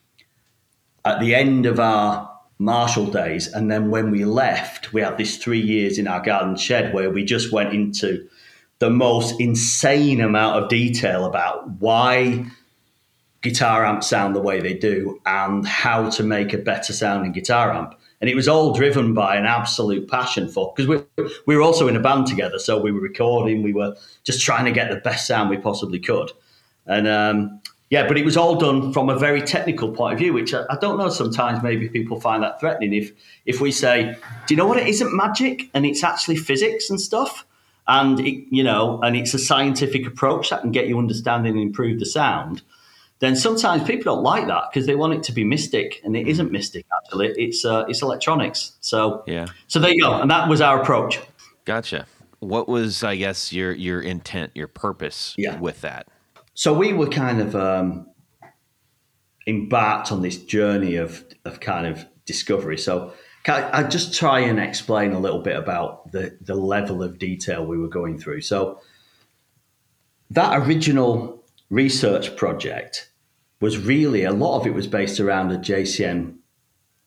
at 1.04 1.20
the 1.20 1.34
end 1.34 1.66
of 1.66 1.78
our 1.78 2.30
Marshall 2.58 3.06
days. 3.06 3.48
And 3.48 3.70
then 3.70 3.90
when 3.90 4.10
we 4.10 4.24
left, 4.24 4.92
we 4.92 5.00
had 5.02 5.18
this 5.18 5.36
three 5.36 5.60
years 5.60 5.98
in 5.98 6.06
our 6.06 6.20
garden 6.20 6.56
shed 6.56 6.94
where 6.94 7.10
we 7.10 7.24
just 7.24 7.52
went 7.52 7.74
into 7.74 8.26
the 8.78 8.90
most 8.90 9.40
insane 9.40 10.20
amount 10.20 10.62
of 10.62 10.68
detail 10.68 11.24
about 11.24 11.68
why 11.80 12.46
guitar 13.44 13.84
amps 13.84 14.08
sound 14.08 14.34
the 14.34 14.40
way 14.40 14.58
they 14.58 14.72
do 14.72 15.20
and 15.26 15.66
how 15.68 16.08
to 16.08 16.22
make 16.22 16.54
a 16.54 16.58
better 16.58 16.94
sounding 16.94 17.30
guitar 17.30 17.70
amp. 17.70 17.94
And 18.20 18.30
it 18.30 18.34
was 18.34 18.48
all 18.48 18.72
driven 18.72 19.12
by 19.12 19.36
an 19.36 19.44
absolute 19.44 20.08
passion 20.08 20.48
for 20.48 20.72
because 20.74 20.88
we, 20.88 21.26
we 21.46 21.54
were 21.54 21.62
also 21.62 21.86
in 21.86 21.94
a 21.94 22.00
band 22.00 22.26
together, 22.26 22.58
so 22.58 22.80
we 22.80 22.90
were 22.90 23.00
recording, 23.00 23.62
we 23.62 23.74
were 23.74 23.94
just 24.24 24.42
trying 24.42 24.64
to 24.64 24.72
get 24.72 24.88
the 24.90 24.96
best 24.96 25.26
sound 25.26 25.50
we 25.50 25.58
possibly 25.58 25.98
could. 26.00 26.32
And 26.86 27.06
um, 27.06 27.60
yeah, 27.90 28.08
but 28.08 28.16
it 28.16 28.24
was 28.24 28.38
all 28.38 28.56
done 28.56 28.94
from 28.94 29.10
a 29.10 29.18
very 29.18 29.42
technical 29.42 29.92
point 29.92 30.14
of 30.14 30.18
view, 30.18 30.32
which 30.32 30.54
I, 30.54 30.64
I, 30.70 30.76
don't 30.76 30.96
know. 30.96 31.10
Sometimes 31.10 31.62
maybe 31.62 31.86
people 31.90 32.18
find 32.18 32.42
that 32.42 32.58
threatening. 32.60 32.94
If 32.94 33.12
if 33.44 33.60
we 33.60 33.70
say, 33.70 34.16
"Do 34.46 34.54
you 34.54 34.56
know 34.56 34.66
what? 34.66 34.78
It 34.78 34.88
isn't 34.88 35.14
magic, 35.14 35.68
and 35.74 35.84
it's 35.84 36.02
actually 36.02 36.36
physics 36.36 36.88
and 36.88 36.98
stuff," 36.98 37.46
and 37.86 38.20
it, 38.20 38.46
you 38.50 38.64
know, 38.64 39.00
and 39.02 39.16
it's 39.16 39.34
a 39.34 39.38
scientific 39.38 40.06
approach 40.06 40.48
that 40.48 40.62
can 40.62 40.72
get 40.72 40.88
you 40.88 40.98
understanding 40.98 41.52
and 41.52 41.60
improve 41.60 42.00
the 42.00 42.06
sound. 42.06 42.62
Then 43.20 43.36
sometimes 43.36 43.84
people 43.84 44.14
don't 44.14 44.24
like 44.24 44.48
that 44.48 44.64
because 44.70 44.86
they 44.86 44.96
want 44.96 45.14
it 45.14 45.22
to 45.24 45.32
be 45.32 45.44
mystic, 45.44 46.00
and 46.04 46.16
it 46.16 46.26
isn't 46.26 46.50
mystic. 46.50 46.84
Actually, 47.04 47.32
it's 47.36 47.64
uh, 47.64 47.84
it's 47.88 48.02
electronics. 48.02 48.76
So 48.80 49.22
yeah. 49.26 49.46
So 49.68 49.78
there 49.78 49.92
you 49.92 50.02
go, 50.02 50.20
and 50.20 50.30
that 50.30 50.48
was 50.48 50.60
our 50.60 50.80
approach. 50.82 51.20
Gotcha. 51.64 52.06
What 52.40 52.68
was, 52.68 53.02
I 53.02 53.16
guess, 53.16 53.52
your 53.52 53.72
your 53.72 54.00
intent, 54.00 54.52
your 54.54 54.68
purpose 54.68 55.34
yeah. 55.38 55.58
with 55.58 55.80
that? 55.80 56.08
So 56.54 56.74
we 56.74 56.92
were 56.92 57.08
kind 57.08 57.40
of 57.40 57.56
um, 57.56 58.06
embarked 59.46 60.12
on 60.12 60.22
this 60.22 60.36
journey 60.36 60.96
of 60.96 61.24
of 61.44 61.60
kind 61.60 61.86
of 61.86 62.04
discovery. 62.26 62.78
So 62.78 63.14
I, 63.46 63.80
I 63.80 63.82
just 63.84 64.14
try 64.14 64.40
and 64.40 64.58
explain 64.58 65.12
a 65.12 65.18
little 65.18 65.40
bit 65.40 65.56
about 65.56 66.10
the 66.12 66.36
the 66.40 66.54
level 66.54 67.02
of 67.02 67.18
detail 67.18 67.64
we 67.64 67.78
were 67.78 67.88
going 67.88 68.18
through. 68.18 68.42
So 68.42 68.80
that 70.30 70.58
original 70.66 71.43
research 71.74 72.36
project 72.36 73.10
was 73.60 73.78
really 73.78 74.24
a 74.24 74.32
lot 74.32 74.60
of 74.60 74.66
it 74.66 74.74
was 74.74 74.86
based 74.86 75.20
around 75.20 75.50
a 75.50 75.58
JCM 75.58 76.36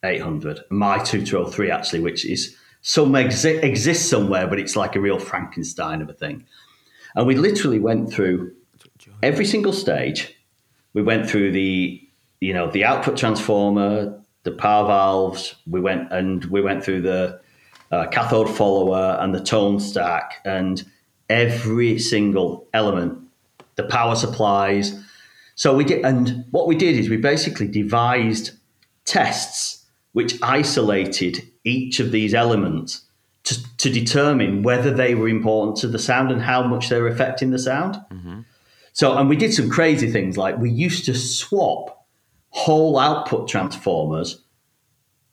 800, 0.03 0.61
my 0.69 0.97
2203 0.97 1.71
actually, 1.71 1.99
which 2.01 2.25
is 2.25 2.55
some 2.81 3.13
exi- 3.13 3.63
exists 3.63 4.09
somewhere, 4.09 4.47
but 4.47 4.59
it's 4.59 4.75
like 4.75 4.95
a 4.95 5.01
real 5.01 5.19
Frankenstein 5.19 6.01
of 6.01 6.09
a 6.09 6.13
thing. 6.13 6.45
And 7.15 7.25
we 7.25 7.35
literally 7.35 7.79
went 7.79 8.11
through 8.11 8.53
every 9.23 9.45
single 9.45 9.73
stage. 9.73 10.35
We 10.93 11.01
went 11.01 11.29
through 11.29 11.51
the, 11.51 12.01
you 12.41 12.53
know, 12.53 12.69
the 12.69 12.85
output 12.85 13.17
transformer, 13.17 14.19
the 14.43 14.51
power 14.51 14.87
valves. 14.87 15.55
We 15.65 15.79
went 15.79 16.11
and 16.11 16.45
we 16.45 16.61
went 16.61 16.83
through 16.83 17.01
the 17.01 17.39
uh, 17.91 18.07
cathode 18.07 18.49
follower 18.49 19.17
and 19.19 19.33
the 19.33 19.43
tone 19.43 19.79
stack 19.79 20.41
and 20.45 20.83
every 21.29 21.99
single 21.99 22.67
element, 22.73 23.26
the 23.77 23.83
power 23.83 24.15
supplies. 24.15 24.99
So 25.55 25.75
we 25.75 25.85
did, 25.85 26.03
and 26.03 26.45
what 26.51 26.67
we 26.67 26.75
did 26.75 26.97
is 26.97 27.09
we 27.09 27.17
basically 27.17 27.67
devised 27.67 28.51
tests 29.05 29.85
which 30.11 30.37
isolated 30.41 31.47
each 31.63 31.99
of 31.99 32.11
these 32.11 32.33
elements 32.33 33.05
to, 33.43 33.77
to 33.77 33.89
determine 33.89 34.63
whether 34.63 34.91
they 34.91 35.15
were 35.15 35.29
important 35.29 35.77
to 35.77 35.87
the 35.87 35.99
sound 35.99 36.31
and 36.31 36.41
how 36.41 36.63
much 36.63 36.89
they 36.89 36.99
were 36.99 37.07
affecting 37.07 37.51
the 37.51 37.59
sound. 37.59 37.95
Mm-hmm. 38.11 38.41
So, 38.93 39.17
and 39.17 39.29
we 39.29 39.35
did 39.35 39.53
some 39.53 39.69
crazy 39.69 40.11
things 40.11 40.37
like 40.37 40.57
we 40.57 40.71
used 40.71 41.05
to 41.05 41.13
swap 41.13 42.05
whole 42.49 42.97
output 42.97 43.47
transformers 43.47 44.43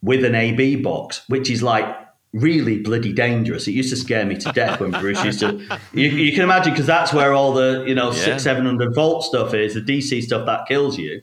with 0.03 0.25
an 0.25 0.35
AB 0.35 0.77
box, 0.77 1.23
which 1.29 1.51
is 1.51 1.63
like 1.63 1.87
really 2.35 2.83
bloody 2.83 3.13
dangerous. 3.13 3.67
It 3.69 3.73
used 3.73 3.91
to 3.91 3.97
scare 3.97 4.27
me 4.27 4.37
to 4.37 4.53
death 4.53 4.81
when 4.81 4.91
Bruce 4.91 5.25
used 5.25 5.41
to. 5.41 5.79
You, 5.93 6.09
you 6.09 6.33
can 6.33 6.43
imagine 6.43 6.73
because 6.73 6.87
that's 6.87 7.13
where 7.13 7.33
all 7.33 7.55
the 7.55 7.85
you 7.87 7.95
know 7.95 8.11
yeah. 8.11 8.25
six 8.25 8.43
seven 8.43 8.67
hundred 8.67 8.95
volt 8.95 9.25
stuff 9.25 9.55
is, 9.55 9.75
the 9.75 9.81
DC 9.81 10.23
stuff 10.23 10.45
that 10.47 10.67
kills 10.67 10.99
you, 10.99 11.23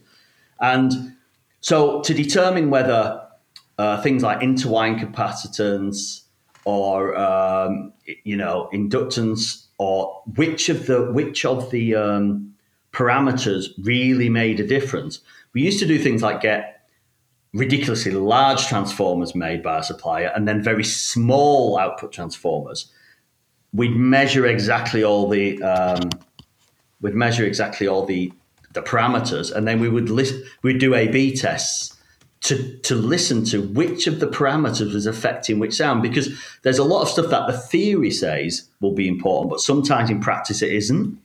and 0.60 1.16
so 1.60 2.02
to 2.02 2.14
determine 2.14 2.70
whether 2.70 3.22
uh, 3.78 4.02
things 4.02 4.24
like 4.24 4.42
interwine 4.42 4.98
capacitance 4.98 6.22
or 6.64 7.16
um, 7.18 7.94
you 8.24 8.38
know 8.38 8.70
inductance 8.74 9.66
or 9.78 10.22
which 10.36 10.70
of 10.70 10.86
the 10.86 11.12
which 11.12 11.44
of 11.46 11.70
the 11.72 11.96
um, 11.96 12.54
parameters 12.94 13.68
really 13.84 14.30
made 14.30 14.60
a 14.60 14.68
difference. 14.68 15.20
We 15.54 15.62
used 15.62 15.80
to 15.80 15.86
do 15.86 16.00
things 16.00 16.22
like 16.22 16.42
get 16.42 16.81
ridiculously 17.54 18.12
large 18.12 18.68
transformers 18.68 19.36
made 19.36 19.62
by 19.62 19.80
a 19.80 19.84
supplier 19.84 20.32
and 20.36 20.48
then 20.48 20.64
very 20.64 20.84
small 20.84 21.78
output 21.78 22.12
transformers. 22.12 22.92
We'd 23.74 23.96
measure 23.96 24.46
exactly 24.46 25.04
all 25.04 25.30
the 25.30 25.62
um, 25.62 26.10
we'd 27.02 27.16
measure 27.16 27.46
exactly 27.46 27.88
all 27.88 28.06
the 28.06 28.32
the 28.74 28.82
parameters, 28.82 29.52
and 29.52 29.68
then 29.68 29.80
we 29.80 29.90
would 29.90 30.10
list 30.10 30.36
we'd 30.62 30.80
do 30.80 30.94
A/B 30.94 31.36
tests 31.36 31.98
to 32.42 32.78
to 32.80 32.96
listen 32.96 33.46
to 33.46 33.62
which 33.62 34.08
of 34.08 34.20
the 34.20 34.28
parameters 34.28 34.94
was 34.94 35.06
affecting 35.06 35.60
which 35.60 35.74
sound 35.74 36.02
because 36.02 36.30
there's 36.64 36.80
a 36.80 36.84
lot 36.84 37.04
of 37.04 37.08
stuff 37.08 37.30
that 37.30 37.48
the 37.48 37.58
theory 37.58 38.12
says 38.12 38.68
will 38.82 38.94
be 38.94 39.08
important 39.08 39.50
but 39.52 39.60
sometimes 39.60 40.10
in 40.10 40.20
practice 40.20 40.64
it 40.64 40.74
isn't 40.74 41.20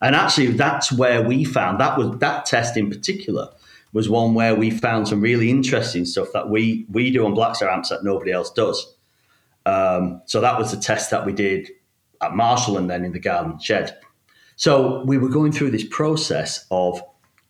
and 0.00 0.14
actually 0.14 0.46
that's 0.46 0.92
where 0.92 1.20
we 1.20 1.42
found 1.44 1.80
that 1.80 1.98
was 1.98 2.16
that 2.18 2.46
test 2.46 2.76
in 2.76 2.88
particular 2.88 3.48
was 3.92 4.08
one 4.08 4.34
where 4.34 4.54
we 4.54 4.70
found 4.70 5.06
some 5.06 5.20
really 5.20 5.50
interesting 5.50 6.04
stuff 6.04 6.28
that 6.32 6.48
we 6.48 6.86
we 6.90 7.10
do 7.10 7.24
on 7.24 7.34
blackstar 7.34 7.72
amps 7.72 7.88
that 7.88 8.04
nobody 8.04 8.32
else 8.32 8.50
does 8.50 8.94
um, 9.64 10.20
so 10.26 10.40
that 10.40 10.58
was 10.58 10.70
the 10.72 10.76
test 10.76 11.10
that 11.10 11.24
we 11.24 11.32
did 11.32 11.68
at 12.20 12.34
marshall 12.34 12.76
and 12.76 12.90
then 12.90 13.04
in 13.04 13.12
the 13.12 13.20
garden 13.20 13.58
shed 13.58 13.96
so 14.56 15.02
we 15.04 15.18
were 15.18 15.28
going 15.28 15.52
through 15.52 15.70
this 15.70 15.86
process 15.88 16.66
of 16.70 17.02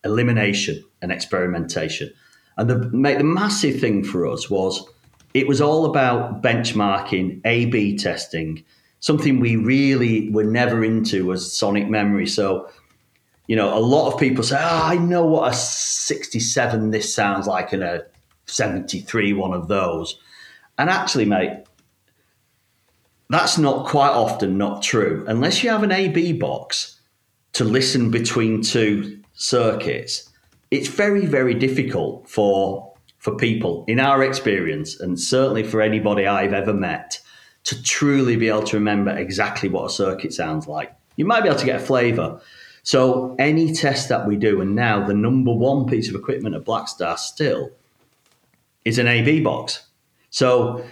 elimination 0.04 0.82
and 1.00 1.12
experimentation 1.12 2.12
and 2.56 2.68
the, 2.68 2.74
the 2.76 3.24
massive 3.24 3.80
thing 3.80 4.04
for 4.04 4.26
us 4.26 4.50
was 4.50 4.86
it 5.34 5.46
was 5.48 5.60
all 5.60 5.86
about 5.86 6.42
benchmarking, 6.42 7.40
A 7.44 7.66
B 7.66 7.96
testing. 7.96 8.64
Something 9.00 9.40
we 9.40 9.56
really 9.56 10.28
were 10.30 10.44
never 10.44 10.84
into 10.84 11.26
was 11.26 11.56
sonic 11.56 11.88
memory. 11.88 12.26
So, 12.26 12.68
you 13.46 13.56
know, 13.56 13.76
a 13.76 13.80
lot 13.80 14.12
of 14.12 14.20
people 14.20 14.44
say, 14.44 14.56
oh, 14.58 14.82
I 14.84 14.96
know 14.96 15.24
what 15.26 15.52
a 15.52 15.54
67 15.54 16.90
this 16.90 17.14
sounds 17.14 17.46
like 17.46 17.72
in 17.72 17.82
a 17.82 18.02
73, 18.46 19.32
one 19.32 19.52
of 19.52 19.68
those. 19.68 20.18
And 20.78 20.88
actually, 20.88 21.24
mate, 21.24 21.64
that's 23.28 23.58
not 23.58 23.86
quite 23.86 24.10
often 24.10 24.58
not 24.58 24.82
true. 24.82 25.24
Unless 25.26 25.62
you 25.62 25.70
have 25.70 25.82
an 25.82 25.92
AB 25.92 26.34
box 26.34 27.00
to 27.54 27.64
listen 27.64 28.10
between 28.10 28.62
two 28.62 29.20
circuits, 29.34 30.30
it's 30.70 30.88
very, 30.88 31.26
very 31.26 31.54
difficult 31.54 32.28
for 32.28 32.92
for 33.18 33.36
people 33.36 33.84
in 33.86 34.00
our 34.00 34.24
experience, 34.24 34.98
and 34.98 35.18
certainly 35.18 35.62
for 35.62 35.80
anybody 35.80 36.26
I've 36.26 36.52
ever 36.52 36.74
met, 36.74 37.20
to 37.62 37.80
truly 37.80 38.34
be 38.34 38.48
able 38.48 38.64
to 38.64 38.76
remember 38.76 39.16
exactly 39.16 39.68
what 39.68 39.84
a 39.86 39.90
circuit 39.90 40.32
sounds 40.32 40.66
like. 40.66 40.92
You 41.14 41.24
might 41.24 41.42
be 41.42 41.48
able 41.48 41.60
to 41.60 41.66
get 41.66 41.80
a 41.80 41.84
flavor. 41.84 42.40
So 42.82 43.36
any 43.38 43.72
test 43.72 44.08
that 44.08 44.26
we 44.26 44.36
do, 44.36 44.60
and 44.60 44.74
now 44.74 45.06
the 45.06 45.14
number 45.14 45.52
one 45.52 45.86
piece 45.86 46.08
of 46.08 46.14
equipment 46.14 46.54
at 46.54 46.64
Blackstar 46.64 47.18
still 47.18 47.70
is 48.84 48.98
an 48.98 49.06
AB 49.06 49.40
box. 49.40 49.86
So 50.30 50.84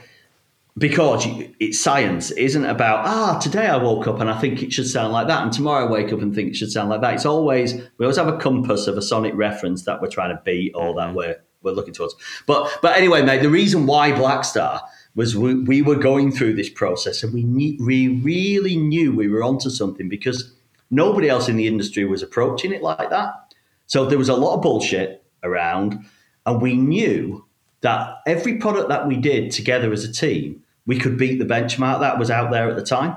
because 0.79 1.27
it's 1.59 1.81
science. 1.81 2.31
It 2.31 2.43
isn't 2.45 2.65
about 2.65 3.07
ah 3.07 3.39
today 3.39 3.67
I 3.67 3.77
woke 3.77 4.07
up 4.07 4.21
and 4.21 4.31
I 4.31 4.39
think 4.41 4.63
it 4.63 4.73
should 4.73 4.87
sound 4.87 5.13
like 5.13 5.27
that, 5.27 5.43
and 5.43 5.53
tomorrow 5.53 5.87
I 5.87 5.91
wake 5.91 6.13
up 6.13 6.21
and 6.21 6.35
think 6.35 6.51
it 6.51 6.57
should 6.57 6.73
sound 6.73 6.91
like 6.91 7.01
that. 7.01 7.15
It's 7.15 7.27
always 7.27 7.75
we 7.75 8.07
always 8.07 8.17
have 8.17 8.29
a 8.29 8.39
compass 8.39 8.87
of 8.87 8.97
a 8.97 9.03
sonic 9.03 9.35
reference 9.35 9.83
that 9.83 10.01
we're 10.01 10.09
trying 10.09 10.35
to 10.35 10.41
beat 10.45 10.73
or 10.75 10.95
that 10.95 11.15
we're 11.15 11.37
we're 11.63 11.73
looking 11.73 11.95
towards. 11.95 12.15
But 12.47 12.71
but 12.83 12.97
anyway, 12.97 13.23
mate, 13.23 13.43
the 13.43 13.51
reason 13.51 13.87
why 13.87 14.13
Blackstar 14.13 14.81
was 15.17 15.37
we, 15.37 15.55
we 15.55 15.83
were 15.83 15.97
going 15.97 16.31
through 16.31 16.55
this 16.55 16.71
process 16.71 17.23
and 17.23 17.35
we 17.35 17.77
we 17.81 18.09
really 18.23 18.77
knew 18.77 19.15
we 19.15 19.29
were 19.29 19.43
onto 19.43 19.71
something 19.71 20.09
because 20.09 20.53
nobody 20.91 21.29
else 21.29 21.49
in 21.49 21.57
the 21.57 21.67
industry 21.67 22.05
was 22.05 22.23
approaching 22.23 22.73
it 22.73 22.83
like 22.83 23.11
that. 23.11 23.55
So 23.87 24.05
there 24.05 24.19
was 24.19 24.29
a 24.29 24.35
lot 24.35 24.55
of 24.55 24.63
bullshit 24.63 25.25
around, 25.43 26.05
and 26.47 26.61
we 26.61 26.75
knew 26.75 27.45
that 27.81 28.19
every 28.27 28.57
product 28.57 28.89
that 28.89 29.07
we 29.07 29.17
did 29.17 29.51
together 29.51 29.93
as 29.93 30.05
a 30.05 30.13
team, 30.13 30.63
we 30.87 30.99
could 30.99 31.17
beat 31.17 31.39
the 31.39 31.45
benchmark 31.45 32.01
that 32.01 32.19
was 32.19 32.31
out 32.31 32.51
there 32.51 32.69
at 32.69 32.77
the 32.77 32.85
time. 32.85 33.17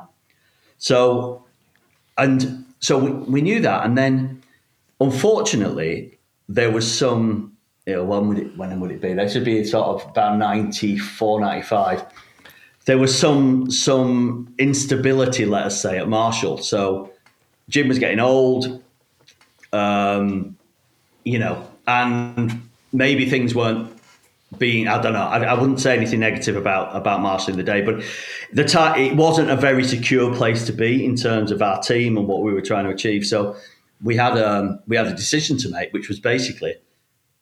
So, 0.78 1.46
and 2.18 2.66
so 2.80 2.98
we, 2.98 3.12
we 3.12 3.42
knew 3.42 3.62
that, 3.62 3.86
and 3.86 3.98
then 3.98 4.44
unfortunately, 5.00 6.18
there 6.48 6.72
was 6.72 6.92
some. 6.92 7.52
You 7.86 7.96
know, 7.96 8.06
when 8.06 8.30
would 8.30 8.40
it 8.40 8.58
when 8.58 8.80
would 8.80 8.92
it 8.92 9.02
be? 9.02 9.14
There 9.14 9.28
should 9.28 9.44
be 9.44 9.66
sort 9.66 9.86
of 9.86 10.10
about 10.10 10.38
94, 10.38 11.42
95 11.42 12.06
there 12.86 12.98
was 12.98 13.18
some 13.18 13.72
some 13.72 14.54
instability, 14.60 15.46
let 15.46 15.66
us 15.66 15.82
say, 15.82 15.98
at 15.98 16.10
Marshall. 16.10 16.58
So 16.58 17.13
Jim 17.70 17.88
was 17.88 18.00
getting 18.00 18.20
old, 18.20 18.84
um, 19.72 20.58
you 21.24 21.40
know, 21.40 21.68
and 21.88 22.70
maybe 22.92 23.30
things 23.30 23.56
weren't 23.56 23.92
being. 24.58 24.88
I 24.88 25.02
don't 25.02 25.14
know. 25.14 25.22
I, 25.22 25.44
I, 25.44 25.54
wouldn't 25.54 25.80
say 25.80 25.96
anything 25.96 26.20
negative 26.20 26.56
about 26.56 26.96
about 26.96 27.22
Marshall 27.22 27.52
in 27.52 27.58
the 27.58 27.64
day, 27.64 27.82
but 27.82 28.04
the 28.52 28.94
it 28.98 29.16
wasn't 29.16 29.50
a 29.50 29.56
very 29.56 29.84
secure 29.84 30.34
place 30.36 30.66
to 30.66 30.74
be 30.74 31.04
in 31.04 31.16
terms 31.16 31.52
of 31.52 31.62
our 31.62 31.82
team 31.82 32.18
and 32.18 32.28
what 32.28 32.44
we 32.44 32.54
were 32.54 32.62
trying 32.62 32.86
to 32.86 32.92
achieve. 32.92 33.26
So 33.26 33.56
we 34.04 34.16
had 34.16 34.38
a 34.38 34.50
um, 34.50 34.80
we 34.88 34.96
had 34.96 35.08
a 35.08 35.16
decision 35.16 35.58
to 35.60 35.70
make, 35.70 35.92
which 35.94 36.10
was 36.10 36.20
basically 36.20 36.76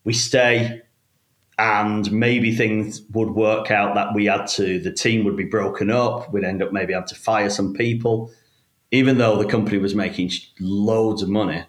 we 0.03 0.13
stay 0.13 0.81
and 1.57 2.11
maybe 2.11 2.55
things 2.55 3.01
would 3.11 3.31
work 3.31 3.69
out 3.71 3.93
that 3.93 4.13
we 4.15 4.25
had 4.25 4.47
to 4.47 4.79
the 4.79 4.91
team 4.91 5.23
would 5.23 5.37
be 5.37 5.43
broken 5.43 5.91
up 5.91 6.31
we'd 6.33 6.43
end 6.43 6.63
up 6.63 6.71
maybe 6.71 6.93
having 6.93 7.07
to 7.07 7.15
fire 7.15 7.49
some 7.49 7.73
people 7.73 8.31
even 8.91 9.17
though 9.17 9.37
the 9.37 9.45
company 9.45 9.77
was 9.77 9.95
making 9.95 10.29
loads 10.59 11.21
of 11.21 11.29
money 11.29 11.63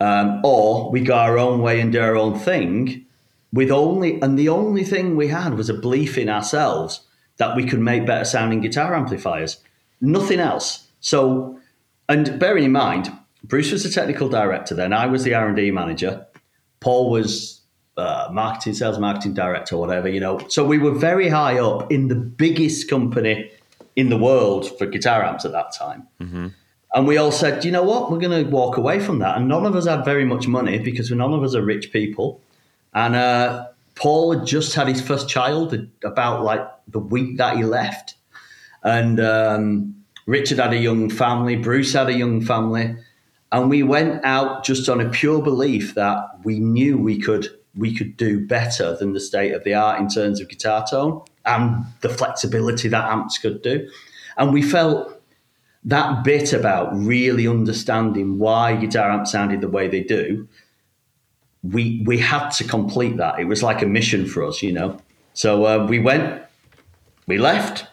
um, 0.00 0.40
or 0.44 0.90
we 0.90 1.00
go 1.00 1.14
our 1.14 1.38
own 1.38 1.60
way 1.60 1.80
and 1.80 1.92
do 1.92 2.00
our 2.00 2.16
own 2.16 2.38
thing 2.38 3.06
with 3.52 3.70
only 3.70 4.20
and 4.20 4.38
the 4.38 4.48
only 4.48 4.84
thing 4.84 5.16
we 5.16 5.28
had 5.28 5.54
was 5.54 5.70
a 5.70 5.74
belief 5.74 6.18
in 6.18 6.28
ourselves 6.28 7.00
that 7.38 7.56
we 7.56 7.64
could 7.64 7.80
make 7.80 8.06
better 8.06 8.24
sounding 8.24 8.60
guitar 8.60 8.94
amplifiers. 8.94 9.62
Nothing 10.00 10.40
else. 10.40 10.86
So 11.00 11.58
and 12.08 12.38
bearing 12.38 12.64
in 12.64 12.72
mind 12.72 13.12
bruce 13.44 13.72
was 13.72 13.84
the 13.84 13.90
technical 13.90 14.28
director 14.28 14.74
then. 14.74 14.92
I 14.92 15.06
was 15.06 15.24
the 15.24 15.34
r&d 15.34 15.70
manager. 15.70 16.26
Paul 16.80 17.10
was 17.10 17.62
uh, 17.96 18.28
marketing, 18.30 18.74
sales 18.74 18.98
marketing 18.98 19.32
director, 19.32 19.76
or 19.76 19.80
whatever, 19.80 20.08
you 20.08 20.20
know. 20.20 20.38
So 20.48 20.66
we 20.66 20.78
were 20.78 20.92
very 20.92 21.28
high 21.28 21.58
up 21.58 21.90
in 21.90 22.08
the 22.08 22.14
biggest 22.14 22.90
company 22.90 23.50
in 23.96 24.10
the 24.10 24.16
world 24.16 24.76
for 24.78 24.86
guitar 24.86 25.24
amps 25.24 25.44
at 25.44 25.52
that 25.52 25.72
time. 25.72 26.06
Mm-hmm. 26.20 26.48
And 26.94 27.06
we 27.06 27.16
all 27.16 27.32
said, 27.32 27.64
you 27.64 27.70
know 27.70 27.82
what, 27.82 28.10
we're 28.10 28.18
going 28.18 28.44
to 28.44 28.50
walk 28.50 28.76
away 28.76 29.00
from 29.00 29.18
that. 29.18 29.36
And 29.36 29.48
none 29.48 29.66
of 29.66 29.74
us 29.74 29.86
had 29.86 30.04
very 30.04 30.24
much 30.24 30.46
money 30.46 30.78
because 30.78 31.10
none 31.10 31.32
of 31.32 31.42
us 31.42 31.54
are 31.54 31.62
rich 31.62 31.92
people. 31.92 32.40
And 32.94 33.16
uh, 33.16 33.66
Paul 33.96 34.32
had 34.32 34.46
just 34.46 34.74
had 34.74 34.88
his 34.88 35.00
first 35.00 35.28
child 35.28 35.76
about 36.04 36.42
like 36.44 36.66
the 36.88 37.00
week 37.00 37.38
that 37.38 37.56
he 37.56 37.64
left. 37.64 38.14
And 38.82 39.18
um, 39.18 39.96
Richard 40.26 40.58
had 40.58 40.72
a 40.72 40.78
young 40.78 41.10
family, 41.10 41.56
Bruce 41.56 41.92
had 41.92 42.08
a 42.08 42.14
young 42.14 42.40
family. 42.40 42.96
And 43.52 43.68
we 43.68 43.82
went 43.82 44.24
out 44.24 44.64
just 44.64 44.88
on 44.88 45.00
a 45.00 45.08
pure 45.08 45.42
belief 45.42 45.94
that 45.94 46.18
we 46.44 46.60
knew 46.60 46.98
we 46.98 47.18
could 47.18 47.48
we 47.74 47.94
could 47.94 48.16
do 48.16 48.46
better 48.46 48.96
than 48.96 49.12
the 49.12 49.20
state 49.20 49.52
of 49.52 49.62
the 49.64 49.74
art 49.74 50.00
in 50.00 50.08
terms 50.08 50.40
of 50.40 50.48
guitar 50.48 50.86
tone 50.88 51.20
and 51.46 51.84
the 52.00 52.08
flexibility 52.08 52.88
that 52.88 53.10
amps 53.10 53.38
could 53.38 53.62
do. 53.62 53.88
And 54.36 54.52
we 54.52 54.62
felt 54.62 55.22
that 55.84 56.24
bit 56.24 56.52
about 56.52 56.94
really 56.96 57.46
understanding 57.46 58.38
why 58.38 58.76
guitar 58.76 59.10
amps 59.10 59.32
sounded 59.32 59.60
the 59.60 59.68
way 59.68 59.88
they 59.88 60.02
do. 60.02 60.48
We 61.62 62.02
we 62.04 62.18
had 62.18 62.50
to 62.50 62.64
complete 62.64 63.16
that. 63.16 63.38
It 63.38 63.44
was 63.44 63.62
like 63.62 63.82
a 63.82 63.86
mission 63.86 64.26
for 64.26 64.44
us, 64.44 64.62
you 64.62 64.72
know. 64.72 64.98
So 65.34 65.66
uh, 65.66 65.86
we 65.86 65.98
went, 65.98 66.42
we 67.26 67.38
left, 67.38 67.86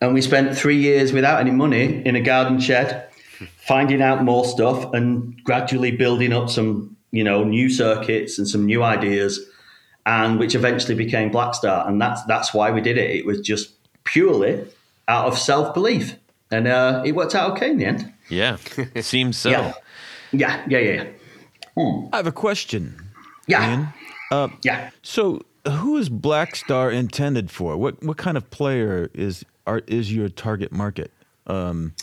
and 0.00 0.14
we 0.14 0.22
spent 0.22 0.56
three 0.56 0.76
years 0.76 1.12
without 1.12 1.40
any 1.40 1.50
money 1.50 2.04
in 2.04 2.16
a 2.16 2.20
garden 2.20 2.60
shed, 2.60 3.08
finding 3.56 4.02
out 4.02 4.22
more 4.24 4.44
stuff 4.44 4.92
and 4.92 5.42
gradually 5.44 5.90
building 5.90 6.32
up 6.32 6.50
some 6.50 6.96
you 7.12 7.24
know, 7.24 7.44
new 7.44 7.68
circuits 7.68 8.38
and 8.38 8.48
some 8.48 8.66
new 8.66 8.82
ideas, 8.82 9.40
and 10.10 10.40
which 10.40 10.56
eventually 10.56 10.96
became 10.96 11.30
Blackstar. 11.30 11.86
And 11.86 12.00
that's 12.02 12.22
that's 12.24 12.52
why 12.52 12.70
we 12.72 12.80
did 12.80 12.98
it. 12.98 13.10
It 13.10 13.24
was 13.24 13.40
just 13.40 13.70
purely 14.04 14.66
out 15.06 15.26
of 15.26 15.38
self 15.38 15.72
belief, 15.72 16.16
and 16.50 16.66
uh, 16.66 17.02
it 17.06 17.12
worked 17.12 17.34
out 17.34 17.52
okay 17.52 17.70
in 17.70 17.78
the 17.78 17.84
end. 17.84 18.12
Yeah, 18.28 18.56
it 18.94 19.04
seems 19.04 19.36
so. 19.36 19.50
yeah. 19.50 19.72
yeah, 20.32 20.64
yeah, 20.68 20.78
yeah. 20.78 21.04
Hmm. 21.76 22.08
I 22.12 22.16
have 22.16 22.26
a 22.26 22.32
question. 22.32 23.00
Yeah, 23.46 23.92
uh, 24.32 24.48
yeah. 24.62 24.90
So, 25.02 25.42
who 25.66 25.96
is 25.96 26.08
Blackstar 26.10 26.92
intended 26.92 27.50
for? 27.50 27.76
What 27.76 28.02
what 28.02 28.16
kind 28.16 28.36
of 28.36 28.50
player 28.50 29.10
is 29.14 29.44
are, 29.66 29.82
is 29.86 30.12
your 30.12 30.28
target 30.28 30.72
market? 30.72 31.12
Um, 31.46 31.94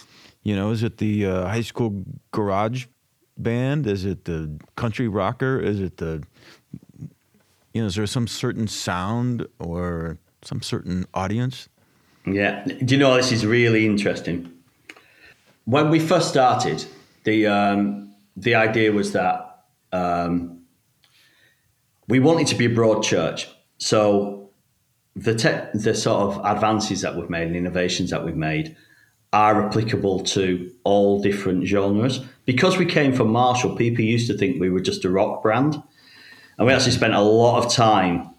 you 0.43 0.55
know, 0.55 0.71
is 0.71 0.81
it 0.81 0.97
the 0.97 1.25
uh, 1.25 1.47
high 1.47 1.61
school 1.61 2.03
garage 2.31 2.85
band? 3.37 3.85
Is 3.85 4.05
it 4.05 4.23
the 4.23 4.57
country 4.77 5.09
rocker? 5.09 5.59
Is 5.59 5.81
it 5.81 5.97
the 5.97 6.23
you 7.73 7.81
know? 7.81 7.87
Is 7.87 7.95
there 7.95 8.07
some 8.07 8.27
certain 8.27 8.67
sound 8.67 9.47
or 9.59 10.17
some 10.41 10.61
certain 10.61 11.05
audience? 11.13 11.69
Yeah. 12.25 12.65
Do 12.65 12.95
you 12.95 12.97
know 12.97 13.15
this 13.15 13.31
is 13.31 13.45
really 13.45 13.85
interesting? 13.85 14.51
When 15.65 15.89
we 15.89 15.99
first 15.99 16.29
started, 16.29 16.85
the 17.23 17.47
um, 17.47 18.15
the 18.35 18.55
idea 18.55 18.91
was 18.91 19.11
that 19.13 19.65
um, 19.91 20.61
we 22.07 22.19
wanted 22.19 22.47
to 22.47 22.55
be 22.55 22.65
a 22.65 22.69
broad 22.69 23.03
church. 23.03 23.47
So 23.77 24.49
the 25.15 25.35
te- 25.35 25.77
the 25.77 25.95
sort 25.95 26.21
of 26.21 26.45
advances 26.45 27.01
that 27.01 27.15
we've 27.15 27.29
made 27.29 27.47
and 27.47 27.55
innovations 27.55 28.11
that 28.11 28.23
we've 28.23 28.35
made 28.35 28.75
are 29.33 29.67
applicable 29.67 30.21
to 30.23 30.71
all 30.83 31.21
different 31.21 31.65
genres. 31.65 32.21
Because 32.45 32.77
we 32.77 32.85
came 32.85 33.13
from 33.13 33.29
Marshall, 33.29 33.75
people 33.75 34.03
used 34.03 34.27
to 34.27 34.37
think 34.37 34.59
we 34.59 34.69
were 34.69 34.79
just 34.79 35.03
a 35.03 35.09
rock 35.09 35.43
brand. 35.43 35.81
And 36.57 36.67
we 36.67 36.73
actually 36.73 36.91
spent 36.91 37.13
a 37.13 37.21
lot 37.21 37.63
of 37.63 37.71
time, 37.71 38.29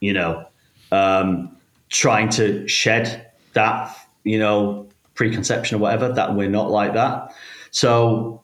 you 0.00 0.12
know, 0.12 0.46
um, 0.90 1.56
trying 1.88 2.28
to 2.30 2.66
shed 2.66 3.30
that, 3.52 3.96
you 4.24 4.38
know, 4.38 4.88
preconception 5.14 5.76
or 5.76 5.80
whatever, 5.80 6.12
that 6.12 6.34
we're 6.34 6.48
not 6.48 6.70
like 6.70 6.94
that. 6.94 7.34
So, 7.70 8.42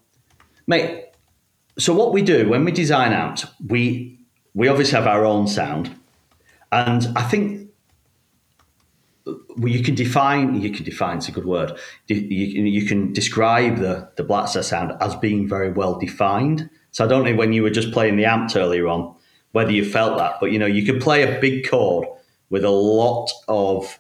mate, 0.67 1.07
so 1.79 1.95
what 1.95 2.13
we 2.13 2.23
do 2.23 2.49
when 2.49 2.65
we 2.65 2.73
design 2.73 3.13
amps, 3.13 3.47
we 3.67 4.19
we 4.55 4.69
obviously 4.69 4.97
have 4.97 5.07
our 5.07 5.25
own 5.25 5.47
sound. 5.47 5.95
And 6.73 7.07
I 7.17 7.23
think 7.23 7.71
well, 9.25 9.69
you 9.69 9.83
can 9.83 9.95
define 9.95 10.61
you 10.61 10.71
can 10.71 10.85
define 10.85 11.19
it's 11.19 11.29
a 11.29 11.33
good 11.33 11.45
word 11.45 11.79
you, 12.07 12.17
you 12.17 12.87
can 12.87 13.13
describe 13.13 13.79
the 13.79 14.09
the 14.17 14.25
Blackstar 14.25 14.65
sound 14.65 14.93
as 15.01 15.15
being 15.17 15.49
very 15.49 15.71
well 15.71 15.99
defined 15.99 16.71
so 16.99 17.05
i 17.05 17.09
don't 17.09 17.25
know 17.25 17.35
when 17.35 17.53
you 17.53 17.63
were 17.63 17.71
just 17.71 17.93
playing 17.93 18.17
the 18.17 18.25
amp 18.25 18.55
earlier 18.57 18.87
on 18.87 19.15
whether 19.53 19.71
you 19.71 19.85
felt 19.85 20.19
that 20.19 20.35
but 20.41 20.53
you 20.53 20.59
know 20.59 20.67
you 20.67 20.85
could 20.85 21.01
play 21.01 21.23
a 21.23 21.41
big 21.41 21.69
chord 21.69 22.07
with 22.51 22.65
a 22.65 22.71
lot 22.71 23.31
of 23.47 23.99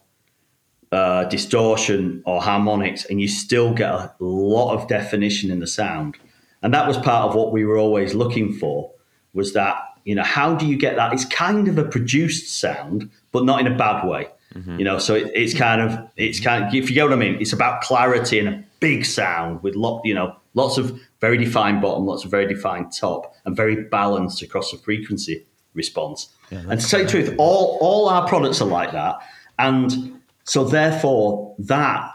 uh, 0.92 1.24
distortion 1.24 2.22
or 2.24 2.40
harmonics 2.40 3.04
and 3.06 3.20
you 3.20 3.28
still 3.28 3.72
get 3.74 3.90
a 3.90 4.14
lot 4.20 4.74
of 4.74 4.88
definition 4.88 5.50
in 5.50 5.60
the 5.60 5.66
sound. 5.66 6.16
And 6.62 6.72
that 6.74 6.88
was 6.88 6.96
part 6.96 7.28
of 7.28 7.34
what 7.34 7.52
we 7.52 7.64
were 7.64 7.76
always 7.76 8.14
looking 8.14 8.52
for 8.52 8.90
was 9.34 9.52
that 9.52 9.82
you 10.04 10.14
know 10.14 10.22
how 10.22 10.54
do 10.54 10.66
you 10.66 10.76
get 10.76 10.96
that? 10.96 11.12
It's 11.12 11.26
kind 11.26 11.68
of 11.68 11.76
a 11.76 11.84
produced 11.84 12.58
sound 12.58 13.10
but 13.32 13.44
not 13.44 13.60
in 13.60 13.66
a 13.66 13.76
bad 13.76 14.08
way. 14.08 14.28
Mm-hmm. 14.54 14.78
You 14.78 14.84
know, 14.84 14.98
so 14.98 15.14
it, 15.14 15.30
it's 15.34 15.52
kind 15.52 15.82
of 15.82 16.08
it's 16.16 16.40
kind 16.40 16.64
of 16.64 16.74
if 16.74 16.88
you 16.88 16.94
get 16.94 17.04
what 17.04 17.12
I 17.12 17.16
mean, 17.16 17.36
it's 17.40 17.52
about 17.52 17.82
clarity 17.82 18.38
and 18.38 18.48
a 18.48 18.64
big 18.80 19.04
sound 19.04 19.62
with 19.62 19.74
lot 19.74 20.00
you 20.04 20.14
know 20.14 20.34
lots 20.54 20.78
of 20.78 20.98
very 21.20 21.36
defined 21.36 21.82
bottom, 21.82 22.06
lots 22.06 22.24
of 22.24 22.30
very 22.30 22.46
defined 22.46 22.92
top, 22.92 23.34
and 23.44 23.56
very 23.56 23.84
balanced 23.84 24.42
across 24.42 24.70
the 24.70 24.78
frequency 24.78 25.44
response. 25.74 26.28
Yeah, 26.50 26.64
and 26.68 26.80
to 26.80 26.88
tell 26.88 27.00
you 27.00 27.06
the 27.06 27.10
truth, 27.10 27.34
all 27.38 27.78
all 27.80 28.08
our 28.08 28.26
products 28.28 28.60
are 28.60 28.68
like 28.68 28.92
that, 28.92 29.16
and 29.58 30.20
so 30.44 30.64
therefore 30.64 31.54
that 31.58 32.10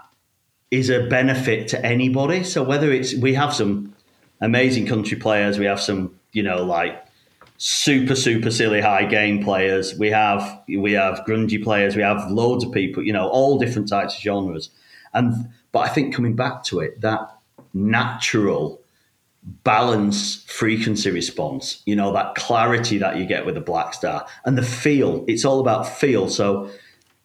is 0.71 0.89
a 0.89 1.05
benefit 1.07 1.67
to 1.69 1.85
anybody. 1.85 2.43
So 2.43 2.63
whether 2.63 2.91
it's 2.91 3.13
we 3.15 3.33
have 3.33 3.53
some 3.53 3.93
amazing 4.41 4.87
country 4.87 5.17
players, 5.17 5.59
we 5.59 5.65
have 5.65 5.81
some 5.81 6.19
you 6.31 6.43
know 6.43 6.63
like 6.63 7.03
super 7.57 8.15
super 8.15 8.51
silly 8.51 8.81
high 8.81 9.05
gain 9.05 9.43
players. 9.43 9.97
We 9.97 10.09
have 10.09 10.63
we 10.67 10.93
have 10.93 11.19
grungy 11.27 11.61
players. 11.63 11.95
We 11.95 12.01
have 12.01 12.29
loads 12.31 12.63
of 12.63 12.71
people. 12.71 13.03
You 13.03 13.13
know, 13.13 13.27
all 13.27 13.59
different 13.59 13.87
types 13.89 14.15
of 14.15 14.21
genres. 14.21 14.69
And 15.13 15.49
but 15.71 15.79
I 15.79 15.89
think 15.89 16.15
coming 16.15 16.35
back 16.35 16.63
to 16.65 16.79
it, 16.79 17.01
that 17.01 17.29
natural 17.73 18.82
balance 19.63 20.43
frequency 20.47 21.11
response 21.11 21.81
you 21.85 21.95
know 21.95 22.13
that 22.13 22.33
clarity 22.35 22.97
that 22.97 23.17
you 23.17 23.25
get 23.25 23.45
with 23.45 23.55
the 23.55 23.61
Blackstar 23.61 24.25
and 24.45 24.57
the 24.57 24.63
feel 24.63 25.25
it's 25.27 25.43
all 25.43 25.59
about 25.59 25.87
feel 25.87 26.29
so 26.29 26.69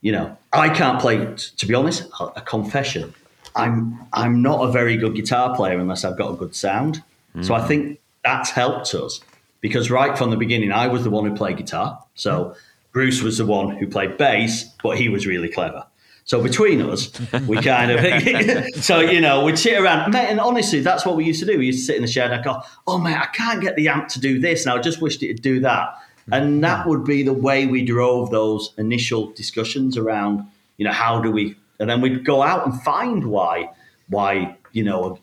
you 0.01 0.11
know 0.11 0.37
i 0.53 0.69
can't 0.69 1.01
play 1.01 1.17
to 1.57 1.67
be 1.67 1.75
honest 1.75 2.09
a 2.35 2.41
confession 2.41 3.15
I'm 3.59 4.07
I'm 4.13 4.41
not 4.41 4.67
a 4.67 4.73
very 4.73 4.97
good 4.97 5.15
guitar 5.15 5.55
player 5.55 5.79
unless 5.79 6.05
I've 6.05 6.17
got 6.17 6.33
a 6.33 6.37
good 6.37 6.55
sound. 6.55 7.03
So 7.43 7.53
Mm. 7.53 7.61
I 7.61 7.67
think 7.67 8.01
that's 8.25 8.51
helped 8.51 8.95
us 8.95 9.21
because 9.61 9.91
right 9.91 10.17
from 10.17 10.31
the 10.31 10.37
beginning, 10.37 10.73
I 10.73 10.87
was 10.87 11.05
the 11.05 11.11
one 11.11 11.25
who 11.27 11.37
played 11.37 11.57
guitar. 11.57 12.03
So 12.15 12.55
Bruce 12.93 13.23
was 13.23 13.39
the 13.39 13.47
one 13.47 13.77
who 13.77 13.87
played 13.87 14.17
bass, 14.17 14.65
but 14.83 14.97
he 14.97 15.09
was 15.09 15.27
really 15.27 15.49
clever. 15.49 15.85
So 16.29 16.43
between 16.43 16.83
us, 16.83 17.11
we 17.47 17.57
kind 17.63 17.91
of, 17.91 18.75
so 18.85 19.01
you 19.01 19.19
know, 19.19 19.45
we'd 19.45 19.59
sit 19.59 19.81
around, 19.81 20.13
mate, 20.13 20.29
and 20.29 20.39
honestly, 20.39 20.81
that's 20.81 21.07
what 21.07 21.17
we 21.17 21.25
used 21.25 21.41
to 21.41 21.47
do. 21.47 21.57
We 21.57 21.67
used 21.67 21.79
to 21.81 21.85
sit 21.87 21.97
in 21.97 22.03
the 22.03 22.09
shed. 22.09 22.31
And 22.31 22.41
I'd 22.41 22.45
go, 22.45 22.61
"Oh 22.87 22.99
mate, 22.99 23.17
I 23.17 23.27
can't 23.27 23.63
get 23.63 23.77
the 23.77 23.89
amp 23.89 24.09
to 24.09 24.21
do 24.21 24.39
this, 24.39 24.67
and 24.67 24.79
I 24.79 24.83
just 24.83 25.01
wished 25.01 25.23
it'd 25.23 25.41
do 25.41 25.59
that." 25.61 25.95
And 26.31 26.63
that 26.63 26.87
would 26.87 27.05
be 27.05 27.23
the 27.23 27.33
way 27.33 27.65
we 27.65 27.83
drove 27.83 28.31
those 28.31 28.75
initial 28.77 29.31
discussions 29.31 29.97
around, 29.97 30.47
you 30.77 30.85
know, 30.85 30.93
how 30.93 31.23
do 31.23 31.31
we, 31.31 31.57
and 31.81 31.89
then 31.89 32.03
we'd 32.03 32.27
go 32.27 32.43
out 32.43 32.67
and 32.67 32.79
find 32.83 33.25
why, 33.31 33.71
why, 34.11 34.59
you 34.73 34.85
know, 34.85 35.19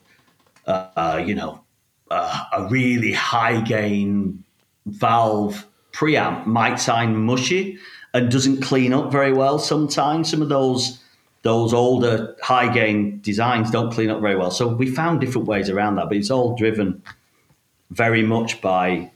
uh, 0.65 0.87
uh, 0.95 1.23
you 1.23 1.35
know, 1.35 1.61
uh, 2.09 2.45
a 2.51 2.67
really 2.69 3.11
high 3.11 3.61
gain 3.61 4.43
valve 4.87 5.67
preamp 5.93 6.47
might 6.47 6.79
sound 6.79 7.23
mushy 7.23 7.77
and 8.15 8.31
doesn't 8.31 8.61
clean 8.61 8.93
up 8.93 9.11
very 9.11 9.33
well 9.33 9.59
sometimes. 9.59 10.31
Some 10.31 10.41
of 10.41 10.49
those 10.49 10.99
those 11.41 11.73
older 11.73 12.35
high 12.41 12.73
gain 12.73 13.19
designs 13.21 13.69
don't 13.69 13.91
clean 13.91 14.09
up 14.09 14.19
very 14.21 14.35
well. 14.35 14.49
So 14.49 14.67
we 14.67 14.89
found 14.89 15.21
different 15.21 15.47
ways 15.47 15.69
around 15.69 15.97
that, 15.97 16.07
but 16.07 16.17
it's 16.17 16.31
all 16.31 16.55
driven 16.55 17.03
very 17.91 18.23
much 18.23 18.61
by 18.61 19.11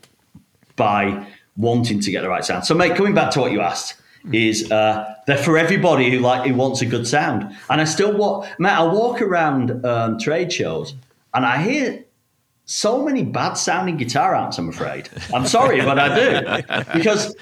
by 0.76 1.26
wanting 1.56 1.98
to 2.00 2.10
get 2.10 2.22
the 2.22 2.28
right 2.28 2.44
sound. 2.44 2.66
So, 2.66 2.74
mate, 2.74 2.94
coming 2.94 3.14
back 3.14 3.32
to 3.32 3.40
what 3.40 3.52
you 3.52 3.60
asked, 3.60 4.00
is 4.32 4.70
uh, 4.70 5.14
they're 5.26 5.38
for 5.38 5.56
everybody 5.56 6.10
who 6.10 6.18
like 6.18 6.46
who 6.46 6.54
wants 6.54 6.82
a 6.82 6.86
good 6.86 7.06
sound. 7.06 7.56
And 7.70 7.80
I 7.80 7.84
still 7.84 8.16
walk, 8.16 8.46
mate. 8.58 8.70
I 8.70 8.84
walk 8.84 9.22
around 9.22 9.84
um, 9.84 10.18
trade 10.18 10.52
shows 10.52 10.94
and 11.32 11.46
I 11.46 11.62
hear 11.62 12.04
so 12.66 13.02
many 13.04 13.24
bad 13.24 13.54
sounding 13.54 13.96
guitar 13.96 14.34
amps. 14.34 14.58
I'm 14.58 14.68
afraid. 14.68 15.08
I'm 15.34 15.46
sorry, 15.46 15.80
but 15.80 15.98
I 15.98 16.08
do 16.14 16.98
because 16.98 17.34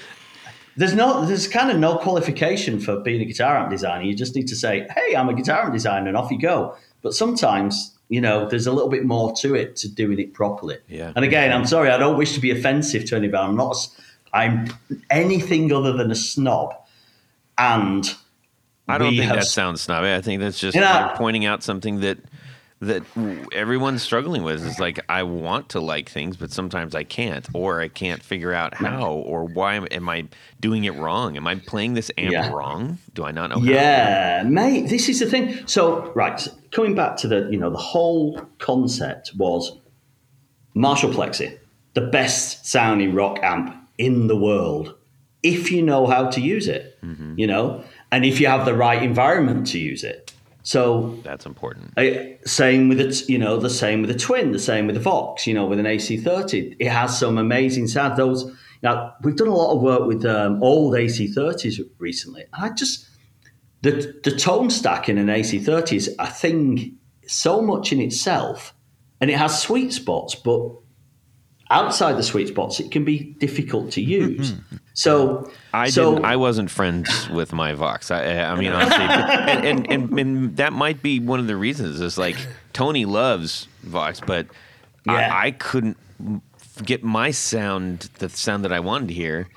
there's 0.79 0.95
no 0.95 1.25
there's 1.25 1.47
kind 1.47 1.69
of 1.69 1.77
no 1.77 1.97
qualification 1.97 2.79
for 2.79 3.01
being 3.01 3.21
a 3.21 3.25
guitar 3.25 3.57
amp 3.57 3.69
designer. 3.69 4.05
You 4.05 4.15
just 4.15 4.33
need 4.35 4.47
to 4.47 4.55
say, 4.55 4.87
"Hey, 4.95 5.13
I'm 5.15 5.27
a 5.27 5.33
guitar 5.33 5.63
amp 5.63 5.73
designer," 5.73 6.07
and 6.07 6.15
off 6.17 6.31
you 6.31 6.39
go. 6.39 6.73
But 7.01 7.13
sometimes, 7.13 7.97
you 8.07 8.21
know, 8.21 8.47
there's 8.47 8.65
a 8.65 8.71
little 8.71 8.89
bit 8.89 9.03
more 9.05 9.33
to 9.41 9.55
it 9.55 9.75
to 9.77 9.89
doing 9.89 10.19
it 10.19 10.33
properly. 10.33 10.77
Yeah. 10.87 11.11
And 11.15 11.25
again, 11.25 11.51
I'm 11.51 11.65
sorry, 11.65 11.89
I 11.89 11.97
don't 11.97 12.17
wish 12.17 12.33
to 12.33 12.39
be 12.39 12.51
offensive 12.51 13.03
to 13.05 13.15
anybody. 13.17 13.43
I'm 13.45 13.57
not. 13.57 13.75
I'm 14.31 14.67
anything 15.09 15.73
other 15.73 15.91
than 15.91 16.11
a 16.11 16.15
snob, 16.15 16.73
and 17.57 18.15
I 18.87 18.97
don't 18.97 19.09
think 19.11 19.23
have 19.23 19.35
that 19.35 19.45
sounds 19.45 19.81
snobby. 19.81 20.13
I 20.13 20.21
think 20.21 20.39
that's 20.41 20.59
just 20.59 20.75
You 20.75 20.81
know- 20.81 21.11
pointing 21.15 21.45
out 21.45 21.61
something 21.61 21.99
that 21.99 22.19
that 22.81 23.03
everyone's 23.53 24.01
struggling 24.01 24.43
with. 24.43 24.65
It's 24.65 24.79
like 24.79 24.99
I 25.09 25.23
want 25.23 25.69
to 25.69 25.81
like 25.81 26.09
things, 26.09 26.37
but 26.37 26.51
sometimes 26.51 26.95
I 26.95 27.03
can't, 27.03 27.45
or 27.53 27.81
I 27.81 27.89
can't 27.89 28.23
figure 28.23 28.53
out 28.53 28.73
how, 28.73 29.11
or 29.11 29.43
why 29.43 29.75
am, 29.75 29.87
am 29.91 30.07
I 30.07 30.27
doing 30.61 30.85
it 30.85 30.95
wrong? 30.95 31.35
Am 31.35 31.45
I 31.45 31.55
playing 31.55 31.93
this 31.95 32.09
amp 32.17 32.31
Yeah. 32.31 32.51
wrong? 32.51 32.97
Do 33.13 33.25
I 33.25 33.31
not 33.31 33.49
know? 33.49 33.59
how? 33.59 33.65
Yeah, 33.65 34.43
mate, 34.47 34.87
this 34.89 35.09
is 35.09 35.19
the 35.19 35.25
thing. 35.25 35.67
So, 35.67 36.11
right, 36.15 36.47
coming 36.71 36.95
back 36.95 37.17
to 37.17 37.27
the, 37.27 37.49
you 37.51 37.57
know, 37.57 37.69
the 37.69 37.77
whole 37.77 38.39
concept 38.59 39.31
was 39.35 39.77
Marshall 40.73 41.11
Plexi, 41.11 41.57
the 41.95 42.01
best 42.01 42.65
sounding 42.65 43.13
rock 43.13 43.39
amp 43.43 43.75
in 43.97 44.27
the 44.27 44.37
world, 44.37 44.95
if 45.43 45.69
you 45.71 45.81
know 45.81 46.07
how 46.07 46.29
to 46.29 46.39
use 46.39 46.67
it, 46.69 46.97
mm-hmm. 47.03 47.37
you 47.37 47.47
know, 47.47 47.83
and 48.11 48.23
if 48.23 48.39
you 48.39 48.47
have 48.47 48.65
the 48.65 48.73
right 48.73 49.03
environment 49.03 49.67
to 49.67 49.79
use 49.79 50.03
it. 50.05 50.28
So, 50.69 51.17
That's 51.23 51.47
important. 51.47 51.95
I, 51.97 52.37
same 52.45 52.89
with 52.89 53.01
it, 53.01 53.27
you 53.27 53.39
know, 53.39 53.57
the 53.57 53.71
same 53.71 54.01
with 54.01 54.11
the 54.11 54.19
twin, 54.19 54.51
the 54.51 54.59
same 54.59 54.85
with 54.85 54.93
the 54.93 55.01
Vox, 55.01 55.47
you 55.47 55.53
know, 55.55 55.65
with 55.65 55.79
an 55.79 55.87
AC30. 55.87 56.75
It 56.77 56.89
has 56.89 57.17
some 57.17 57.39
amazing 57.39 57.87
sound. 57.87 58.17
Those 58.17 58.55
now 58.83 59.15
we've 59.23 59.35
done 59.35 59.47
a 59.47 59.55
lot 59.55 59.75
of 59.75 59.81
work 59.81 60.05
with 60.05 60.23
um, 60.25 60.61
old 60.61 60.93
AC30s 60.93 61.79
recently. 61.97 62.43
And 62.53 62.65
I 62.65 62.75
just 62.75 63.09
the 63.81 64.13
the 64.23 64.29
tone 64.29 64.69
stack 64.69 65.09
in 65.09 65.17
an 65.17 65.25
AC30 65.25 65.93
is 65.93 66.15
a 66.19 66.29
thing 66.29 66.99
so 67.25 67.63
much 67.63 67.91
in 67.91 67.99
itself, 67.99 68.75
and 69.19 69.31
it 69.31 69.39
has 69.39 69.59
sweet 69.59 69.91
spots, 69.91 70.35
but 70.35 70.69
outside 71.69 72.13
the 72.17 72.23
sweet 72.23 72.47
spots, 72.47 72.79
it 72.79 72.91
can 72.91 73.05
be 73.05 73.19
difficult 73.19 73.91
to 73.91 74.01
use. 74.01 74.53
so 74.93 75.49
I 75.73 75.89
so, 75.89 76.13
didn't. 76.13 76.25
I 76.25 76.35
wasn't 76.35 76.71
friends 76.71 77.29
with 77.29 77.53
my 77.53 77.73
Vox. 77.73 78.11
I, 78.11 78.39
I 78.39 78.55
mean, 78.55 78.71
honestly, 78.71 79.03
and, 79.03 79.65
and, 79.65 79.91
and 79.91 80.19
and 80.19 80.57
that 80.57 80.73
might 80.73 81.01
be 81.01 81.19
one 81.19 81.39
of 81.39 81.47
the 81.47 81.55
reasons. 81.55 81.99
Is 82.01 82.17
like 82.17 82.37
Tony 82.73 83.05
loves 83.05 83.67
Vox, 83.83 84.19
but 84.19 84.47
Yeah. 85.05 85.13
I, 85.33 85.47
I 85.47 85.51
couldn't 85.51 85.97
get 86.83 87.03
my 87.03 87.31
sound, 87.31 88.09
the 88.19 88.29
sound 88.29 88.63
that 88.65 88.71
I 88.73 88.79
wanted 88.79 89.09
to 89.09 89.13
hear, 89.13 89.47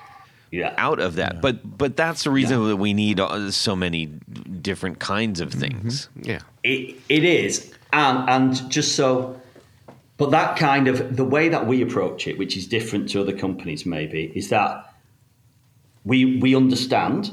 yeah. 0.51 0.75
out 0.77 1.01
of 1.01 1.17
that. 1.17 1.41
But 1.41 1.79
but 1.79 1.97
that's 1.97 2.25
the 2.25 2.31
reason 2.31 2.69
that 2.69 2.77
we 2.77 2.95
need 2.95 3.19
uh, 3.21 3.51
so 3.51 3.75
many 3.75 4.07
different 4.07 4.99
kinds 4.99 5.41
of 5.41 5.53
things. 5.53 6.09
Yeah. 6.21 6.41
It, 6.63 6.97
it 7.09 7.25
is, 7.25 7.73
and 7.93 8.29
and 8.29 8.71
just 8.71 8.95
so, 8.95 9.41
but 10.17 10.31
that 10.31 10.57
kind 10.57 10.89
of 10.89 11.17
the 11.17 11.25
way 11.25 11.49
that 11.49 11.67
we 11.67 11.83
approach 11.83 12.27
it, 12.27 12.39
which 12.39 12.57
is 12.57 12.67
different 12.67 13.09
to 13.11 13.21
other 13.21 13.37
companies, 13.37 13.87
maybe, 13.87 14.33
is 14.35 14.51
that 14.51 14.95
we 16.05 16.39
we 16.39 16.55
understand 16.55 17.31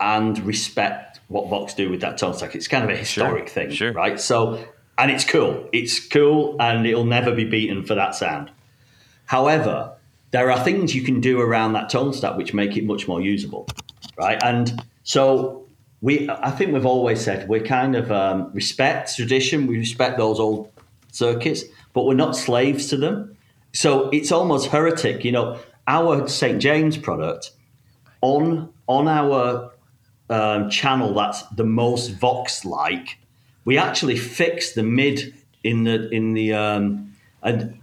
and 0.00 0.38
respect 0.44 1.20
what 1.28 1.48
Vox 1.48 1.74
do 1.74 1.90
with 1.90 2.00
that 2.00 2.18
tone 2.18 2.34
stack. 2.34 2.54
It's 2.54 2.68
kind 2.68 2.84
of 2.84 2.90
a 2.90 2.96
historic 2.96 3.48
thing, 3.48 3.70
sure. 3.70 3.92
right? 3.92 4.18
So, 4.20 4.64
and 4.96 5.10
it's 5.10 5.24
cool. 5.24 5.68
It's 5.72 6.06
cool, 6.06 6.56
and 6.60 6.86
it'll 6.86 7.04
never 7.04 7.34
be 7.34 7.44
beaten 7.44 7.84
for 7.84 7.94
that 7.94 8.14
sound. 8.14 8.50
However, 9.26 9.92
there 10.30 10.50
are 10.50 10.62
things 10.62 10.94
you 10.94 11.02
can 11.02 11.20
do 11.20 11.40
around 11.40 11.72
that 11.72 11.90
tone 11.90 12.12
stack 12.12 12.36
which 12.36 12.54
make 12.54 12.76
it 12.76 12.84
much 12.84 13.08
more 13.08 13.20
usable, 13.20 13.66
right? 14.16 14.42
And 14.42 14.82
so 15.02 15.66
we, 16.00 16.28
I 16.30 16.50
think 16.50 16.72
we've 16.72 16.86
always 16.86 17.20
said 17.20 17.48
we 17.48 17.60
kind 17.60 17.96
of 17.96 18.12
um, 18.12 18.50
respect 18.52 19.16
tradition, 19.16 19.66
we 19.66 19.78
respect 19.78 20.18
those 20.18 20.38
old 20.38 20.70
circuits, 21.12 21.64
but 21.92 22.04
we're 22.04 22.14
not 22.14 22.36
slaves 22.36 22.88
to 22.88 22.96
them. 22.96 23.36
So 23.72 24.08
it's 24.10 24.32
almost 24.32 24.68
heretic, 24.68 25.24
you 25.24 25.32
know. 25.32 25.58
Our 25.86 26.28
St 26.28 26.60
James 26.60 26.98
product 26.98 27.52
on 28.20 28.72
on 28.86 29.08
our 29.08 29.72
um, 30.30 30.68
channel 30.70 31.14
that's 31.14 31.42
the 31.48 31.64
most 31.64 32.08
Vox 32.10 32.64
like, 32.64 33.18
we 33.64 33.78
actually 33.78 34.16
fix 34.16 34.72
the 34.72 34.82
mid 34.82 35.34
in 35.64 35.84
the 35.84 36.08
in 36.10 36.34
the 36.34 36.52
um, 36.52 37.14
and 37.42 37.80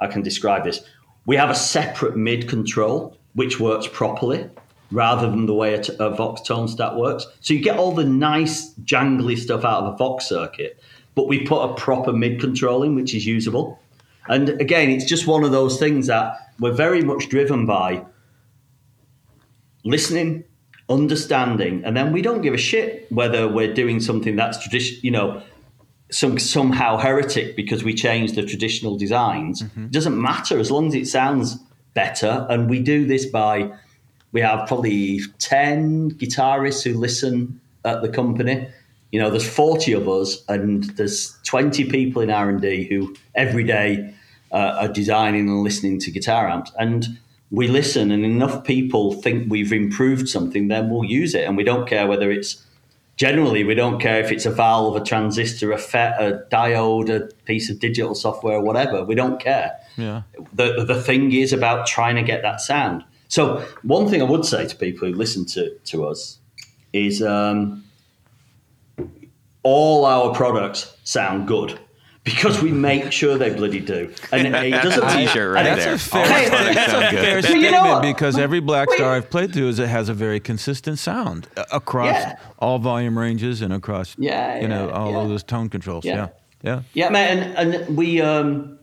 I 0.00 0.06
can 0.06 0.22
describe 0.22 0.64
this. 0.64 0.80
We 1.26 1.36
have 1.36 1.50
a 1.50 1.54
separate 1.54 2.16
mid 2.16 2.48
control 2.48 3.16
which 3.34 3.58
works 3.58 3.86
properly 3.86 4.48
rather 4.90 5.28
than 5.28 5.46
the 5.46 5.54
way 5.54 5.74
a, 5.74 6.10
Vox 6.10 6.40
tone 6.42 6.68
stack 6.68 6.94
works. 6.94 7.26
So 7.40 7.54
you 7.54 7.60
get 7.60 7.78
all 7.78 7.92
the 7.92 8.04
nice 8.04 8.74
jangly 8.84 9.36
stuff 9.36 9.64
out 9.64 9.82
of 9.82 9.94
a 9.94 9.96
Vox 9.96 10.26
circuit, 10.26 10.78
but 11.14 11.28
we 11.28 11.46
put 11.46 11.62
a 11.62 11.74
proper 11.74 12.12
mid 12.12 12.40
control 12.40 12.82
in 12.82 12.94
which 12.94 13.14
is 13.14 13.26
usable. 13.26 13.80
And 14.28 14.48
again, 14.60 14.90
it's 14.90 15.04
just 15.04 15.26
one 15.26 15.44
of 15.44 15.52
those 15.52 15.78
things 15.78 16.06
that 16.06 16.36
we're 16.58 16.72
very 16.72 17.02
much 17.02 17.28
driven 17.28 17.66
by 17.66 18.04
listening, 19.84 20.44
understanding, 20.88 21.84
and 21.84 21.96
then 21.96 22.12
we 22.12 22.22
don't 22.22 22.40
give 22.40 22.54
a 22.54 22.58
shit 22.58 23.10
whether 23.12 23.46
we're 23.46 23.74
doing 23.74 24.00
something 24.00 24.36
that's 24.36 24.58
tradition, 24.62 24.98
you 25.02 25.10
know, 25.10 25.42
some 26.10 26.38
somehow 26.38 26.96
heretic 26.96 27.56
because 27.56 27.82
we 27.82 27.94
changed 27.94 28.34
the 28.34 28.44
traditional 28.44 28.96
designs. 28.96 29.62
Mm-hmm. 29.62 29.84
It 29.86 29.90
doesn't 29.90 30.20
matter 30.20 30.58
as 30.58 30.70
long 30.70 30.86
as 30.88 30.94
it 30.94 31.06
sounds 31.06 31.56
better. 31.94 32.46
And 32.48 32.68
we 32.68 32.80
do 32.80 33.06
this 33.06 33.26
by 33.26 33.70
we 34.32 34.40
have 34.40 34.66
probably 34.66 35.20
ten 35.38 36.10
guitarists 36.12 36.82
who 36.82 36.98
listen 36.98 37.60
at 37.84 38.02
the 38.02 38.08
company. 38.08 38.68
You 39.14 39.20
know, 39.20 39.30
there's 39.30 39.48
40 39.48 39.92
of 39.92 40.08
us, 40.08 40.42
and 40.48 40.82
there's 40.96 41.38
20 41.44 41.84
people 41.84 42.20
in 42.20 42.30
R 42.30 42.50
and 42.50 42.60
D 42.60 42.88
who 42.88 43.14
every 43.36 43.62
day 43.62 44.12
uh, 44.50 44.76
are 44.80 44.88
designing 44.88 45.48
and 45.48 45.62
listening 45.62 46.00
to 46.00 46.10
guitar 46.10 46.48
amps. 46.48 46.72
And 46.80 47.20
we 47.52 47.68
listen, 47.68 48.10
and 48.10 48.24
enough 48.24 48.64
people 48.64 49.12
think 49.12 49.48
we've 49.48 49.72
improved 49.72 50.28
something, 50.28 50.66
then 50.66 50.90
we'll 50.90 51.04
use 51.04 51.32
it, 51.32 51.44
and 51.44 51.56
we 51.56 51.62
don't 51.62 51.88
care 51.88 52.08
whether 52.08 52.32
it's 52.32 52.66
generally 53.14 53.62
we 53.62 53.76
don't 53.76 54.00
care 54.00 54.18
if 54.18 54.32
it's 54.32 54.46
a 54.46 54.50
valve, 54.50 54.96
a 54.96 55.04
transistor, 55.04 55.70
a 55.70 55.78
FET, 55.78 56.20
a 56.20 56.42
diode, 56.50 57.08
a 57.08 57.32
piece 57.44 57.70
of 57.70 57.78
digital 57.78 58.16
software, 58.16 58.60
whatever. 58.60 59.04
We 59.04 59.14
don't 59.14 59.40
care. 59.40 59.78
Yeah. 59.96 60.22
The 60.52 60.84
the 60.84 61.00
thing 61.00 61.30
is 61.30 61.52
about 61.52 61.86
trying 61.86 62.16
to 62.16 62.24
get 62.24 62.42
that 62.42 62.60
sound. 62.60 63.04
So 63.28 63.64
one 63.84 64.08
thing 64.08 64.22
I 64.22 64.24
would 64.24 64.44
say 64.44 64.66
to 64.66 64.74
people 64.74 65.06
who 65.06 65.14
listen 65.14 65.44
to 65.54 65.70
to 65.92 66.04
us 66.04 66.40
is 66.92 67.22
um, 67.22 67.83
all 69.64 70.04
our 70.04 70.32
products 70.34 70.96
sound 71.04 71.48
good, 71.48 71.78
because 72.22 72.62
we 72.62 72.70
make 72.70 73.12
sure 73.12 73.36
they 73.36 73.52
bloody 73.52 73.80
do. 73.80 74.12
And 74.32 74.46
it, 74.46 74.54
it 74.54 74.70
doesn't 74.82 75.08
T-shirt 75.10 75.54
right 75.54 75.66
and 75.66 75.78
there. 75.80 75.90
That's 75.90 76.06
a 76.06 76.10
fair, 76.10 76.26
Hey, 76.26 76.48
that's 76.74 76.92
a 76.92 77.00
fair 77.10 77.42
Well, 77.42 77.62
you 77.62 77.70
know 77.70 77.82
statement 77.82 78.16
because 78.16 78.38
every 78.38 78.60
Black 78.60 78.88
Wait. 78.88 78.96
Star 78.96 79.14
I've 79.14 79.28
played 79.28 79.52
through 79.52 79.68
is 79.68 79.78
it 79.78 79.88
has 79.88 80.08
a 80.08 80.14
very 80.14 80.38
consistent 80.40 80.98
sound 80.98 81.48
uh, 81.56 81.64
across 81.72 82.14
Yeah. 82.14 82.38
all 82.60 82.78
volume 82.78 83.18
ranges 83.18 83.60
and 83.60 83.72
across 83.72 84.16
Yeah, 84.18 84.60
you 84.60 84.68
know 84.68 84.90
all 84.90 85.12
yeah. 85.12 85.18
of 85.22 85.28
those 85.28 85.42
tone 85.42 85.68
controls. 85.68 86.04
Yeah. 86.04 86.14
Yeah, 86.14 86.28
yeah. 86.62 86.82
Yeah, 86.94 87.08
mate, 87.10 87.28
and, 87.28 87.74
and 87.74 87.96
we 87.96 88.20
um, 88.22 88.78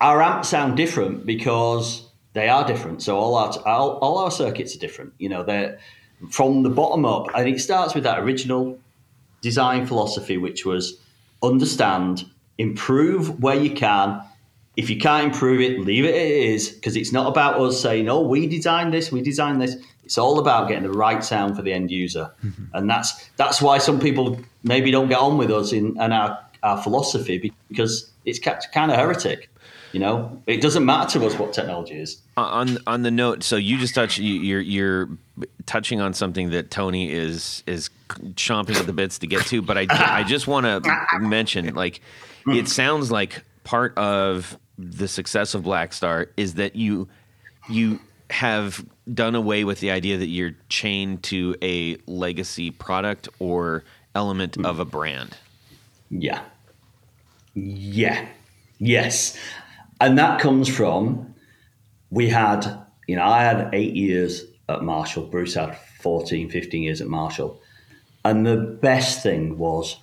our 0.00 0.20
amps 0.22 0.48
sound 0.50 0.76
different 0.76 1.24
because 1.24 2.08
they 2.34 2.48
are 2.48 2.66
different. 2.66 3.02
So 3.02 3.16
all 3.18 3.34
our 3.36 3.52
all, 3.66 3.92
all 4.02 4.18
our 4.18 4.30
circuits 4.30 4.76
are 4.76 4.78
different. 4.78 5.14
You 5.18 5.28
know, 5.30 5.42
they're 5.44 5.78
from 6.30 6.62
the 6.62 6.70
bottom 6.70 7.06
up, 7.06 7.28
and 7.34 7.48
it 7.48 7.58
starts 7.60 7.94
with 7.94 8.04
that 8.04 8.18
original 8.18 8.78
design 9.40 9.86
philosophy, 9.86 10.36
which 10.36 10.64
was 10.64 11.00
understand, 11.42 12.24
improve 12.58 13.42
where 13.42 13.56
you 13.56 13.70
can. 13.70 14.22
If 14.76 14.88
you 14.88 14.98
can't 14.98 15.32
improve 15.32 15.60
it, 15.60 15.80
leave 15.80 16.04
it 16.04 16.14
as 16.14 16.30
it 16.30 16.52
is, 16.54 16.68
because 16.70 16.96
it's 16.96 17.12
not 17.12 17.26
about 17.26 17.60
us 17.60 17.80
saying, 17.80 18.08
"Oh, 18.08 18.20
we 18.20 18.46
designed 18.46 18.92
this, 18.92 19.10
we 19.10 19.20
designed 19.20 19.60
this." 19.60 19.76
It's 20.04 20.18
all 20.18 20.38
about 20.38 20.68
getting 20.68 20.84
the 20.84 20.92
right 20.92 21.22
sound 21.22 21.56
for 21.56 21.62
the 21.62 21.72
end 21.72 21.90
user, 21.90 22.30
mm-hmm. 22.44 22.64
and 22.74 22.88
that's 22.88 23.30
that's 23.36 23.60
why 23.60 23.78
some 23.78 24.00
people 24.00 24.38
maybe 24.62 24.90
don't 24.90 25.08
get 25.08 25.18
on 25.18 25.38
with 25.38 25.50
us 25.50 25.72
in 25.72 25.96
and 26.00 26.12
our 26.12 26.38
our 26.62 26.80
philosophy 26.82 27.52
because 27.68 28.10
it's 28.24 28.38
kind 28.38 28.90
of 28.90 28.96
heretic. 28.96 29.48
You 29.92 30.00
know, 30.00 30.42
it 30.46 30.60
doesn't 30.60 30.84
matter 30.84 31.18
to 31.18 31.26
us 31.26 31.36
what 31.38 31.52
technology 31.52 31.94
is. 31.94 32.22
on 32.36 32.78
on 32.86 33.02
the 33.02 33.10
note, 33.10 33.42
so 33.42 33.56
you 33.56 33.78
just 33.78 33.94
touch 33.94 34.18
you, 34.18 34.34
you're 34.34 34.60
you're 34.60 35.08
touching 35.66 36.00
on 36.00 36.14
something 36.14 36.50
that 36.50 36.70
Tony 36.70 37.10
is 37.10 37.64
is 37.66 37.90
chomping 38.34 38.76
at 38.76 38.86
the 38.86 38.92
bits 38.92 39.18
to 39.18 39.26
get 39.26 39.46
to, 39.46 39.62
but 39.62 39.76
I 39.76 39.86
I 39.90 40.22
just 40.22 40.46
want 40.46 40.66
to 40.66 41.18
mention 41.18 41.74
like 41.74 42.00
it 42.46 42.68
sounds 42.68 43.10
like 43.10 43.44
part 43.64 43.96
of 43.98 44.56
the 44.78 45.08
success 45.08 45.54
of 45.54 45.62
Blackstar 45.62 46.28
is 46.36 46.54
that 46.54 46.76
you 46.76 47.08
you 47.68 48.00
have 48.30 48.84
done 49.12 49.34
away 49.34 49.64
with 49.64 49.80
the 49.80 49.90
idea 49.90 50.16
that 50.18 50.28
you're 50.28 50.54
chained 50.68 51.22
to 51.24 51.56
a 51.62 51.96
legacy 52.06 52.70
product 52.70 53.28
or 53.38 53.84
element 54.14 54.56
of 54.64 54.78
a 54.78 54.84
brand. 54.84 55.36
Yeah. 56.10 56.42
Yeah. 57.54 58.26
Yes. 58.78 59.36
And 60.00 60.18
that 60.18 60.40
comes 60.40 60.68
from 60.68 61.34
we 62.10 62.28
had, 62.28 62.66
you 63.06 63.16
know, 63.16 63.24
I 63.24 63.42
had 63.44 63.70
eight 63.72 63.94
years 63.94 64.44
at 64.68 64.82
Marshall. 64.82 65.26
Bruce 65.26 65.54
had 65.54 65.76
14, 66.00 66.50
15 66.50 66.82
years 66.82 67.00
at 67.00 67.06
Marshall. 67.06 67.60
And 68.24 68.46
the 68.46 68.56
best 68.56 69.22
thing 69.22 69.58
was 69.58 69.96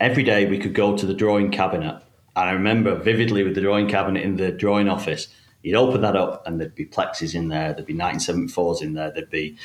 every 0.00 0.22
day 0.22 0.46
we 0.46 0.58
could 0.58 0.74
go 0.74 0.96
to 0.96 1.06
the 1.06 1.14
drawing 1.14 1.50
cabinet. 1.50 2.02
And 2.34 2.48
I 2.48 2.52
remember 2.52 2.94
vividly 2.96 3.42
with 3.42 3.54
the 3.54 3.60
drawing 3.60 3.88
cabinet 3.88 4.24
in 4.24 4.36
the 4.36 4.50
drawing 4.50 4.88
office, 4.88 5.28
you'd 5.62 5.76
open 5.76 6.00
that 6.00 6.16
up 6.16 6.46
and 6.46 6.58
there'd 6.58 6.74
be 6.74 6.86
plexis 6.86 7.34
in 7.34 7.48
there, 7.48 7.72
there'd 7.72 7.86
be 7.86 7.94
1974s 7.94 8.82
in 8.82 8.94
there, 8.94 9.12
there'd 9.12 9.30
be 9.30 9.56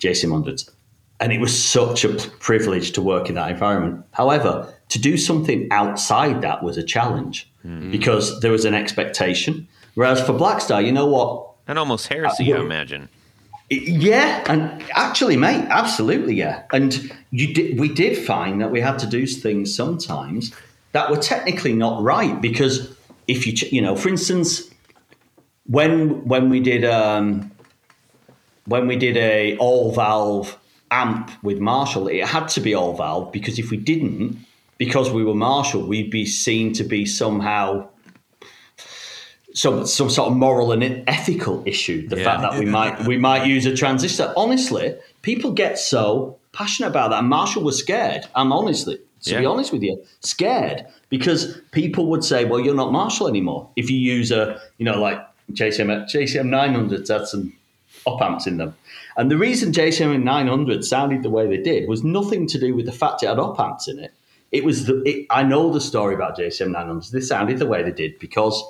JCM100s. 0.00 0.70
And 1.20 1.32
it 1.32 1.40
was 1.40 1.62
such 1.62 2.04
a 2.04 2.08
privilege 2.40 2.92
to 2.92 3.02
work 3.02 3.28
in 3.28 3.36
that 3.36 3.50
environment. 3.50 4.04
However, 4.12 4.74
to 4.96 5.02
do 5.10 5.16
something 5.16 5.68
outside 5.70 6.40
that 6.42 6.62
was 6.62 6.76
a 6.76 6.82
challenge 6.82 7.48
because 7.90 8.40
there 8.40 8.52
was 8.52 8.64
an 8.64 8.74
expectation. 8.74 9.66
Whereas 9.94 10.20
for 10.26 10.32
Blackstar, 10.32 10.84
you 10.86 10.92
know 10.92 11.06
what? 11.06 11.30
And 11.66 11.78
almost 11.78 12.06
heresy, 12.06 12.52
Uh, 12.52 12.58
I 12.58 12.60
imagine. 12.60 13.08
Yeah, 13.68 14.44
and 14.46 14.60
actually, 14.94 15.36
mate, 15.36 15.66
absolutely, 15.70 16.34
yeah. 16.36 16.62
And 16.72 17.12
you 17.32 17.52
did, 17.52 17.80
we 17.80 17.88
did 17.92 18.16
find 18.16 18.60
that 18.60 18.70
we 18.70 18.80
had 18.80 18.98
to 19.00 19.06
do 19.06 19.26
things 19.26 19.74
sometimes 19.74 20.52
that 20.92 21.10
were 21.10 21.16
technically 21.16 21.72
not 21.72 22.00
right 22.02 22.40
because 22.40 22.74
if 23.26 23.46
you, 23.46 23.52
you 23.72 23.82
know, 23.82 23.96
for 23.96 24.08
instance, 24.08 24.62
when 25.66 26.24
when 26.28 26.48
we 26.48 26.60
did 26.60 26.84
um, 26.84 27.50
when 28.66 28.86
we 28.86 28.94
did 28.96 29.16
a 29.16 29.56
all 29.58 29.90
valve 29.92 30.56
amp 30.92 31.30
with 31.42 31.58
Marshall, 31.58 32.06
it 32.06 32.24
had 32.24 32.46
to 32.50 32.60
be 32.60 32.72
all 32.74 32.94
valve 32.96 33.32
because 33.32 33.58
if 33.58 33.70
we 33.72 33.76
didn't, 33.76 34.38
because 34.78 35.10
we 35.10 35.24
were 35.24 35.34
Marshall, 35.34 35.82
we'd 35.86 36.10
be 36.10 36.26
seen 36.26 36.72
to 36.74 36.84
be 36.84 37.06
somehow 37.06 37.88
some 39.54 39.86
some 39.86 40.10
sort 40.10 40.30
of 40.30 40.36
moral 40.36 40.72
and 40.72 41.02
ethical 41.06 41.62
issue. 41.66 42.06
The 42.08 42.18
Yeah. 42.18 42.24
fact 42.24 42.42
that 42.42 42.58
we 42.58 42.66
might 42.66 43.06
we 43.06 43.16
might 43.16 43.46
use 43.46 43.64
a 43.66 43.74
transistor. 43.74 44.32
Honestly, 44.36 44.94
people 45.22 45.52
get 45.52 45.78
so 45.78 46.36
passionate 46.52 46.88
about 46.88 47.10
that. 47.10 47.20
And 47.20 47.28
Marshall 47.28 47.62
was 47.62 47.78
scared. 47.78 48.24
I'm 48.34 48.52
honestly, 48.52 48.98
to 49.24 49.38
be 49.38 49.46
honest 49.46 49.72
with 49.72 49.82
you, 49.82 49.98
scared 50.20 50.84
because 51.08 51.58
people 51.72 52.06
would 52.06 52.22
say, 52.24 52.44
"Well, 52.44 52.60
you're 52.60 52.74
not 52.74 52.92
Marshall 52.92 53.28
anymore 53.28 53.68
if 53.76 53.90
you 53.90 53.98
use 53.98 54.30
a 54.30 54.60
you 54.78 54.84
know 54.84 55.00
like 55.00 55.18
JCM 55.52 55.90
JCM 56.12 56.48
900s 56.50 57.08
had 57.08 57.26
some 57.26 57.52
op 58.04 58.20
amps 58.20 58.46
in 58.46 58.58
them." 58.58 58.74
And 59.16 59.30
the 59.30 59.38
reason 59.38 59.72
JCM 59.72 60.22
900 60.22 60.84
sounded 60.84 61.22
the 61.22 61.30
way 61.30 61.46
they 61.46 61.62
did 61.62 61.88
was 61.88 62.04
nothing 62.04 62.46
to 62.48 62.58
do 62.58 62.74
with 62.74 62.84
the 62.84 62.92
fact 62.92 63.22
it 63.22 63.28
had 63.28 63.38
op 63.38 63.58
amps 63.58 63.88
in 63.88 63.98
it. 63.98 64.12
It 64.52 64.64
was 64.64 64.86
the 64.86 65.02
it, 65.04 65.26
I 65.30 65.42
know 65.42 65.72
the 65.72 65.80
story 65.80 66.14
about 66.14 66.38
JCM 66.38 66.74
900s. 66.74 67.10
They 67.10 67.20
sounded 67.20 67.58
the 67.58 67.66
way 67.66 67.82
they 67.82 67.92
did 67.92 68.18
because 68.18 68.62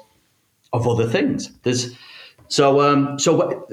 of 0.73 0.87
other 0.87 1.07
things. 1.07 1.51
There's 1.63 1.97
so 2.49 2.81
um 2.81 3.19
so 3.19 3.69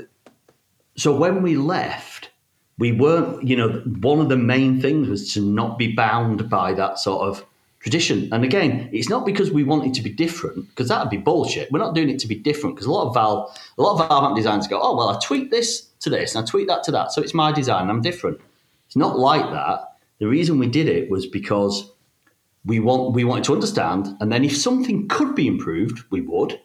so 0.95 1.15
when 1.15 1.41
we 1.41 1.55
left, 1.55 2.29
we 2.77 2.91
weren't 2.91 3.43
you 3.43 3.55
know 3.55 3.69
one 4.01 4.19
of 4.19 4.29
the 4.29 4.37
main 4.37 4.81
things 4.81 5.07
was 5.07 5.33
to 5.33 5.41
not 5.41 5.77
be 5.77 5.93
bound 5.93 6.49
by 6.49 6.73
that 6.73 6.99
sort 6.99 7.27
of 7.27 7.45
tradition. 7.83 8.29
And 8.31 8.45
again, 8.45 8.89
it's 8.93 9.09
not 9.09 9.25
because 9.25 9.51
we 9.51 9.63
wanted 9.63 9.93
to 9.95 10.01
be 10.01 10.09
different 10.09 10.69
because 10.69 10.87
that'd 10.87 11.09
be 11.09 11.17
bullshit. 11.17 11.69
We're 11.71 11.79
not 11.79 11.93
doing 11.93 12.09
it 12.09 12.19
to 12.19 12.27
be 12.27 12.35
different 12.35 12.75
because 12.75 12.87
a 12.87 12.91
lot 12.91 13.07
of 13.07 13.13
valve 13.13 13.57
a 13.77 13.81
lot 13.81 14.01
of 14.01 14.07
valve 14.07 14.23
amp 14.23 14.35
designers 14.35 14.67
go, 14.67 14.79
oh 14.81 14.95
well, 14.95 15.09
I 15.09 15.19
tweak 15.19 15.51
this 15.51 15.81
to 15.99 16.09
this 16.09 16.35
and 16.35 16.43
I 16.43 16.49
tweak 16.49 16.67
that 16.67 16.83
to 16.83 16.91
that, 16.91 17.11
so 17.11 17.21
it's 17.21 17.33
my 17.33 17.51
design. 17.51 17.89
I'm 17.89 18.01
different. 18.01 18.39
It's 18.87 18.95
not 18.95 19.17
like 19.17 19.49
that. 19.51 19.97
The 20.19 20.27
reason 20.27 20.59
we 20.59 20.67
did 20.67 20.87
it 20.87 21.09
was 21.09 21.25
because 21.25 21.91
we 22.65 22.79
want 22.79 23.13
we 23.13 23.23
wanted 23.23 23.43
to 23.45 23.53
understand, 23.53 24.15
and 24.19 24.31
then 24.31 24.43
if 24.43 24.55
something 24.55 25.07
could 25.07 25.35
be 25.35 25.47
improved, 25.47 26.03
we 26.09 26.21
would, 26.21 26.59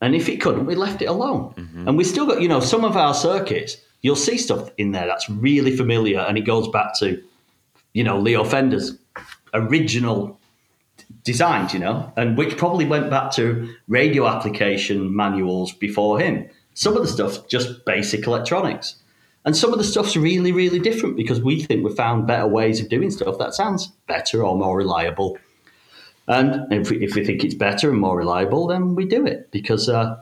and 0.00 0.14
if 0.14 0.28
it 0.28 0.40
couldn't, 0.40 0.66
we 0.66 0.74
left 0.74 1.02
it 1.02 1.06
alone. 1.06 1.54
Mm-hmm. 1.54 1.88
And 1.88 1.96
we 1.96 2.04
still 2.04 2.26
got 2.26 2.42
you 2.42 2.48
know 2.48 2.60
some 2.60 2.84
of 2.84 2.96
our 2.96 3.14
circuits. 3.14 3.76
You'll 4.02 4.16
see 4.16 4.36
stuff 4.36 4.70
in 4.76 4.92
there 4.92 5.06
that's 5.06 5.30
really 5.30 5.76
familiar, 5.76 6.20
and 6.20 6.36
it 6.36 6.42
goes 6.42 6.68
back 6.68 6.98
to 6.98 7.22
you 7.92 8.04
know 8.04 8.18
Leo 8.18 8.44
Fender's 8.44 8.98
original 9.52 10.38
designs, 11.22 11.72
you 11.72 11.80
know, 11.80 12.12
and 12.16 12.36
which 12.36 12.56
probably 12.56 12.84
went 12.84 13.10
back 13.10 13.30
to 13.32 13.74
radio 13.88 14.26
application 14.26 15.14
manuals 15.14 15.72
before 15.72 16.18
him. 16.18 16.48
Some 16.74 16.96
of 16.96 17.02
the 17.02 17.08
stuff 17.08 17.46
just 17.48 17.84
basic 17.84 18.26
electronics. 18.26 18.96
And 19.46 19.54
some 19.54 19.72
of 19.72 19.78
the 19.78 19.84
stuff's 19.84 20.16
really, 20.16 20.52
really 20.52 20.78
different 20.78 21.16
because 21.16 21.40
we 21.40 21.62
think 21.62 21.84
we've 21.84 21.94
found 21.94 22.26
better 22.26 22.46
ways 22.46 22.80
of 22.80 22.88
doing 22.88 23.10
stuff 23.10 23.36
that 23.38 23.52
sounds 23.52 23.88
better 24.06 24.42
or 24.42 24.56
more 24.56 24.76
reliable. 24.76 25.36
And 26.28 26.72
if 26.72 26.90
we, 26.90 27.04
if 27.04 27.14
we 27.14 27.24
think 27.24 27.44
it's 27.44 27.54
better 27.54 27.90
and 27.90 28.00
more 28.00 28.16
reliable, 28.16 28.66
then 28.66 28.94
we 28.94 29.04
do 29.04 29.26
it 29.26 29.50
because 29.50 29.88
uh, 29.88 30.20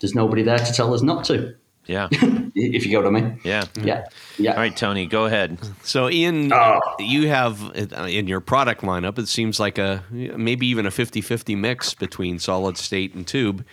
there's 0.00 0.14
nobody 0.14 0.42
there 0.42 0.58
to 0.58 0.72
tell 0.72 0.92
us 0.94 1.02
not 1.02 1.24
to. 1.26 1.54
Yeah. 1.86 2.08
If 2.56 2.84
you 2.84 2.90
get 2.92 2.98
what 3.02 3.06
I 3.08 3.10
mean. 3.10 3.40
Yeah. 3.42 3.64
Yeah. 3.82 4.06
Yeah. 4.38 4.52
All 4.52 4.58
right, 4.58 4.76
Tony, 4.76 5.06
go 5.06 5.24
ahead. 5.24 5.58
So, 5.82 6.08
Ian, 6.08 6.52
Oh. 6.52 6.78
you 7.00 7.26
have 7.26 7.60
uh, 7.76 8.04
in 8.04 8.28
your 8.28 8.40
product 8.40 8.82
lineup, 8.82 9.18
it 9.18 9.26
seems 9.26 9.58
like 9.58 9.76
a 9.76 10.04
maybe 10.10 10.68
even 10.68 10.86
a 10.86 10.92
50 10.92 11.20
50 11.20 11.56
mix 11.56 11.94
between 11.94 12.38
solid 12.38 12.76
state 12.78 13.12
and 13.14 13.26
tube. 13.26 13.64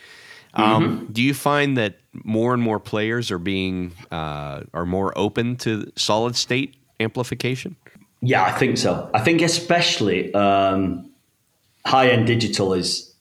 Um, 0.55 1.09
Do 1.11 1.21
you 1.21 1.35
find 1.35 1.77
that 1.77 1.99
more 2.23 2.55
and 2.55 2.63
more 2.63 2.79
players 2.79 3.29
are 3.29 3.37
being 3.37 3.91
uh, 4.11 4.61
are 4.73 4.87
more 4.87 5.15
open 5.15 5.57
to 5.57 5.91
solid 5.95 6.35
state 6.35 6.75
amplification? 6.99 7.75
Yeah, 8.21 8.43
I 8.43 8.51
think 8.51 8.77
so. 8.77 9.11
I 9.13 9.19
think 9.19 9.43
especially 9.43 10.33
um, 10.33 11.10
high 11.85 12.09
end 12.09 12.27
digital 12.27 12.73
is 12.73 13.13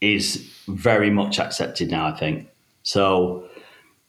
is 0.00 0.50
very 0.68 1.10
much 1.10 1.38
accepted 1.38 1.90
now. 1.90 2.06
I 2.06 2.16
think 2.16 2.48
so. 2.82 3.48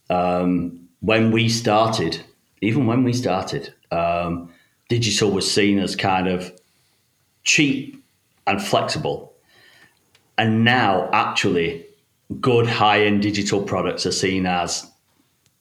Um, 0.09 0.87
when 0.99 1.31
we 1.31 1.49
started, 1.49 2.21
even 2.61 2.85
when 2.85 3.03
we 3.03 3.13
started, 3.13 3.73
um, 3.91 4.51
digital 4.89 5.31
was 5.31 5.51
seen 5.51 5.79
as 5.79 5.95
kind 5.95 6.27
of 6.27 6.51
cheap 7.43 8.03
and 8.47 8.61
flexible, 8.61 9.33
and 10.37 10.63
now 10.63 11.09
actually, 11.11 11.85
good 12.41 12.67
high 12.67 13.03
end 13.05 13.21
digital 13.21 13.61
products 13.61 14.05
are 14.05 14.11
seen 14.11 14.45
as 14.45 14.85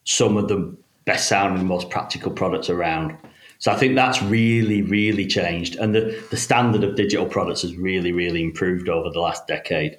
some 0.05 0.37
of 0.37 0.49
the 0.49 0.76
best 1.05 1.28
sounding, 1.28 1.66
most 1.66 1.91
practical 1.91 2.30
products 2.30 2.68
around. 2.70 3.16
So 3.65 3.73
I 3.73 3.77
think 3.77 3.95
that's 3.95 4.21
really, 4.21 4.83
really 4.83 5.27
changed. 5.27 5.77
And 5.77 5.95
the, 5.95 6.23
the 6.29 6.37
standard 6.37 6.85
of 6.85 6.97
digital 6.97 7.25
products 7.25 7.62
has 7.62 7.75
really, 7.77 8.12
really 8.12 8.43
improved 8.43 8.91
over 8.91 9.09
the 9.09 9.21
last 9.21 9.47
decade. 9.47 9.97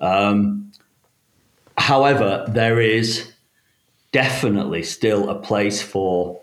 Um, 0.00 0.72
however, 1.76 2.46
there 2.48 2.80
is 2.80 3.30
definitely 4.12 4.84
still 4.84 5.28
a 5.28 5.34
place 5.34 5.82
for 5.82 6.40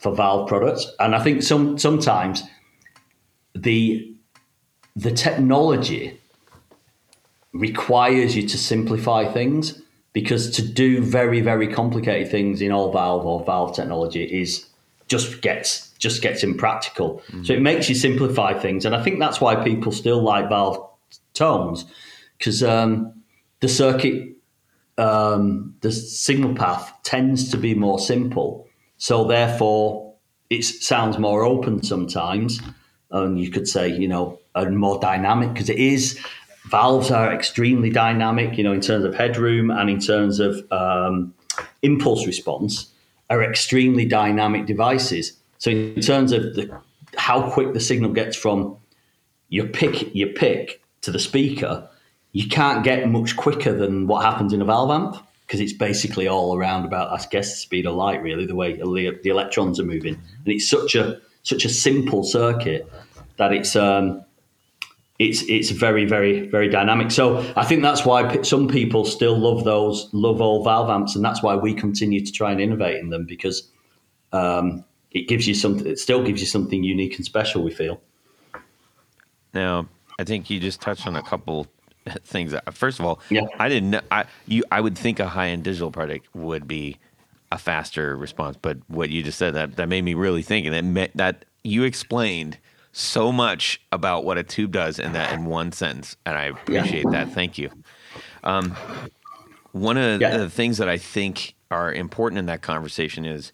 for 0.00 0.14
valve 0.14 0.48
products. 0.50 0.86
And 1.00 1.14
I 1.16 1.22
think 1.24 1.42
some 1.42 1.78
sometimes 1.78 2.42
the 3.54 4.14
the 4.94 5.12
technology 5.12 6.20
requires 7.54 8.36
you 8.36 8.46
to 8.48 8.58
simplify 8.58 9.24
things 9.32 9.80
because 10.12 10.50
to 10.56 10.62
do 10.62 11.00
very 11.00 11.40
very 11.40 11.68
complicated 11.72 12.30
things 12.30 12.60
in 12.60 12.70
all 12.70 12.92
valve 12.92 13.24
or 13.24 13.42
valve 13.46 13.74
technology 13.74 14.24
is 14.24 14.66
just 15.08 15.40
gets 15.40 15.91
just 16.02 16.20
gets 16.20 16.42
impractical. 16.42 17.22
So 17.44 17.52
it 17.52 17.62
makes 17.62 17.88
you 17.88 17.94
simplify 17.94 18.58
things, 18.58 18.84
and 18.84 18.94
I 18.94 19.02
think 19.02 19.20
that's 19.20 19.40
why 19.40 19.54
people 19.54 19.92
still 19.92 20.20
like 20.20 20.48
valve 20.48 20.84
tones 21.32 21.84
because 22.36 22.60
um, 22.64 23.22
the 23.60 23.68
circuit 23.68 24.34
um, 24.98 25.76
the 25.80 25.92
signal 25.92 26.56
path 26.56 26.92
tends 27.04 27.50
to 27.52 27.56
be 27.56 27.74
more 27.74 28.00
simple. 28.00 28.66
So 28.98 29.24
therefore, 29.24 30.14
it 30.50 30.64
sounds 30.64 31.18
more 31.18 31.44
open 31.44 31.84
sometimes, 31.84 32.60
and 33.12 33.40
you 33.40 33.50
could 33.50 33.68
say 33.68 33.88
you 33.88 34.08
know 34.08 34.40
and 34.56 34.76
more 34.76 34.98
dynamic 34.98 35.52
because 35.54 35.70
it 35.70 35.78
is. 35.78 36.18
Valves 36.68 37.10
are 37.10 37.32
extremely 37.32 37.90
dynamic, 37.90 38.56
you 38.56 38.64
know, 38.64 38.72
in 38.72 38.80
terms 38.80 39.04
of 39.04 39.14
headroom 39.14 39.70
and 39.70 39.90
in 39.90 39.98
terms 39.98 40.40
of 40.40 40.64
um, 40.72 41.34
impulse 41.82 42.26
response, 42.26 42.86
are 43.30 43.42
extremely 43.42 44.04
dynamic 44.04 44.66
devices. 44.66 45.32
So 45.62 45.70
in 45.70 46.00
terms 46.00 46.32
of 46.32 46.56
the, 46.56 46.76
how 47.16 47.48
quick 47.48 47.72
the 47.72 47.78
signal 47.78 48.12
gets 48.12 48.36
from 48.36 48.76
your 49.48 49.68
pick 49.68 50.12
your 50.12 50.30
pick 50.30 50.82
to 51.02 51.12
the 51.12 51.20
speaker, 51.20 51.88
you 52.32 52.48
can't 52.48 52.82
get 52.82 53.08
much 53.08 53.36
quicker 53.36 53.72
than 53.72 54.08
what 54.08 54.24
happens 54.24 54.52
in 54.52 54.60
a 54.60 54.64
valve 54.64 54.90
amp 54.90 55.24
because 55.46 55.60
it's 55.60 55.72
basically 55.72 56.26
all 56.26 56.56
around 56.56 56.84
about 56.84 57.12
I 57.12 57.24
guess 57.30 57.52
the 57.52 57.58
speed 57.58 57.86
of 57.86 57.94
light 57.94 58.20
really 58.24 58.44
the 58.44 58.56
way 58.56 58.72
the 58.72 59.28
electrons 59.28 59.78
are 59.78 59.84
moving 59.84 60.14
and 60.14 60.48
it's 60.48 60.68
such 60.68 60.96
a 60.96 61.20
such 61.44 61.64
a 61.64 61.68
simple 61.68 62.24
circuit 62.24 62.90
that 63.36 63.52
it's 63.52 63.76
um, 63.76 64.24
it's 65.20 65.42
it's 65.42 65.70
very 65.70 66.06
very 66.06 66.48
very 66.48 66.70
dynamic. 66.70 67.12
So 67.12 67.38
I 67.54 67.64
think 67.64 67.82
that's 67.82 68.04
why 68.04 68.42
some 68.42 68.66
people 68.66 69.04
still 69.04 69.38
love 69.38 69.62
those 69.62 70.08
love 70.12 70.40
all 70.40 70.64
valve 70.64 70.90
amps, 70.90 71.14
and 71.14 71.24
that's 71.24 71.40
why 71.40 71.54
we 71.54 71.72
continue 71.72 72.26
to 72.26 72.32
try 72.32 72.50
and 72.50 72.60
innovate 72.60 72.98
in 72.98 73.10
them 73.10 73.26
because 73.26 73.70
um, 74.32 74.84
it 75.14 75.28
gives 75.28 75.46
you 75.46 75.54
something. 75.54 75.86
It 75.86 75.98
still 75.98 76.22
gives 76.24 76.40
you 76.40 76.46
something 76.46 76.82
unique 76.82 77.16
and 77.16 77.24
special. 77.24 77.62
We 77.62 77.70
feel. 77.70 78.00
Now, 79.54 79.86
I 80.18 80.24
think 80.24 80.50
you 80.50 80.60
just 80.60 80.80
touched 80.80 81.06
on 81.06 81.16
a 81.16 81.22
couple 81.22 81.66
things. 82.24 82.54
First 82.72 82.98
of 83.00 83.06
all, 83.06 83.20
Yeah. 83.30 83.42
I 83.58 83.68
didn't. 83.68 83.90
Know, 83.90 84.00
I 84.10 84.24
you. 84.46 84.64
I 84.72 84.80
would 84.80 84.96
think 84.96 85.20
a 85.20 85.28
high 85.28 85.48
end 85.48 85.64
digital 85.64 85.90
product 85.90 86.28
would 86.34 86.66
be 86.66 86.96
a 87.50 87.58
faster 87.58 88.16
response, 88.16 88.56
but 88.60 88.78
what 88.88 89.10
you 89.10 89.22
just 89.22 89.38
said 89.38 89.54
that 89.54 89.76
that 89.76 89.88
made 89.88 90.02
me 90.04 90.14
really 90.14 90.42
think, 90.42 90.66
and 90.66 90.96
that 90.96 91.10
that 91.14 91.44
you 91.64 91.84
explained 91.84 92.58
so 92.92 93.32
much 93.32 93.80
about 93.90 94.24
what 94.24 94.36
a 94.36 94.42
tube 94.42 94.72
does 94.72 94.98
in 94.98 95.12
that 95.12 95.32
in 95.32 95.44
one 95.46 95.72
sentence, 95.72 96.16
and 96.26 96.36
I 96.36 96.44
appreciate 96.44 97.06
that. 97.10 97.30
Thank 97.32 97.56
you. 97.58 97.70
Um, 98.44 98.74
one 99.72 99.96
of 99.96 100.20
Yeah. 100.20 100.36
the 100.36 100.50
things 100.50 100.76
that 100.78 100.88
I 100.88 100.98
think 100.98 101.54
are 101.70 101.90
important 101.92 102.38
in 102.38 102.46
that 102.46 102.60
conversation 102.60 103.24
is 103.24 103.50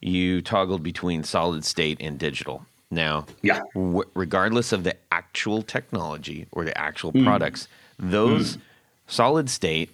you 0.00 0.40
toggled 0.42 0.82
between 0.82 1.22
solid 1.24 1.64
state 1.64 1.98
and 2.00 2.18
digital. 2.18 2.64
Now, 2.90 3.26
Yeah. 3.42 3.60
w- 3.74 4.02
regardless 4.14 4.72
of 4.72 4.82
the 4.84 4.96
actual 5.12 5.62
technology 5.62 6.46
or 6.50 6.64
the 6.64 6.76
actual 6.76 7.12
Mm. 7.12 7.24
products, 7.24 7.68
those 7.98 8.58
solid 9.06 9.48
state 9.50 9.90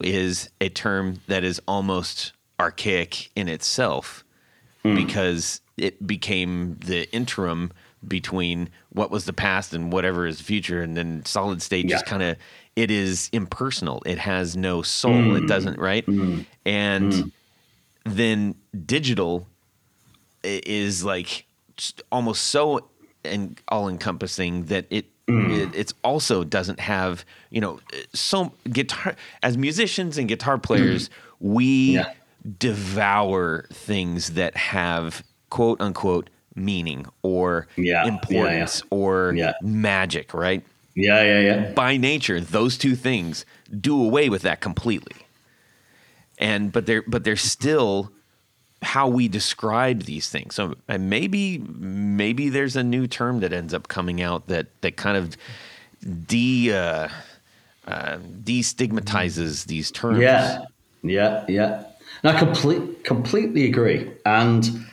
is 0.00 0.50
a 0.60 0.68
term 0.68 1.20
that 1.26 1.44
is 1.44 1.60
almost 1.66 2.32
archaic 2.60 3.30
in 3.34 3.48
itself 3.48 4.24
Mm. 4.84 4.94
because 4.96 5.60
it 5.76 6.06
became 6.06 6.76
the 6.84 7.10
interim 7.14 7.70
between 8.06 8.68
what 8.90 9.10
was 9.10 9.24
the 9.24 9.32
past 9.32 9.72
and 9.74 9.92
whatever 9.92 10.26
is 10.26 10.38
the 10.38 10.44
future. 10.44 10.82
And 10.82 10.96
then 10.96 11.24
solid 11.24 11.62
state 11.62 11.88
just 11.88 12.06
kind 12.06 12.22
of 12.22 12.36
it 12.76 12.90
is 12.92 13.28
impersonal. 13.32 14.02
It 14.06 14.18
has 14.18 14.56
no 14.56 14.82
soul. 14.82 15.34
It 15.34 15.46
doesn't 15.48 15.78
right? 15.80 16.06
And 16.64 17.32
then 18.04 18.54
digital 18.86 19.46
is 20.42 21.04
like 21.04 21.46
almost 22.10 22.46
so 22.46 22.88
and 23.24 23.60
all 23.68 23.88
encompassing 23.88 24.64
that 24.66 24.86
it, 24.90 25.06
mm. 25.26 25.50
it 25.56 25.74
it's 25.74 25.92
also 26.02 26.44
doesn't 26.44 26.80
have 26.80 27.24
you 27.50 27.60
know 27.60 27.80
eh, 27.92 28.02
so 28.12 28.52
guitar 28.70 29.14
as 29.42 29.56
musicians 29.56 30.16
and 30.18 30.28
guitar 30.28 30.58
players 30.58 31.08
mm-hmm. 31.08 31.54
we 31.54 31.90
Yeah. 31.94 32.12
devour 32.58 33.66
things 33.72 34.30
that 34.30 34.56
have 34.56 35.22
quote 35.50 35.80
unquote 35.80 36.30
meaning 36.54 37.06
or 37.22 37.66
Yeah, 37.76 37.84
yeah, 37.84 38.02
yeah. 38.02 38.08
importance 38.08 38.82
or 38.90 39.32
Yeah. 39.36 39.52
magic 39.62 40.32
right 40.34 40.62
Yeah, 40.94 41.22
yeah, 41.22 41.40
yeah. 41.40 41.70
by 41.72 41.96
nature, 41.96 42.40
those 42.40 42.76
two 42.78 42.96
things 42.96 43.44
do 43.80 44.02
away 44.02 44.28
with 44.28 44.42
that 44.42 44.60
completely. 44.60 45.14
And 46.38 46.72
but 46.72 46.86
they're 46.86 47.02
but 47.02 47.24
they're 47.24 47.36
still 47.36 48.12
how 48.82 49.08
we 49.08 49.26
describe 49.28 50.04
these 50.04 50.30
things. 50.30 50.54
So 50.54 50.74
maybe 50.88 51.58
maybe 51.58 52.48
there's 52.48 52.76
a 52.76 52.84
new 52.84 53.06
term 53.06 53.40
that 53.40 53.52
ends 53.52 53.74
up 53.74 53.88
coming 53.88 54.22
out 54.22 54.46
that 54.46 54.68
that 54.82 54.96
kind 54.96 55.16
of 55.16 55.36
de 56.26 56.72
uh, 56.72 57.08
uh, 57.86 58.18
destigmatizes 58.44 59.66
these 59.66 59.90
terms. 59.90 60.20
Yeah, 60.20 60.64
yeah, 61.02 61.44
yeah. 61.48 61.84
And 62.22 62.36
I 62.36 62.38
complete, 62.38 63.04
completely 63.04 63.64
agree. 63.66 64.10
And 64.26 64.86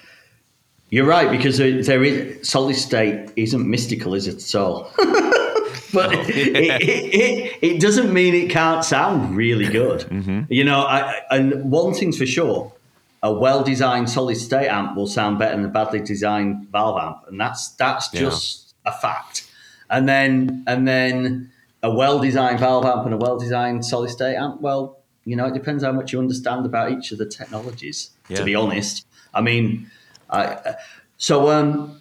you're 0.89 1.05
right 1.05 1.29
because 1.29 1.57
there, 1.57 1.81
there 1.81 2.03
is 2.03 2.47
solid 2.47 2.75
state 2.75 3.31
isn't 3.35 3.69
mystical, 3.69 4.13
is 4.13 4.27
it 4.27 4.35
at 4.35 4.55
all? 4.55 4.91
but 5.95 6.13
it, 6.29 6.29
it, 6.29 6.83
it, 6.83 7.59
it 7.63 7.81
doesn't 7.81 8.13
mean 8.13 8.35
it 8.35 8.49
can't 8.51 8.83
sound 8.85 9.35
really 9.35 9.67
good. 9.67 10.05
You 10.49 10.63
know, 10.63 10.81
I, 10.81 11.21
and 11.31 11.71
one 11.71 11.93
thing's 11.95 12.17
for 12.17 12.25
sure. 12.27 12.71
A 13.23 13.33
well-designed 13.33 14.07
solid 14.09 14.35
state 14.37 14.67
amp 14.67 14.95
will 14.95 15.07
sound 15.07 15.39
better 15.39 15.55
than 15.55 15.65
a 15.65 15.69
badly 15.69 15.99
designed 16.01 16.67
valve 16.71 16.99
amp, 17.01 17.17
and 17.27 17.39
that's 17.39 17.69
that's 17.69 18.13
Yeah. 18.13 18.19
just 18.21 18.75
a 18.85 18.91
fact. 18.91 19.49
And 19.89 20.07
then 20.07 20.63
and 20.67 20.87
then 20.87 21.51
a 21.81 21.89
well-designed 21.89 22.59
valve 22.59 22.85
amp 22.85 23.05
and 23.05 23.13
a 23.13 23.17
well-designed 23.17 23.83
solid 23.85 24.09
state 24.11 24.35
amp. 24.35 24.61
Well, 24.61 24.99
you 25.23 25.35
know, 25.35 25.45
it 25.47 25.53
depends 25.55 25.83
how 25.83 25.91
much 25.91 26.13
you 26.13 26.19
understand 26.19 26.65
about 26.67 26.91
each 26.91 27.11
of 27.11 27.17
the 27.17 27.25
technologies. 27.25 28.11
Yeah. 28.29 28.37
To 28.37 28.43
be 28.43 28.53
honest, 28.53 29.07
I 29.33 29.41
mean, 29.41 29.89
I, 30.29 30.75
so 31.17 31.49
um, 31.49 31.99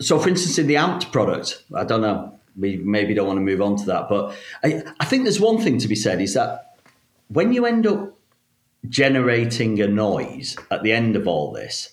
so 0.00 0.18
for 0.18 0.28
instance, 0.28 0.58
in 0.58 0.66
the 0.66 0.74
amped 0.74 1.12
product, 1.12 1.62
I 1.74 1.84
don't 1.84 2.02
know, 2.02 2.35
we 2.58 2.76
maybe 2.76 3.14
don't 3.14 3.26
want 3.26 3.38
to 3.38 3.42
move 3.42 3.60
on 3.60 3.76
to 3.76 3.84
that, 3.86 4.08
but 4.08 4.34
I, 4.64 4.82
I 5.00 5.04
think 5.04 5.24
there's 5.24 5.40
one 5.40 5.58
thing 5.58 5.78
to 5.78 5.88
be 5.88 5.96
said 5.96 6.20
is 6.20 6.34
that 6.34 6.78
when 7.28 7.52
you 7.52 7.66
end 7.66 7.86
up 7.86 8.16
generating 8.88 9.80
a 9.80 9.88
noise 9.88 10.56
at 10.70 10.82
the 10.82 10.92
end 10.92 11.16
of 11.16 11.26
all 11.26 11.52
this, 11.52 11.92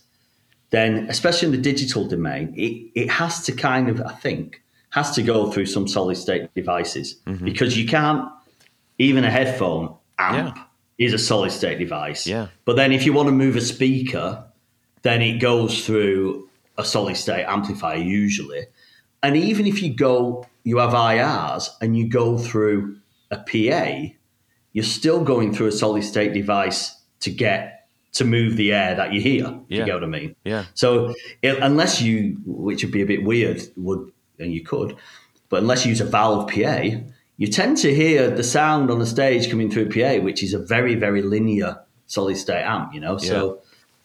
then 0.70 1.08
especially 1.10 1.48
in 1.48 1.52
the 1.52 1.62
digital 1.62 2.08
domain, 2.08 2.54
it, 2.56 2.92
it 3.00 3.10
has 3.10 3.44
to 3.46 3.52
kind 3.52 3.90
of, 3.90 4.02
I 4.02 4.14
think, 4.14 4.64
has 4.90 5.12
to 5.16 5.24
go 5.24 5.52
through 5.52 5.66
some 5.66 5.88
solid 5.88 6.18
state 6.18 6.54
devices 6.54 7.16
mm-hmm. 7.26 7.46
because 7.46 7.78
you 7.78 7.88
can't, 7.88 8.30
even 9.00 9.24
a 9.24 9.32
headphone 9.32 9.96
amp 10.20 10.58
is 11.00 11.14
a 11.14 11.18
solid 11.18 11.52
state 11.52 11.80
device. 11.80 12.28
Yeah. 12.28 12.48
But 12.64 12.76
then 12.76 12.92
if 12.92 13.06
you 13.06 13.14
want 13.14 13.28
to 13.28 13.32
move 13.32 13.56
a 13.56 13.62
speaker, 13.62 14.44
then 15.02 15.22
it 15.22 15.40
goes 15.40 15.86
through 15.86 16.48
a 16.78 16.86
solid 16.86 17.18
state 17.18 17.46
amplifier 17.46 17.98
usually. 17.98 18.68
And 19.24 19.38
even 19.38 19.66
if 19.66 19.82
you 19.82 19.94
go, 19.94 20.46
you 20.64 20.78
have 20.78 20.92
IRs 20.92 21.70
and 21.82 21.98
you 21.98 22.08
go 22.08 22.38
through 22.38 22.98
a 23.32 23.38
PA, 23.38 24.14
you're 24.74 24.84
still 24.84 25.24
going 25.24 25.54
through 25.54 25.68
a 25.68 25.72
solid 25.72 26.04
state 26.04 26.34
device 26.34 26.96
to 27.22 27.32
get 27.32 27.88
to 28.14 28.26
move 28.26 28.58
the 28.58 28.74
air 28.74 28.96
that 28.96 29.14
you 29.14 29.22
hear. 29.22 29.46
if 29.46 29.54
Yeah. 29.70 29.80
You 29.80 29.86
get 29.86 29.94
what 29.96 30.04
I 30.04 30.08
mean? 30.08 30.36
Yeah. 30.44 30.66
So 30.74 31.14
it, 31.42 31.58
unless 31.60 32.02
you, 32.02 32.38
which 32.46 32.84
would 32.84 32.92
be 32.92 33.02
a 33.02 33.06
bit 33.06 33.24
weird, 33.24 33.62
would 33.78 34.12
and 34.40 34.54
you 34.54 34.64
could, 34.64 34.98
but 35.50 35.62
unless 35.62 35.86
you 35.86 35.90
use 35.90 36.02
a 36.02 36.06
valve 36.06 36.52
PA, 36.52 36.82
you 37.38 37.48
tend 37.48 37.78
to 37.78 37.94
hear 37.94 38.30
the 38.30 38.44
sound 38.44 38.92
on 38.92 39.00
the 39.00 39.06
stage 39.06 39.50
coming 39.50 39.72
through 39.72 39.90
a 39.90 40.18
PA, 40.20 40.24
which 40.24 40.44
is 40.44 40.54
a 40.54 40.60
very 40.60 40.96
very 40.96 41.22
linear 41.22 41.80
solid 42.08 42.38
state 42.38 42.64
amp. 42.64 42.94
You 42.94 43.00
know, 43.00 43.18
so 43.18 43.62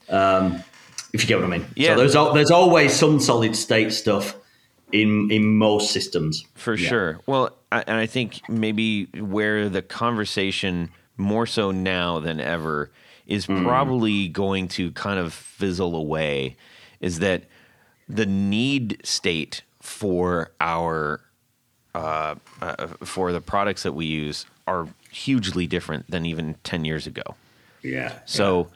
um, 0.08 0.62
if 1.12 1.22
you 1.22 1.28
get 1.28 1.38
what 1.38 1.46
I 1.46 1.58
mean. 1.58 1.66
Yeah. 1.74 1.96
So 1.96 1.96
there's 1.96 2.34
there's 2.34 2.50
always 2.50 2.94
some 2.94 3.20
solid 3.20 3.56
state 3.56 3.92
stuff 3.92 4.36
in 4.92 5.30
in 5.30 5.44
most 5.56 5.92
systems. 5.92 6.44
For 6.54 6.74
Yeah. 6.74 6.88
sure. 6.88 7.20
Well, 7.26 7.50
I, 7.70 7.84
and 7.86 7.96
I 7.96 8.06
think 8.06 8.40
maybe 8.48 9.04
where 9.18 9.68
the 9.68 9.82
conversation 9.82 10.90
more 11.16 11.46
so 11.46 11.70
now 11.70 12.18
than 12.20 12.40
ever 12.40 12.90
is 13.26 13.46
Mm. 13.46 13.62
probably 13.64 14.28
going 14.28 14.68
to 14.68 14.90
kind 14.92 15.18
of 15.18 15.34
fizzle 15.34 15.94
away 15.94 16.56
is 17.00 17.18
that 17.18 17.44
the 18.08 18.24
need 18.24 19.00
state 19.04 19.62
for 19.80 20.50
our 20.60 21.20
uh, 21.94 22.36
uh, 22.62 22.86
for 23.04 23.32
the 23.32 23.40
products 23.40 23.82
that 23.82 23.92
we 23.92 24.06
use 24.06 24.46
are 24.66 24.86
hugely 25.10 25.66
different 25.66 26.08
than 26.10 26.24
even 26.24 26.54
10 26.62 26.84
years 26.84 27.06
ago. 27.06 27.22
Yeah. 27.82 28.12
So 28.24 28.68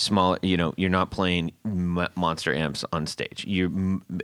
small, 0.00 0.36
you 0.42 0.56
know, 0.56 0.74
you're 0.76 0.90
not 0.90 1.10
playing 1.10 1.52
m- 1.64 2.08
monster 2.16 2.54
amps 2.54 2.84
on 2.92 3.06
stage. 3.06 3.44
You're 3.46 3.70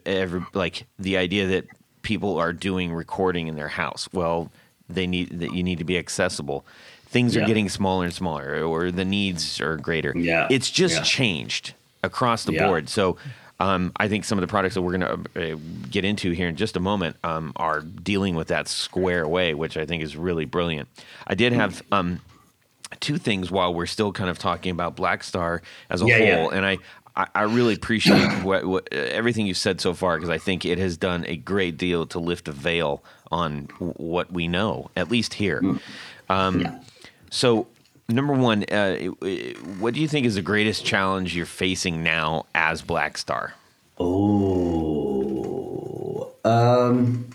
every 0.05 0.43
like 0.55 0.87
the 0.99 1.17
idea 1.17 1.47
that 1.49 1.67
people 2.03 2.39
are 2.39 2.53
doing 2.53 2.93
recording 2.93 3.47
in 3.49 3.57
their 3.57 3.69
house. 3.69 4.09
Well, 4.13 4.51
they 4.89 5.07
need 5.07 5.41
that 5.41 5.53
you 5.53 5.63
need 5.63 5.79
to 5.79 5.85
be 5.85 5.99
accessible. 5.99 6.65
Things 7.07 7.37
are 7.37 7.45
getting 7.47 7.69
smaller 7.69 8.05
and 8.05 8.13
smaller, 8.15 8.63
or 8.65 8.91
the 8.91 9.05
needs 9.05 9.61
are 9.61 9.77
greater. 9.77 10.13
Yeah. 10.17 10.49
it's 10.51 10.71
just 10.71 10.97
Yeah. 10.97 11.03
changed 11.03 11.75
across 12.03 12.45
the 12.45 12.53
Yeah. 12.55 12.67
board. 12.67 12.89
So. 12.89 13.17
Um, 13.59 13.93
I 13.97 14.07
think 14.07 14.27
some 14.27 14.37
of 14.37 14.43
the 14.43 14.49
products 14.49 14.75
that 14.75 14.83
we're 14.83 14.99
going 14.99 15.25
to 15.33 15.55
uh, 15.55 15.57
get 15.91 16.05
into 16.05 16.31
here 16.33 16.47
in 16.47 16.57
just 16.57 16.77
a 16.77 16.81
moment 16.81 17.17
um, 17.25 17.55
are 17.57 17.81
dealing 17.81 18.35
with 18.35 18.49
that 18.49 18.69
square 18.69 19.27
way, 19.27 19.55
which 19.55 19.79
I 19.79 19.87
think 19.87 20.03
is 20.03 20.15
really 20.15 20.45
brilliant. 20.45 20.91
I 21.27 21.35
did 21.35 21.55
have 21.55 21.83
um, 21.91 22.21
two 23.01 23.19
things 23.19 23.51
while 23.51 23.73
we're 23.75 23.87
still 23.87 24.13
kind 24.13 24.31
of 24.31 24.39
talking 24.39 24.71
about 24.73 24.97
Blackstar 24.97 25.61
as 25.91 26.03
a 26.03 26.07
Yeah, 26.07 26.19
yeah. 26.19 26.37
whole, 26.37 26.51
and 26.51 26.65
I. 26.67 26.79
I 27.35 27.45
really 27.45 27.73
appreciate 27.73 28.31
what, 28.45 28.67
what 28.67 28.93
everything 28.93 29.47
you've 29.47 29.57
said 29.57 29.81
so 29.81 29.95
far 29.95 30.19
because 30.19 30.29
I 30.29 30.37
think 30.37 30.67
it 30.67 30.77
has 30.77 30.99
done 30.99 31.25
a 31.27 31.37
great 31.37 31.79
deal 31.79 32.05
to 32.09 32.19
lift 32.19 32.47
a 32.47 32.53
veil 32.53 33.03
on 33.33 33.69
w- 33.79 33.95
what 33.97 34.31
we 34.31 34.49
know, 34.49 34.91
at 34.97 35.11
least 35.11 35.33
here. 35.33 35.63
Um, 36.29 36.61
Yeah. 36.61 36.79
So, 37.31 37.69
number 38.11 38.35
one, 38.35 38.65
uh, 38.65 38.97
what 39.79 39.95
do 39.95 40.01
you 40.01 40.09
think 40.09 40.27
is 40.27 40.35
the 40.35 40.43
greatest 40.43 40.85
challenge 40.85 41.35
you're 41.35 41.47
facing 41.47 42.03
now 42.03 42.45
as 42.55 42.83
Blackstar? 42.83 43.53
Oh, 44.97 46.33
um, 46.45 47.31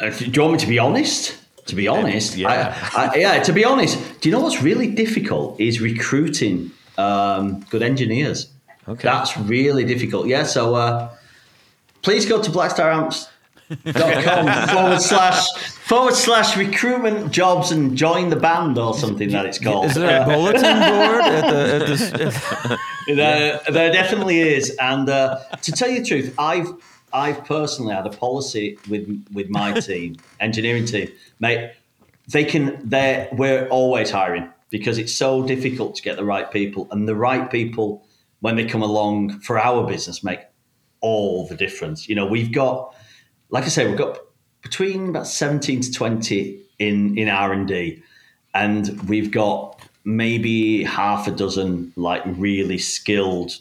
uh, 0.00 0.10
do 0.10 0.24
you 0.24 0.40
want 0.42 0.54
me 0.54 0.58
to 0.58 0.66
be 0.66 0.80
honest? 0.80 1.36
To 1.66 1.74
be 1.74 1.88
honest, 1.88 2.36
Yeah. 2.36 2.76
I, 2.94 3.06
I, 3.06 3.14
yeah. 3.16 3.42
To 3.42 3.52
be 3.52 3.64
honest, 3.64 3.98
do 4.20 4.28
you 4.28 4.34
know 4.34 4.40
what's 4.40 4.62
really 4.62 4.86
difficult 4.88 5.60
is 5.60 5.80
recruiting 5.80 6.70
um, 6.98 7.60
good 7.70 7.82
engineers. 7.82 8.48
Okay. 8.88 9.02
That's 9.02 9.36
really 9.36 9.84
difficult. 9.84 10.26
Yeah. 10.26 10.44
So 10.44 10.74
uh, 10.74 11.10
please 12.02 12.26
go 12.26 12.40
to 12.42 12.50
blackstaramps.com 12.50 14.66
forward 14.68 15.00
slash 15.00 15.48
forward 15.86 16.14
slash 16.14 16.56
recruitment 16.56 17.32
jobs 17.32 17.70
and 17.72 17.96
join 17.96 18.30
the 18.30 18.36
band 18.36 18.78
or 18.78 18.94
something 18.94 19.30
that 19.30 19.46
it's 19.46 19.58
called. 19.58 19.86
Is 19.86 19.94
there 19.94 20.22
a 20.22 20.24
bulletin 20.24 20.62
board 20.62 21.22
at 21.22 21.50
the, 21.50 21.74
at 21.74 21.86
this? 21.86 22.10
There, 23.08 23.60
there 23.70 23.92
definitely 23.92 24.40
is. 24.40 24.70
And 24.80 25.08
uh, 25.08 25.38
to 25.62 25.72
tell 25.72 25.88
you 25.90 26.00
the 26.00 26.06
truth, 26.06 26.34
I've 26.38 26.68
I've 27.12 27.44
personally 27.44 27.94
had 27.94 28.06
a 28.06 28.10
policy 28.10 28.78
with 28.88 29.24
with 29.32 29.48
my 29.48 29.80
team, 29.80 30.16
engineering 30.40 30.86
team, 30.86 31.08
mate. 31.40 31.72
They 32.28 32.44
can. 32.44 32.80
They 32.88 33.28
we're 33.32 33.68
always 33.68 34.10
hiring 34.10 34.50
because 34.70 34.98
it's 34.98 35.14
so 35.14 35.46
difficult 35.46 35.94
to 35.96 36.02
get 36.02 36.16
the 36.16 36.24
right 36.24 36.50
people, 36.50 36.88
and 36.90 37.08
the 37.08 37.14
right 37.14 37.50
people 37.50 38.04
when 38.40 38.56
they 38.56 38.64
come 38.64 38.82
along 38.82 39.40
for 39.40 39.58
our 39.58 39.86
business 39.86 40.22
make 40.22 40.40
all 41.00 41.46
the 41.46 41.54
difference. 41.54 42.08
You 42.08 42.14
know, 42.16 42.26
we've 42.26 42.52
got, 42.52 42.94
like 43.50 43.64
I 43.64 43.68
say, 43.68 43.86
we've 43.86 43.98
got 43.98 44.18
between 44.62 45.10
about 45.10 45.26
seventeen 45.26 45.80
to 45.80 45.92
twenty 45.92 46.62
in 46.78 47.16
in 47.16 47.28
R 47.28 47.52
and 47.52 47.68
D, 47.68 48.02
and 48.54 49.08
we've 49.08 49.30
got 49.30 49.80
maybe 50.04 50.84
half 50.84 51.26
a 51.26 51.32
dozen 51.32 51.92
like 51.96 52.22
really 52.26 52.78
skilled 52.78 53.56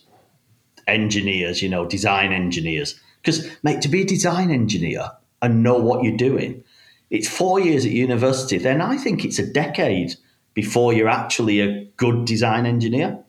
engineers, 0.87 1.61
you 1.61 1.69
know, 1.69 1.85
design 1.85 2.31
engineers. 2.31 2.99
Because, 3.25 3.49
mate, 3.63 3.81
to 3.81 3.89
be 3.89 4.01
a 4.01 4.05
design 4.05 4.51
engineer 4.51 5.09
and 5.41 5.63
know 5.63 5.77
what 5.77 6.03
you're 6.03 6.15
doing, 6.15 6.63
it's 7.09 7.27
four 7.27 7.59
years 7.59 7.85
at 7.85 7.91
university. 7.91 8.59
Then 8.59 8.81
I 8.81 8.97
think 8.97 9.25
it's 9.25 9.39
a 9.39 9.45
decade 9.45 10.15
before 10.53 10.93
you're 10.93 11.09
actually 11.09 11.59
a 11.59 11.85
good 11.97 12.25
design 12.25 12.67
engineer. 12.67 13.19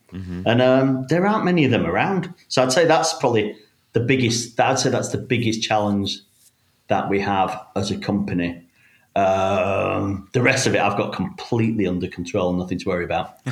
And 0.47 0.61
um, 0.61 1.05
there 1.09 1.25
aren't 1.25 1.45
many 1.45 1.65
of 1.65 1.71
them 1.71 1.85
around. 1.85 2.33
So 2.47 2.63
I'd 2.63 2.71
say 2.71 2.85
that's 2.85 3.13
probably 3.13 3.55
the 3.93 3.99
biggest, 3.99 4.59
I'd 4.59 4.79
say 4.79 4.89
that's 4.89 5.09
the 5.09 5.17
biggest 5.17 5.63
challenge 5.63 6.19
that 6.87 7.09
we 7.09 7.19
have 7.19 7.59
as 7.75 7.91
a 7.91 7.97
company. 7.97 8.66
Um, 9.17 10.29
the 10.33 10.41
rest 10.41 10.67
of 10.67 10.75
it 10.75 10.81
I've 10.81 10.97
got 10.97 11.11
completely 11.13 11.87
under 11.87 12.07
control, 12.07 12.53
nothing 12.53 12.77
to 12.79 12.87
worry 12.87 13.03
about. 13.05 13.37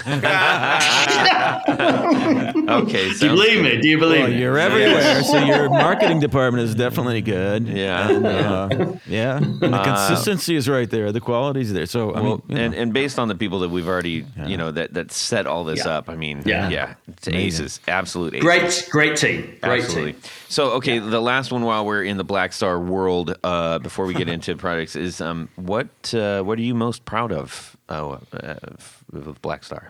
Okay, 2.68 3.10
Do 3.14 3.26
you 3.28 3.32
believe 3.32 3.62
good. 3.62 3.76
me? 3.76 3.82
Do 3.82 3.88
you 3.88 3.98
believe 3.98 4.22
Well, 4.22 4.30
me? 4.30 4.40
you're 4.40 4.58
everywhere, 4.58 5.24
so 5.24 5.38
your 5.44 5.70
marketing 5.70 6.20
department 6.20 6.64
is 6.64 6.76
definitely 6.76 7.22
good. 7.22 7.68
Yeah. 7.68 8.10
And, 8.10 8.26
uh, 8.26 8.94
yeah. 9.08 9.38
And 9.38 9.62
the 9.62 9.82
consistency 9.84 10.56
is 10.56 10.68
right 10.68 10.90
there. 10.90 11.12
The 11.12 11.22
quality's 11.22 11.72
there. 11.74 11.86
So 11.86 12.12
I 12.12 12.22
well, 12.22 12.24
mean, 12.24 12.42
you 12.50 12.56
know. 12.56 12.62
and, 12.62 12.76
and 12.76 12.94
based 12.94 13.20
on 13.20 13.28
the 13.28 13.36
people 13.36 13.60
that 13.60 13.70
we've 13.70 13.88
already, 13.88 14.26
you 14.46 14.58
know, 14.58 14.72
that 14.72 14.94
that 14.96 15.12
set 15.12 15.46
all 15.48 15.64
this 15.64 15.86
Yeah. 15.86 15.98
up, 15.98 16.10
I 16.10 16.16
mean, 16.16 16.42
Yeah. 16.46 16.70
yeah, 16.70 16.94
it's 17.08 17.28
aces, 17.28 17.80
absolute 17.88 18.34
aces. 18.36 18.44
Great, 18.44 18.88
great 18.92 19.18
team. 19.18 19.58
Great 19.62 19.84
Absolutely. 19.84 20.14
team. 20.14 20.22
So, 20.50 20.72
okay, 20.74 21.00
the 21.00 21.22
last 21.22 21.52
one 21.52 21.64
while 21.64 21.86
we're 21.86 22.04
in 22.04 22.18
the 22.18 22.26
Blackstar 22.26 22.84
world, 22.84 23.36
uh, 23.44 23.80
before 23.80 24.06
we 24.06 24.14
get 24.14 24.30
into 24.30 24.56
products, 24.66 24.96
is 24.96 25.22
um, 25.22 25.50
what 25.56 26.14
uh, 26.14 26.44
what 26.44 26.60
are 26.60 26.62
you 26.62 26.76
most 26.76 27.06
proud 27.06 27.32
of 27.32 27.78
uh, 27.90 28.18
of, 28.34 29.04
of 29.14 29.42
Blackstar? 29.42 29.90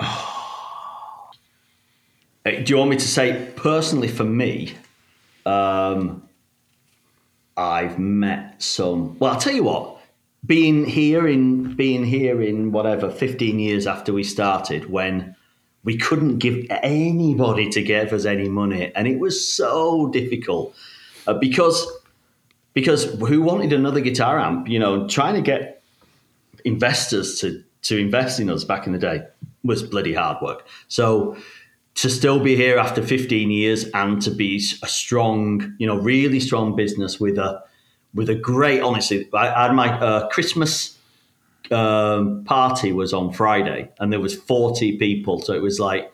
Uh, 2.46 2.52
Do 2.52 2.72
you 2.72 2.78
want 2.78 2.88
me 2.88 2.96
to 2.96 3.06
say 3.06 3.52
personally 3.54 4.08
for 4.08 4.24
me? 4.24 4.74
Um, 5.44 6.26
I've 7.54 7.98
met 7.98 8.62
some. 8.62 9.18
Well, 9.18 9.34
I'll 9.34 9.40
tell 9.40 9.52
you 9.52 9.64
what. 9.64 9.98
Being 10.46 10.86
here 10.86 11.28
in 11.28 11.74
being 11.76 12.02
here 12.02 12.40
in 12.40 12.72
whatever 12.72 13.10
fifteen 13.10 13.58
years 13.58 13.86
after 13.86 14.14
we 14.14 14.24
started, 14.24 14.88
when 14.88 15.36
we 15.84 15.98
couldn't 15.98 16.38
give 16.38 16.66
anybody 16.70 17.68
to 17.70 17.82
give 17.82 18.14
us 18.14 18.24
any 18.24 18.48
money, 18.48 18.90
and 18.94 19.06
it 19.06 19.18
was 19.18 19.46
so 19.46 20.08
difficult 20.08 20.74
uh, 21.26 21.34
because 21.34 21.86
because 22.74 23.04
who 23.04 23.42
wanted 23.42 23.72
another 23.72 24.00
guitar 24.00 24.38
amp? 24.38 24.68
You 24.68 24.78
know, 24.78 25.08
trying 25.08 25.34
to 25.34 25.42
get 25.42 25.82
investors 26.64 27.40
to 27.40 27.62
to 27.82 27.96
invest 27.96 28.40
in 28.40 28.50
us 28.50 28.64
back 28.64 28.86
in 28.86 28.92
the 28.92 28.98
day 28.98 29.22
was 29.64 29.82
bloody 29.82 30.14
hard 30.14 30.36
work. 30.42 30.66
So 30.88 31.36
to 31.96 32.08
still 32.08 32.38
be 32.40 32.56
here 32.56 32.78
after 32.78 33.02
15 33.02 33.50
years 33.50 33.84
and 33.94 34.20
to 34.22 34.30
be 34.30 34.56
a 34.82 34.86
strong, 34.86 35.74
you 35.78 35.86
know, 35.86 35.96
really 35.96 36.40
strong 36.40 36.76
business 36.76 37.18
with 37.18 37.38
a 37.38 37.62
with 38.14 38.28
a 38.28 38.34
great, 38.34 38.80
honestly, 38.80 39.28
I, 39.32 39.66
had 39.66 39.74
my 39.74 39.88
uh, 39.88 40.28
Christmas 40.28 40.98
um, 41.70 42.42
party 42.44 42.92
was 42.92 43.12
on 43.12 43.32
Friday 43.32 43.88
and 44.00 44.12
there 44.12 44.18
was 44.18 44.34
40 44.34 44.98
people, 44.98 45.40
so 45.40 45.52
it 45.52 45.62
was 45.62 45.78
like 45.78 46.12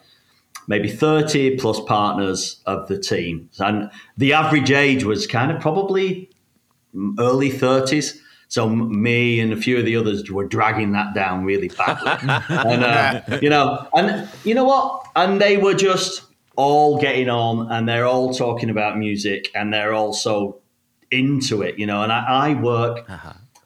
maybe 0.68 0.88
30 0.88 1.57
plus 1.57 1.80
partners 1.80 2.61
of 2.66 2.88
the 2.88 2.98
team, 2.98 3.48
and 3.59 3.90
the 4.16 4.32
average 4.32 4.70
age 4.70 5.04
was 5.04 5.26
kind 5.26 5.50
of 5.50 5.61
probably 5.61 6.28
early 7.18 7.51
30s. 7.51 8.18
So 8.49 8.68
me 8.68 9.40
and 9.40 9.53
a 9.53 9.57
few 9.57 9.78
of 9.78 9.84
the 9.84 9.97
others 9.97 10.30
were 10.30 10.47
dragging 10.47 10.92
that 10.92 11.14
down 11.14 11.44
really 11.44 11.68
badly, 11.68 12.12
and 12.49 12.84
uh, 12.84 13.20
you 13.42 13.51
know, 13.51 13.88
and 13.92 14.28
you 14.44 14.55
know 14.55 14.64
what? 14.64 15.05
And 15.16 15.40
they 15.40 15.57
were 15.57 15.74
just 15.74 16.22
all 16.55 17.01
getting 17.01 17.28
on, 17.28 17.72
and 17.72 17.88
they're 17.88 18.07
all 18.07 18.32
talking 18.32 18.70
about 18.70 18.99
music, 18.99 19.51
and 19.55 19.74
they're 19.74 19.94
also 19.94 20.61
into 21.11 21.62
it, 21.62 21.78
you 21.78 21.86
know. 21.86 22.03
And 22.03 22.12
I, 22.12 22.51
I 22.51 22.55
work. 22.55 23.09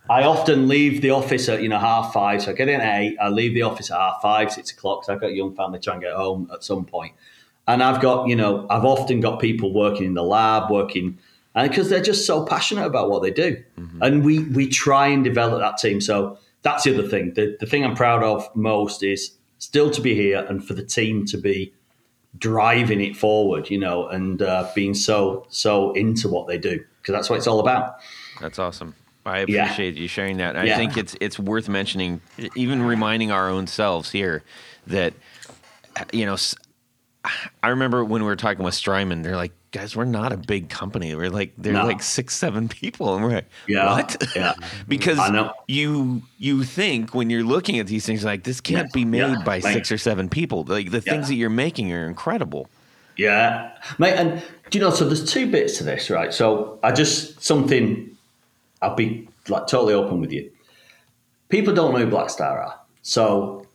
I 0.08 0.24
often 0.24 0.66
leave 0.66 1.02
the 1.02 1.10
office 1.10 1.48
at 1.48 1.62
you 1.62 1.68
know 1.68 1.78
half 1.78 2.12
five, 2.12 2.42
so 2.42 2.50
I 2.50 2.54
get 2.54 2.68
in 2.68 2.80
at 2.80 3.00
eight. 3.00 3.16
I 3.20 3.28
leave 3.28 3.54
the 3.54 3.62
office 3.62 3.90
at 3.90 3.96
half 3.96 4.20
five, 4.20 4.50
six 4.50 4.72
o'clock. 4.72 5.04
So 5.04 5.12
I've 5.14 5.20
got 5.20 5.30
a 5.30 5.34
young 5.34 5.54
family 5.54 5.78
trying 5.78 6.00
to 6.00 6.06
get 6.06 6.16
home 6.16 6.50
at 6.52 6.64
some 6.64 6.84
point, 6.84 7.14
and 7.68 7.82
I've 7.82 8.00
got 8.00 8.28
you 8.28 8.34
know 8.34 8.66
I've 8.68 8.84
often 8.84 9.20
got 9.20 9.40
people 9.40 9.72
working 9.72 10.06
in 10.06 10.14
the 10.14 10.24
lab, 10.24 10.70
working, 10.70 11.18
and 11.54 11.68
because 11.68 11.88
they're 11.90 12.02
just 12.02 12.26
so 12.26 12.44
passionate 12.44 12.86
about 12.86 13.10
what 13.10 13.22
they 13.22 13.30
do, 13.30 13.62
and 14.00 14.24
we 14.24 14.44
we 14.44 14.68
try 14.68 15.08
and 15.08 15.24
develop 15.24 15.60
that 15.60 15.78
team. 15.78 16.00
So 16.00 16.38
that's 16.62 16.84
the 16.84 16.94
other 16.98 17.08
thing. 17.08 17.34
The 17.34 17.56
the 17.60 17.66
thing 17.66 17.84
I'm 17.84 17.94
proud 17.96 18.22
of 18.22 18.48
most 18.54 19.02
is 19.02 19.32
still 19.58 19.90
to 19.90 20.00
be 20.00 20.14
here 20.14 20.44
and 20.48 20.64
for 20.64 20.74
the 20.74 20.84
team 20.84 21.26
to 21.26 21.36
be 21.36 21.72
driving 22.38 23.00
it 23.00 23.16
forward, 23.16 23.68
you 23.70 23.78
know, 23.78 24.06
and 24.08 24.40
uh, 24.42 24.70
being 24.74 24.94
so 24.94 25.46
so 25.48 25.92
into 25.92 26.28
what 26.28 26.46
they 26.46 26.58
do 26.58 26.82
because 27.02 27.12
that's 27.12 27.28
what 27.28 27.36
it's 27.36 27.46
all 27.46 27.60
about. 27.60 27.96
That's 28.40 28.58
awesome. 28.58 28.94
I 29.26 29.44
Yeah. 29.46 29.64
appreciate 29.64 29.96
you 29.96 30.08
sharing 30.08 30.38
that. 30.38 30.56
I 30.56 30.64
Yeah. 30.66 30.76
think 30.76 30.96
it's 30.96 31.14
it's 31.20 31.38
worth 31.38 31.68
mentioning, 31.68 32.20
even 32.54 32.82
reminding 32.82 33.30
our 33.30 33.50
own 33.50 33.66
selves 33.66 34.10
here 34.12 34.42
that 34.86 35.12
you 36.12 36.24
know. 36.24 36.36
I 37.62 37.68
remember 37.68 38.02
when 38.02 38.22
we 38.22 38.28
were 38.28 38.36
talking 38.36 38.64
with 38.64 38.72
Strymon, 38.72 39.20
they're 39.20 39.36
like, 39.36 39.52
"Guys, 39.72 39.94
we're 39.94 40.04
not 40.04 40.32
a 40.32 40.36
big 40.36 40.68
company. 40.68 41.14
We're 41.14 41.30
like 41.30 41.52
they're 41.56 41.72
No. 41.74 41.84
like 41.86 42.02
six, 42.02 42.34
seven 42.34 42.68
people," 42.68 43.14
and 43.14 43.24
we're 43.24 43.30
like, 43.30 43.48
Yeah, 43.68 43.86
"What?" 43.96 44.16
yeah. 44.34 44.54
because 44.88 45.18
I 45.18 45.30
know. 45.30 45.52
you 45.68 46.22
you 46.38 46.64
think 46.64 47.14
when 47.14 47.30
you're 47.30 47.44
looking 47.44 47.78
at 47.78 47.86
these 47.86 48.04
things 48.06 48.24
like 48.24 48.42
this 48.44 48.60
can't 48.60 48.88
Yeah, 48.88 48.92
be 48.92 49.04
made 49.04 49.18
yeah, 49.20 49.42
by 49.44 49.60
six 49.60 49.92
or 49.92 49.98
seven 49.98 50.28
people. 50.28 50.64
Like 50.64 50.90
the 50.90 51.00
things 51.00 51.28
that 51.28 51.34
you're 51.36 51.50
making 51.50 51.92
are 51.92 52.06
incredible. 52.06 52.68
Yeah, 53.16 53.70
mate. 53.98 54.14
And 54.14 54.42
do 54.70 54.78
you 54.78 54.84
know? 54.84 54.90
So 54.90 55.04
there's 55.04 55.30
two 55.30 55.50
bits 55.50 55.78
to 55.78 55.84
this, 55.84 56.10
right? 56.10 56.32
So 56.32 56.78
I 56.82 56.92
just 56.92 57.42
something. 57.42 58.16
I'll 58.82 58.94
be 58.94 59.28
like 59.48 59.66
totally 59.66 59.94
open 59.94 60.20
with 60.20 60.32
you. 60.32 60.50
People 61.50 61.74
don't 61.74 61.92
know 61.92 61.98
who 62.04 62.10
Blackstar 62.10 62.64
are. 62.64 62.76
So, 63.02 63.66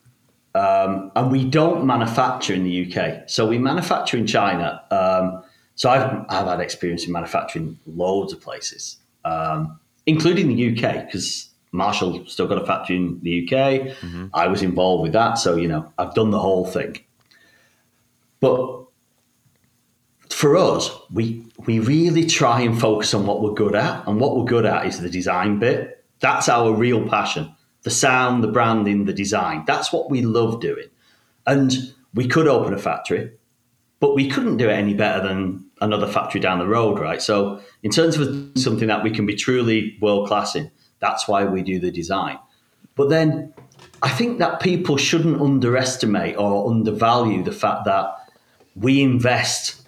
um, 0.56 1.12
and 1.16 1.32
we 1.32 1.46
don't 1.46 1.86
manufacture 1.86 2.54
in 2.54 2.64
the 2.64 2.86
UK. 2.86 3.30
So 3.30 3.46
we 3.48 3.58
manufacture 3.60 4.18
in 4.18 4.26
China. 4.26 4.82
Um, 4.92 5.44
so 5.76 5.90
I've 5.90 6.26
I've 6.30 6.48
had 6.48 6.60
experience 6.62 7.06
in 7.06 7.12
manufacturing 7.12 7.78
loads 7.86 8.34
of 8.34 8.42
places, 8.42 8.98
um, 9.24 9.80
including 10.06 10.48
the 10.48 10.72
UK, 10.72 11.06
because 11.06 11.50
Marshall 11.72 12.26
still 12.28 12.48
got 12.48 12.62
a 12.62 12.66
factory 12.66 12.96
in 12.96 13.20
the 13.22 13.44
UK. 13.44 13.52
Mm-hmm. 13.98 14.28
I 14.34 14.48
was 14.48 14.62
involved 14.62 15.04
with 15.04 15.14
that, 15.14 15.36
so 15.38 15.56
you 15.56 15.68
know 15.68 15.92
I've 15.98 16.14
done 16.14 16.32
the 16.32 16.40
whole 16.40 16.66
thing. 16.66 16.98
But 18.40 18.86
for 20.30 20.56
us, 20.56 20.92
we 21.12 21.46
we 21.66 21.80
really 21.80 22.26
try 22.26 22.62
and 22.62 22.80
focus 22.80 23.14
on 23.14 23.26
what 23.26 23.42
we're 23.42 23.54
good 23.54 23.76
at, 23.76 24.08
and 24.08 24.20
what 24.20 24.38
we're 24.38 24.46
good 24.46 24.66
at 24.66 24.86
is 24.86 25.02
the 25.02 25.10
design 25.10 25.60
bit. 25.60 26.04
That's 26.22 26.48
our 26.48 26.74
real 26.74 27.08
passion: 27.08 27.54
the 27.84 27.92
sound, 27.92 28.44
the 28.44 28.48
branding, 28.48 29.06
the 29.06 29.14
design. 29.14 29.66
That's 29.68 29.92
what 29.92 30.10
we 30.10 30.22
love 30.22 30.62
doing. 30.62 30.88
And 31.46 31.94
we 32.14 32.28
could 32.28 32.48
open 32.48 32.74
a 32.74 32.78
factory, 32.78 33.32
but 34.00 34.16
we 34.16 34.30
couldn't 34.30 34.58
do 34.58 34.70
it 34.70 34.74
any 34.74 34.94
better 34.94 35.26
than 35.26 35.66
another 35.82 36.08
factory 36.08 36.40
down 36.42 36.60
the 36.60 36.68
road, 36.68 37.00
right? 37.00 37.22
So, 37.22 37.62
in 37.84 37.92
terms 37.92 38.18
of 38.18 38.52
something 38.56 38.88
that 38.88 39.04
we 39.04 39.12
can 39.12 39.26
be 39.26 39.36
truly 39.36 39.98
world 40.02 40.28
class 40.28 40.56
in, 40.56 40.72
that's 41.00 41.28
why 41.28 41.46
we 41.46 41.62
do 41.62 41.80
the 41.80 41.92
design. 41.92 42.38
But 42.96 43.10
then, 43.10 43.54
I 44.02 44.10
think 44.10 44.40
that 44.40 44.60
people 44.60 44.98
shouldn't 44.98 45.42
underestimate 45.42 46.38
or 46.38 46.70
undervalue 46.70 47.44
the 47.44 47.52
fact 47.52 47.86
that 47.86 48.16
we 48.76 49.02
invest 49.02 49.88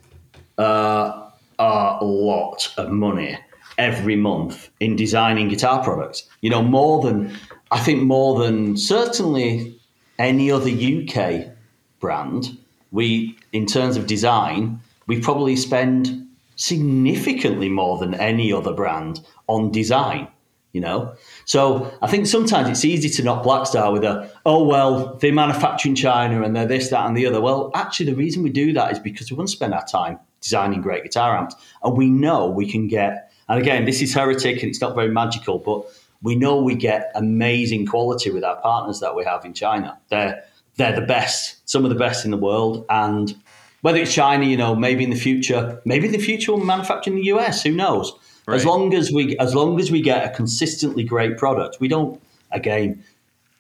uh, 0.57 1.29
a 1.59 1.97
lot 2.01 2.73
of 2.77 2.89
money 2.89 3.37
every 3.77 4.15
month 4.15 4.69
in 4.79 4.95
designing 4.95 5.49
guitar 5.49 5.83
products. 5.83 6.27
You 6.41 6.49
know, 6.49 6.63
more 6.63 7.01
than 7.01 7.37
I 7.71 7.79
think 7.79 8.03
more 8.03 8.39
than 8.39 8.77
certainly 8.77 9.77
any 10.19 10.51
other 10.51 10.69
UK 10.69 11.53
brand. 11.99 12.57
We, 12.91 13.36
in 13.53 13.65
terms 13.65 13.97
of 13.97 14.07
design, 14.07 14.79
we 15.07 15.21
probably 15.21 15.55
spend 15.55 16.27
significantly 16.55 17.69
more 17.69 17.97
than 17.97 18.13
any 18.15 18.51
other 18.51 18.73
brand 18.73 19.25
on 19.47 19.71
design. 19.71 20.27
You 20.73 20.81
know, 20.81 21.15
so 21.45 21.91
I 22.03 22.07
think 22.07 22.27
sometimes 22.27 22.69
it's 22.69 22.85
easy 22.85 23.09
to 23.09 23.23
knock 23.23 23.43
Blackstar 23.43 23.91
with 23.91 24.03
a, 24.03 24.29
oh 24.45 24.63
well, 24.63 25.15
they 25.15 25.31
manufacture 25.31 25.89
in 25.89 25.95
China 25.95 26.43
and 26.43 26.55
they're 26.55 26.67
this, 26.67 26.89
that, 26.89 27.07
and 27.07 27.17
the 27.17 27.25
other. 27.25 27.41
Well, 27.41 27.71
actually, 27.73 28.07
the 28.07 28.15
reason 28.15 28.43
we 28.43 28.51
do 28.51 28.73
that 28.73 28.91
is 28.91 28.99
because 28.99 29.31
we 29.31 29.37
want 29.37 29.49
to 29.49 29.55
spend 29.55 29.73
our 29.73 29.85
time 29.85 30.19
designing 30.39 30.81
great 30.81 31.01
guitar 31.03 31.35
amps, 31.35 31.55
and 31.83 31.97
we 31.97 32.09
know 32.09 32.47
we 32.47 32.69
can 32.69 32.87
get. 32.87 33.31
And 33.49 33.59
again, 33.59 33.85
this 33.85 34.03
is 34.03 34.13
heretic 34.13 34.61
and 34.61 34.69
it's 34.69 34.81
not 34.81 34.93
very 34.93 35.09
magical, 35.09 35.57
but 35.57 35.85
we 36.21 36.35
know 36.35 36.61
we 36.61 36.75
get 36.75 37.11
amazing 37.15 37.85
quality 37.85 38.29
with 38.29 38.43
our 38.43 38.57
partners 38.57 38.99
that 38.99 39.15
we 39.15 39.23
have 39.23 39.45
in 39.45 39.53
China. 39.53 39.97
They're 40.09 40.43
they're 40.77 40.95
the 40.99 41.05
best, 41.05 41.69
some 41.69 41.83
of 41.83 41.89
the 41.89 41.95
best 41.95 42.25
in 42.25 42.31
the 42.31 42.37
world, 42.37 42.85
and 42.89 43.35
whether 43.81 43.99
it's 43.99 44.13
China, 44.13 44.45
you 44.45 44.57
know, 44.57 44.75
maybe 44.75 45.03
in 45.03 45.09
the 45.09 45.19
future, 45.19 45.81
maybe 45.85 46.05
in 46.07 46.11
the 46.11 46.17
future 46.19 46.53
we'll 46.53 46.63
manufacture 46.63 47.11
in 47.11 47.17
the 47.17 47.25
US. 47.25 47.63
Who 47.63 47.71
knows? 47.71 48.13
Right. 48.45 48.55
As 48.55 48.65
long 48.65 48.93
as 48.93 49.11
we 49.11 49.37
as 49.39 49.53
long 49.53 49.79
as 49.79 49.91
we 49.91 50.01
get 50.01 50.25
a 50.25 50.33
consistently 50.33 51.03
great 51.03 51.37
product, 51.37 51.77
we 51.79 51.87
don't. 51.87 52.21
Again, 52.51 53.03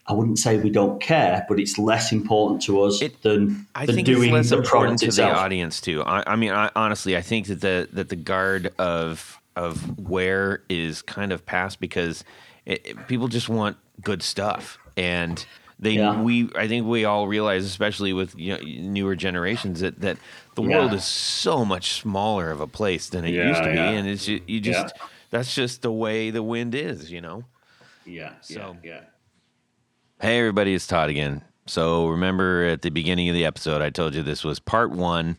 I 0.07 0.13
wouldn't 0.13 0.39
say 0.39 0.57
we 0.57 0.69
don't 0.69 1.01
care, 1.01 1.45
but 1.49 1.59
it's 1.59 1.77
less 1.77 2.13
important 2.13 2.61
to 2.63 2.81
us 2.83 3.01
it, 3.01 3.21
than, 3.23 3.67
I 3.75 3.85
think 3.85 4.05
doing 4.05 4.29
it's 4.29 4.33
less 4.33 4.49
the 4.51 4.59
important 4.59 4.99
to 4.99 5.07
itself. 5.07 5.35
the 5.35 5.39
audience 5.41 5.81
too. 5.81 6.01
I, 6.03 6.23
I 6.25 6.35
mean, 6.37 6.53
I, 6.53 6.71
honestly, 6.73 7.17
I 7.17 7.21
think 7.21 7.47
that 7.47 7.59
the 7.59 7.89
that 7.91 8.07
the 8.07 8.15
guard 8.15 8.73
of 8.79 9.41
of 9.57 9.99
where 9.99 10.63
is 10.69 11.01
kind 11.01 11.33
of 11.33 11.45
past 11.45 11.81
because 11.81 12.23
it, 12.65 12.85
it, 12.85 13.07
people 13.07 13.27
just 13.27 13.49
want 13.49 13.75
good 14.01 14.23
stuff 14.23 14.77
and 14.95 15.45
they 15.79 15.91
yeah. 15.91 16.21
we 16.21 16.49
I 16.55 16.67
think 16.67 16.87
we 16.87 17.05
all 17.05 17.27
realize, 17.27 17.65
especially 17.65 18.13
with 18.13 18.37
you 18.37 18.57
know, 18.57 18.63
newer 18.63 19.15
generations, 19.15 19.81
that 19.81 19.99
that 20.01 20.17
the 20.55 20.63
yeah. 20.63 20.77
world 20.77 20.93
is 20.93 21.05
so 21.05 21.63
much 21.63 22.01
smaller 22.01 22.49
of 22.49 22.61
a 22.61 22.67
place 22.67 23.09
than 23.09 23.25
it 23.25 23.31
yeah, 23.31 23.49
used 23.49 23.63
to 23.63 23.71
be, 23.71 23.77
and 23.77 24.07
it's 24.07 24.27
you 24.27 24.59
just 24.59 24.95
that's 25.29 25.53
just 25.53 25.81
the 25.81 25.91
way 25.91 26.31
the 26.31 26.43
wind 26.43 26.73
is, 26.73 27.11
you 27.11 27.21
know. 27.21 27.43
Yeah. 28.05 28.33
So 28.41 28.77
yeah. 28.83 29.01
Hey 30.19 30.39
everybody, 30.39 30.73
it's 30.73 30.87
Todd 30.87 31.09
again. 31.09 31.43
So 31.67 32.07
remember 32.07 32.63
at 32.65 32.81
the 32.81 32.89
beginning 32.89 33.29
of 33.29 33.35
the 33.35 33.45
episode, 33.45 33.81
I 33.81 33.89
told 33.89 34.15
you 34.15 34.23
this 34.23 34.43
was 34.43 34.59
part 34.59 34.89
one 34.89 35.37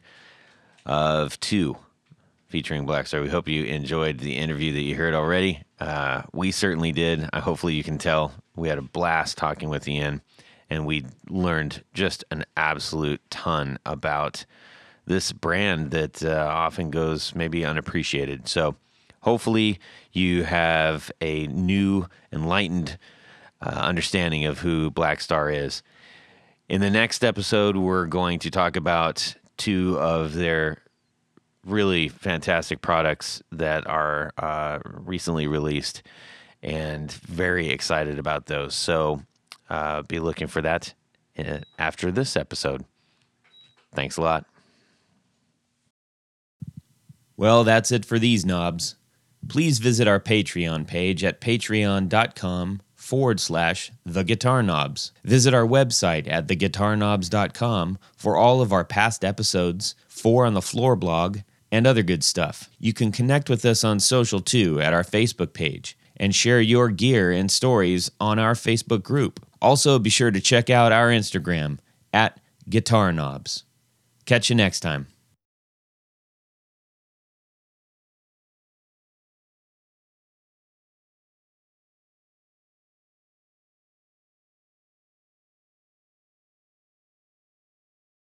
of 0.87 1.41
two 1.41 1.77
featuring 2.49 2.87
Blackstar. 2.87 3.23
We 3.23 3.29
hope 3.29 3.49
you 3.49 3.65
enjoyed 3.65 4.19
the 4.19 4.37
interview 4.37 4.73
that 4.73 4.83
you 4.83 4.95
heard 4.95 5.15
already. 5.15 5.63
Uh, 5.81 6.23
we 6.33 6.51
certainly 6.51 6.93
did. 6.93 7.29
Uh, 7.33 7.41
hopefully, 7.41 7.75
you 7.75 7.83
can 7.83 7.99
tell 7.99 8.33
we 8.59 8.69
had 8.69 8.79
a 8.79 8.83
blast 8.83 9.39
talking 9.39 9.69
with 9.69 9.87
Ian, 9.89 10.23
and 10.71 10.87
we 10.87 11.05
learned 11.29 11.85
just 11.95 12.25
an 12.31 12.45
absolute 12.57 13.21
ton 13.31 13.79
about 13.87 14.45
this 15.07 15.33
brand 15.33 15.91
that 15.91 16.23
uh, 16.23 16.49
often 16.51 16.91
goes 16.91 17.35
maybe 17.35 17.65
unappreciated. 17.65 18.49
So, 18.49 18.77
hopefully, 19.21 19.79
you 20.13 20.45
have 20.45 21.11
a 21.21 21.47
new, 21.47 22.07
enlightened 22.33 22.99
uh, 23.61 23.71
understanding 23.71 24.45
of 24.45 24.61
who 24.61 24.91
Blackstar 24.91 25.55
is. 25.55 25.83
In 26.69 26.81
the 26.81 26.91
next 26.91 27.25
episode, 27.25 27.77
we're 27.77 28.07
going 28.07 28.39
to 28.41 28.51
talk 28.51 28.77
about 28.77 29.35
two 29.57 29.99
of 29.99 30.35
their 30.35 30.83
really 31.65 32.09
fantastic 32.09 32.81
products 32.81 33.43
that 33.51 33.87
are 33.87 34.33
uh, 34.39 34.79
recently 34.85 35.47
released 35.47 36.03
and 36.63 37.11
very 37.13 37.69
excited 37.69 38.19
about 38.19 38.47
those. 38.47 38.75
So 38.75 39.23
uh, 39.71 40.03
be 40.03 40.19
looking 40.19 40.47
for 40.47 40.63
that 40.63 40.95
uh, 41.39 41.59
after 41.79 42.11
this 42.11 42.37
episode. 42.37 42.85
Thanks 43.95 44.17
a 44.17 44.23
lot. 44.23 44.47
Well, 47.37 47.65
that's 47.65 47.93
it 47.93 48.05
for 48.05 48.19
these 48.19 48.45
knobs. 48.45 48.97
Please 49.49 49.79
visit 49.79 50.09
our 50.09 50.21
Patreon 50.21 50.87
page 50.87 51.23
at 51.23 51.41
patreon.com 51.41 52.81
forward 52.97 53.41
slash 53.41 53.93
the 54.05 54.25
guitar 54.25 54.63
knobs. 54.63 55.13
Visit 55.25 55.55
our 55.55 55.67
website 55.67 56.31
at 56.31 56.49
theguitarknobs.com 56.49 57.99
for 58.17 58.37
all 58.37 58.61
of 58.61 58.73
our 58.73 58.85
past 58.85 59.25
episodes, 59.25 59.95
four 60.09 60.45
on 60.45 60.55
the 60.55 60.61
floor 60.61 60.97
blog, 60.97 61.39
and 61.71 61.87
other 61.87 62.03
good 62.03 62.25
stuff. 62.25 62.69
You 62.79 62.93
can 62.93 63.13
connect 63.13 63.49
with 63.49 63.65
us 63.65 63.85
on 63.85 64.01
social 64.01 64.41
too 64.41 64.81
at 64.81 64.93
our 64.93 65.05
Facebook 65.05 65.53
page 65.53 65.97
and 66.19 66.35
share 66.35 66.61
your 66.61 66.89
gear 66.89 67.31
and 67.31 67.51
stories 67.51 68.11
on 68.21 68.39
our 68.39 68.55
Facebook 68.55 69.03
group. 69.03 69.45
Also, 69.61 69.99
be 69.99 70.11
sure 70.11 70.31
to 70.31 70.41
check 70.41 70.71
out 70.71 70.93
our 70.93 71.09
Instagram 71.09 71.79
at 72.13 72.41
Guitar 72.69 73.13
Knobs. 73.13 73.65
Catch 74.27 74.51
you 74.51 74.57
next 74.57 74.81
time. 74.81 75.09